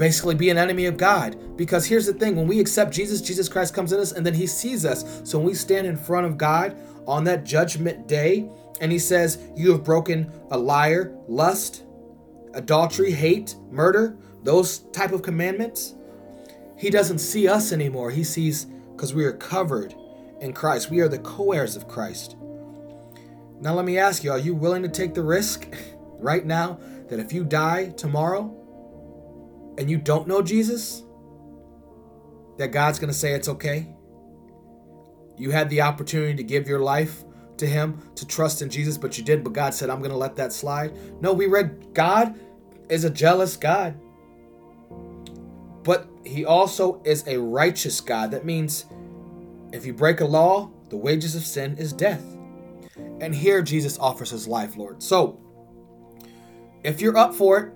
basically 0.01 0.35
be 0.35 0.49
an 0.49 0.57
enemy 0.57 0.87
of 0.87 0.97
God. 0.97 1.37
Because 1.59 1.85
here's 1.85 2.07
the 2.07 2.15
thing 2.15 2.35
when 2.35 2.49
we 2.49 2.59
accept 2.59 2.91
Jesus, 2.91 3.21
Jesus 3.21 3.51
Christ 3.51 3.75
comes 3.75 3.93
in 3.93 4.01
us 4.01 4.13
and 4.13 4.25
then 4.25 4.33
he 4.33 4.47
sees 4.47 4.87
us. 4.87 5.21
So 5.25 5.39
when 5.39 5.47
we 5.47 5.55
stand 5.55 5.87
in 5.87 5.97
front 5.97 6.27
of 6.27 6.39
God 6.39 6.75
on 7.11 7.25
that 7.25 7.45
judgment 7.45 8.07
day 8.07 8.49
and 8.81 8.93
he 8.93 8.99
says, 8.99 9.39
You 9.57 9.73
have 9.73 9.85
broken 9.85 10.33
a 10.51 10.57
liar, 10.57 11.13
lust, 11.27 11.83
adultery, 12.55 13.11
hate, 13.11 13.57
murder, 13.71 14.17
those 14.43 14.79
type 14.93 15.13
of 15.13 15.23
commandments, 15.23 15.95
he 16.77 16.89
doesn't 16.89 17.19
see 17.19 17.47
us 17.47 17.73
anymore. 17.73 18.11
He 18.11 18.25
sees 18.25 18.65
because 18.93 19.13
we 19.13 19.25
are 19.25 19.33
covered 19.33 19.95
in 20.41 20.53
Christ. 20.53 20.91
We 20.91 21.01
are 21.01 21.09
the 21.09 21.19
co 21.19 21.53
heirs 21.53 21.77
of 21.77 21.89
Christ. 21.89 22.37
Now, 23.61 23.75
let 23.75 23.85
me 23.85 23.99
ask 23.99 24.25
you 24.25 24.31
are 24.31 24.39
you 24.39 24.55
willing 24.55 24.83
to 24.83 24.89
take 24.89 25.13
the 25.13 25.23
risk 25.23 25.69
right 26.19 26.47
now 26.47 26.79
that 27.09 27.19
if 27.19 27.33
you 27.33 27.45
die 27.45 27.91
tomorrow, 27.91 28.57
and 29.77 29.91
you 29.91 29.99
don't 29.99 30.29
know 30.29 30.43
Jesus, 30.43 31.03
that 32.59 32.69
God's 32.69 32.99
going 32.99 33.13
to 33.13 33.19
say 33.19 33.33
it's 33.33 33.49
okay? 33.49 33.89
You 35.41 35.51
had 35.51 35.71
the 35.71 35.81
opportunity 35.81 36.35
to 36.35 36.43
give 36.43 36.69
your 36.69 36.81
life 36.81 37.25
to 37.57 37.67
Him, 37.67 37.99
to 38.17 38.27
trust 38.27 38.61
in 38.61 38.69
Jesus, 38.69 38.99
but 38.99 39.17
you 39.17 39.25
did, 39.25 39.43
but 39.43 39.55
God 39.55 39.73
said, 39.73 39.89
I'm 39.89 40.01
going 40.01 40.11
to 40.11 40.17
let 40.17 40.37
that 40.37 40.53
slide. 40.53 40.95
No, 41.23 41.33
we 41.33 41.47
read 41.47 41.95
God 41.95 42.39
is 42.91 43.05
a 43.05 43.11
jealous 43.11 43.57
God, 43.57 43.99
but 45.83 46.11
He 46.27 46.45
also 46.45 47.01
is 47.07 47.27
a 47.27 47.39
righteous 47.39 48.03
God. 48.03 48.31
That 48.33 48.45
means 48.45 48.85
if 49.73 49.87
you 49.87 49.95
break 49.95 50.21
a 50.21 50.27
law, 50.27 50.71
the 50.91 50.99
wages 50.99 51.35
of 51.35 51.47
sin 51.47 51.75
is 51.79 51.95
death. 51.95 52.23
And 53.23 53.35
here 53.35 53.63
Jesus 53.63 53.99
offers 53.99 54.29
His 54.29 54.47
life, 54.47 54.77
Lord. 54.77 55.03
So, 55.03 55.41
if 56.85 57.01
you're 57.01 57.17
up 57.17 57.35
for 57.35 57.59
it, 57.59 57.73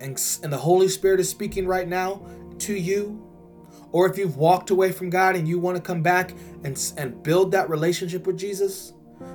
and, 0.00 0.20
and 0.44 0.52
the 0.52 0.58
Holy 0.58 0.86
Spirit 0.86 1.18
is 1.18 1.28
speaking 1.28 1.66
right 1.66 1.88
now 1.88 2.24
to 2.60 2.72
you, 2.72 3.20
or 3.92 4.10
if 4.10 4.18
you've 4.18 4.36
walked 4.36 4.70
away 4.70 4.90
from 4.90 5.10
God 5.10 5.36
and 5.36 5.46
you 5.46 5.58
want 5.58 5.76
to 5.76 5.82
come 5.82 6.02
back 6.02 6.34
and, 6.64 6.92
and 6.96 7.22
build 7.22 7.52
that 7.52 7.68
relationship 7.70 8.26
with 8.26 8.38
Jesus, 8.38 8.92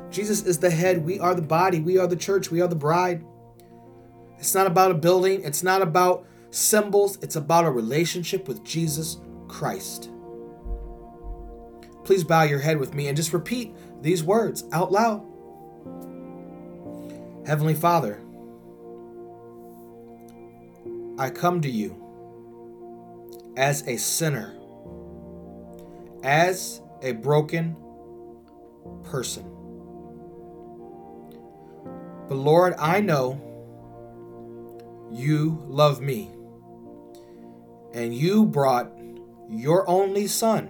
Jesus 0.10 0.44
is 0.44 0.60
the 0.60 0.70
head. 0.70 1.06
We 1.06 1.20
are 1.20 1.36
the 1.36 1.42
body. 1.42 1.80
We 1.80 1.98
are 1.98 2.08
the 2.08 2.16
church. 2.16 2.52
We 2.52 2.62
are 2.62 2.68
the 2.68 2.76
bride. 2.76 3.24
It's 4.40 4.54
not 4.54 4.68
about 4.68 4.92
a 4.92 4.94
building, 4.94 5.44
it's 5.44 5.64
not 5.64 5.82
about 5.82 6.26
symbols, 6.52 7.18
it's 7.24 7.36
about 7.36 7.66
a 7.66 7.72
relationship 7.72 8.48
with 8.48 8.64
Jesus 8.64 9.18
Christ. 9.48 10.10
please 12.04 12.24
bow 12.24 12.44
your 12.44 12.60
head 12.60 12.80
with 12.80 12.94
me 12.94 13.08
and 13.10 13.18
just 13.18 13.34
repeat 13.34 13.76
these 14.02 14.24
words 14.24 14.64
out 14.72 14.94
loud. 14.94 15.26
Heavenly 17.46 17.74
Father, 17.74 18.22
I 21.20 21.30
come 21.30 21.60
to 21.62 21.70
you 21.70 21.96
as 23.58 23.86
a 23.88 23.98
sinner, 23.98 24.56
as 26.24 26.82
a 27.02 27.14
broken 27.14 27.76
person. 29.04 29.44
But 32.28 32.36
Lord, 32.36 32.76
I 32.78 33.00
know 33.00 33.42
you 35.12 35.64
love 35.68 36.02
me, 36.02 36.32
and 37.94 38.14
you 38.14 38.46
brought 38.46 38.92
your 39.50 39.90
only 39.90 40.28
Son 40.28 40.70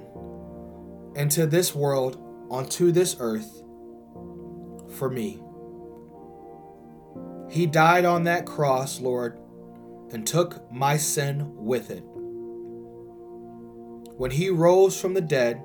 into 1.15 1.47
this 1.47 1.73
world, 1.73 2.17
onto 2.49 2.91
this 2.91 3.15
earth, 3.19 3.63
for 4.97 5.09
me. 5.09 5.41
He 7.49 7.65
died 7.65 8.05
on 8.05 8.23
that 8.25 8.45
cross, 8.45 9.01
Lord, 9.01 9.39
and 10.11 10.27
took 10.27 10.71
my 10.71 10.97
sin 10.97 11.53
with 11.55 11.89
it. 11.89 12.03
When 14.15 14.31
he 14.31 14.49
rose 14.49 14.99
from 14.99 15.13
the 15.15 15.21
dead, 15.21 15.63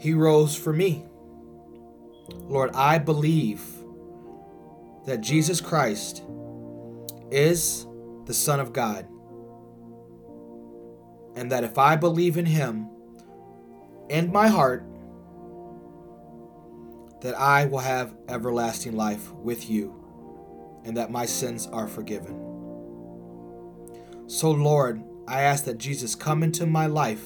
he 0.00 0.14
rose 0.14 0.56
for 0.56 0.72
me. 0.72 1.04
Lord, 2.32 2.70
I 2.74 2.98
believe 2.98 3.62
that 5.04 5.20
Jesus 5.20 5.60
Christ 5.60 6.22
is 7.30 7.86
the 8.24 8.34
Son 8.34 8.60
of 8.60 8.72
God. 8.72 9.06
And 11.36 11.52
that 11.52 11.64
if 11.64 11.78
I 11.78 11.96
believe 11.96 12.38
in 12.38 12.46
him 12.46 12.88
in 14.08 14.32
my 14.32 14.48
heart, 14.48 14.84
that 17.20 17.38
I 17.38 17.66
will 17.66 17.78
have 17.78 18.14
everlasting 18.28 18.96
life 18.96 19.32
with 19.34 19.68
you 19.68 19.94
and 20.84 20.96
that 20.96 21.10
my 21.10 21.26
sins 21.26 21.66
are 21.66 21.86
forgiven. 21.86 22.34
So, 24.26 24.50
Lord, 24.50 25.02
I 25.28 25.42
ask 25.42 25.64
that 25.64 25.78
Jesus 25.78 26.14
come 26.14 26.42
into 26.42 26.66
my 26.66 26.86
life, 26.86 27.24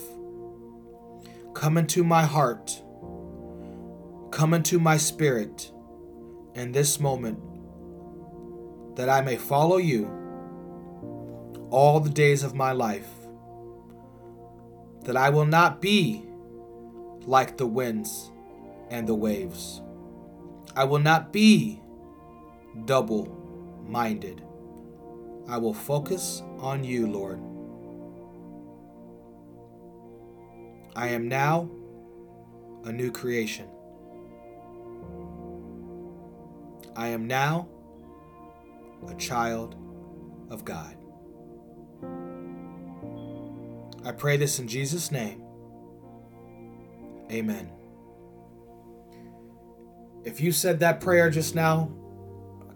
come 1.55 1.79
into 1.79 2.03
my 2.03 2.25
heart, 2.25 2.83
come 4.31 4.53
into 4.53 4.79
my 4.79 4.97
spirit 4.97 5.71
in 6.55 6.73
this 6.73 6.99
moment, 6.99 7.39
that 8.97 9.09
I 9.09 9.21
may 9.21 9.37
follow 9.37 9.77
you 9.77 10.11
all 11.71 12.01
the 12.01 12.11
days 12.11 12.43
of 12.43 12.55
my 12.55 12.73
life, 12.73 13.09
that 15.05 15.17
I 15.17 15.31
will 15.31 15.47
not 15.47 15.81
be 15.81 16.25
like 17.25 17.57
the 17.57 17.67
winds 17.67 18.31
and 18.91 19.09
the 19.09 19.15
waves. 19.15 19.81
I 20.77 20.85
will 20.85 20.99
not 20.99 21.33
be 21.33 21.81
double 22.85 23.29
minded. 23.87 24.43
I 25.49 25.59
will 25.59 25.75
focus 25.75 26.43
on 26.59 26.83
you, 26.83 27.07
Lord. 27.07 27.41
I 30.97 31.09
am 31.09 31.29
now 31.29 31.69
a 32.85 32.93
new 32.93 33.11
creation. 33.11 33.69
I 36.97 37.09
am 37.09 37.27
now 37.27 37.69
a 39.09 39.15
child 39.15 39.75
of 40.51 40.65
God. 40.65 40.97
I 44.05 44.13
pray 44.13 44.37
this 44.37 44.59
in 44.59 44.69
Jesus' 44.69 45.11
name. 45.11 45.43
Amen. 47.31 47.71
If 50.25 50.41
you 50.41 50.53
said 50.53 50.81
that 50.81 51.01
prayer 51.01 51.31
just 51.31 51.55
now, 51.55 51.91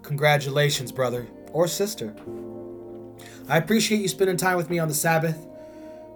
congratulations, 0.02 0.90
brother 0.90 1.28
or 1.52 1.68
sister. 1.68 2.16
I 3.48 3.58
appreciate 3.58 4.00
you 4.00 4.08
spending 4.08 4.36
time 4.36 4.56
with 4.56 4.70
me 4.70 4.78
on 4.78 4.88
the 4.88 4.94
Sabbath. 4.94 5.47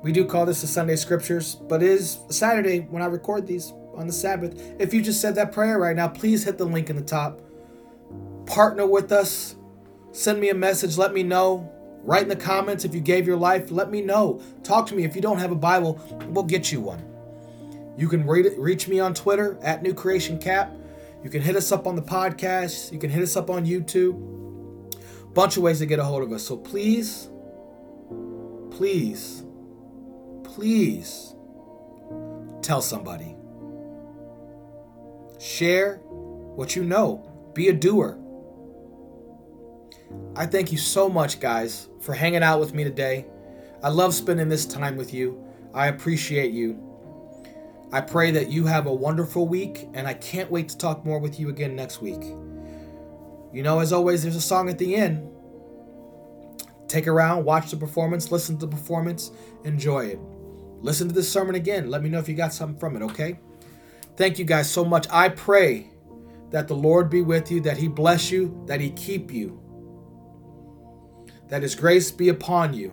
We 0.02 0.10
do 0.10 0.24
call 0.24 0.46
this 0.46 0.62
the 0.62 0.66
Sunday 0.66 0.96
Scriptures, 0.96 1.54
but 1.54 1.82
it 1.82 1.88
is 1.88 2.18
Saturday 2.28 2.80
when 2.90 3.02
I 3.02 3.06
record 3.06 3.46
these 3.46 3.72
on 3.94 4.08
the 4.08 4.12
Sabbath. 4.12 4.60
If 4.80 4.92
you 4.92 5.00
just 5.00 5.20
said 5.20 5.36
that 5.36 5.52
prayer 5.52 5.78
right 5.78 5.94
now, 5.94 6.08
please 6.08 6.42
hit 6.44 6.58
the 6.58 6.64
link 6.64 6.90
in 6.90 6.96
the 6.96 7.02
top. 7.02 7.40
Partner 8.46 8.86
with 8.86 9.12
us. 9.12 9.54
Send 10.10 10.40
me 10.40 10.48
a 10.50 10.54
message. 10.54 10.98
Let 10.98 11.14
me 11.14 11.22
know. 11.22 11.70
Write 12.02 12.24
in 12.24 12.28
the 12.28 12.36
comments 12.36 12.84
if 12.84 12.94
you 12.94 13.00
gave 13.00 13.28
your 13.28 13.36
life. 13.36 13.70
Let 13.70 13.90
me 13.90 14.02
know. 14.02 14.42
Talk 14.64 14.88
to 14.88 14.96
me. 14.96 15.04
If 15.04 15.14
you 15.14 15.22
don't 15.22 15.38
have 15.38 15.52
a 15.52 15.56
Bible, 15.56 16.00
we'll 16.30 16.44
get 16.44 16.72
you 16.72 16.80
one. 16.80 17.00
You 17.96 18.08
can 18.08 18.26
reach 18.26 18.88
me 18.88 18.98
on 18.98 19.14
Twitter 19.14 19.56
at 19.62 19.84
New 19.84 19.94
Creation 19.94 20.38
Cap. 20.38 20.72
You 21.22 21.30
can 21.30 21.42
hit 21.42 21.54
us 21.54 21.70
up 21.70 21.86
on 21.86 21.94
the 21.94 22.02
podcast. 22.02 22.90
You 22.90 22.98
can 22.98 23.08
hit 23.08 23.22
us 23.22 23.36
up 23.36 23.50
on 23.50 23.64
YouTube. 23.64 24.18
Bunch 25.32 25.56
of 25.56 25.62
ways 25.62 25.78
to 25.78 25.86
get 25.86 26.00
a 26.00 26.04
hold 26.04 26.24
of 26.24 26.32
us. 26.32 26.42
So 26.42 26.56
please, 26.56 27.28
please 28.72 29.44
please 30.54 31.34
tell 32.60 32.82
somebody. 32.82 33.34
Share 35.38 35.96
what 35.96 36.76
you 36.76 36.84
know. 36.84 37.28
Be 37.54 37.68
a 37.68 37.72
doer. 37.72 38.18
I 40.36 40.46
thank 40.46 40.70
you 40.70 40.78
so 40.78 41.08
much, 41.08 41.40
guys, 41.40 41.88
for 42.00 42.12
hanging 42.12 42.42
out 42.42 42.60
with 42.60 42.74
me 42.74 42.84
today. 42.84 43.26
I 43.82 43.88
love 43.88 44.14
spending 44.14 44.48
this 44.48 44.66
time 44.66 44.96
with 44.96 45.12
you. 45.12 45.42
I 45.74 45.88
appreciate 45.88 46.52
you. 46.52 46.78
I 47.90 48.00
pray 48.00 48.30
that 48.30 48.50
you 48.50 48.66
have 48.66 48.86
a 48.86 48.92
wonderful 48.92 49.48
week, 49.48 49.88
and 49.94 50.06
I 50.06 50.14
can't 50.14 50.50
wait 50.50 50.68
to 50.70 50.78
talk 50.78 51.04
more 51.04 51.18
with 51.18 51.40
you 51.40 51.48
again 51.48 51.74
next 51.74 52.00
week. 52.00 52.22
You 53.52 53.62
know, 53.62 53.80
as 53.80 53.92
always, 53.92 54.22
there's 54.22 54.36
a 54.36 54.40
song 54.40 54.68
at 54.68 54.78
the 54.78 54.94
end. 54.94 55.28
Take 56.88 57.06
around, 57.06 57.44
watch 57.44 57.70
the 57.70 57.76
performance, 57.76 58.30
listen 58.30 58.58
to 58.58 58.66
the 58.66 58.70
performance, 58.70 59.30
enjoy 59.64 60.06
it. 60.06 60.20
Listen 60.82 61.08
to 61.08 61.14
this 61.14 61.30
sermon 61.30 61.54
again. 61.54 61.88
Let 61.88 62.02
me 62.02 62.10
know 62.10 62.18
if 62.18 62.28
you 62.28 62.34
got 62.34 62.52
something 62.52 62.78
from 62.78 62.96
it, 62.96 63.02
okay? 63.02 63.38
Thank 64.16 64.38
you 64.38 64.44
guys 64.44 64.68
so 64.68 64.84
much. 64.84 65.06
I 65.10 65.28
pray 65.28 65.88
that 66.50 66.68
the 66.68 66.74
Lord 66.74 67.08
be 67.08 67.22
with 67.22 67.50
you, 67.50 67.60
that 67.62 67.78
He 67.78 67.88
bless 67.88 68.30
you, 68.30 68.62
that 68.66 68.80
He 68.80 68.90
keep 68.90 69.32
you, 69.32 69.60
that 71.48 71.62
His 71.62 71.76
grace 71.76 72.10
be 72.10 72.28
upon 72.28 72.74
you, 72.74 72.92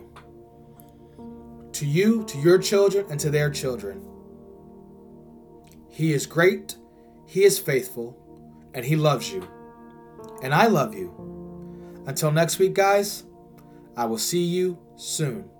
to 1.72 1.84
you, 1.84 2.24
to 2.24 2.38
your 2.38 2.58
children, 2.58 3.06
and 3.10 3.18
to 3.20 3.28
their 3.28 3.50
children. 3.50 4.06
He 5.88 6.12
is 6.12 6.26
great, 6.26 6.76
He 7.26 7.42
is 7.42 7.58
faithful, 7.58 8.16
and 8.72 8.84
He 8.84 8.94
loves 8.94 9.32
you. 9.32 9.46
And 10.42 10.54
I 10.54 10.66
love 10.68 10.94
you. 10.94 11.12
Until 12.06 12.30
next 12.30 12.58
week, 12.58 12.74
guys, 12.74 13.24
I 13.96 14.04
will 14.06 14.18
see 14.18 14.44
you 14.44 14.78
soon. 14.96 15.50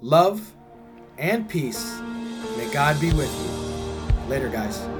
Love 0.00 0.55
and 1.18 1.48
peace. 1.48 2.00
May 2.56 2.70
God 2.72 3.00
be 3.00 3.12
with 3.12 3.32
you. 3.32 4.28
Later, 4.28 4.48
guys. 4.48 4.95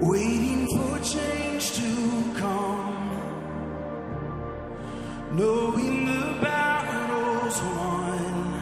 Waiting 0.00 0.68
for 0.68 0.98
change 1.00 1.72
to 1.72 2.32
come, 2.38 3.10
knowing 5.32 6.06
the 6.06 6.38
battle's 6.40 7.60
won. 7.60 8.54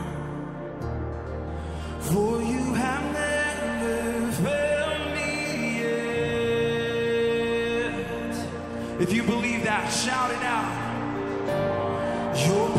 For 2.00 2.40
you 2.40 2.72
have 2.72 3.12
never 3.12 4.32
failed 4.32 5.12
me 5.14 5.80
yet. 7.82 8.36
If 9.02 9.12
you 9.12 9.22
believe 9.22 9.62
that, 9.64 9.92
shout 9.92 10.30
it 10.30 10.42
out. 10.42 10.72
Your 12.46 12.75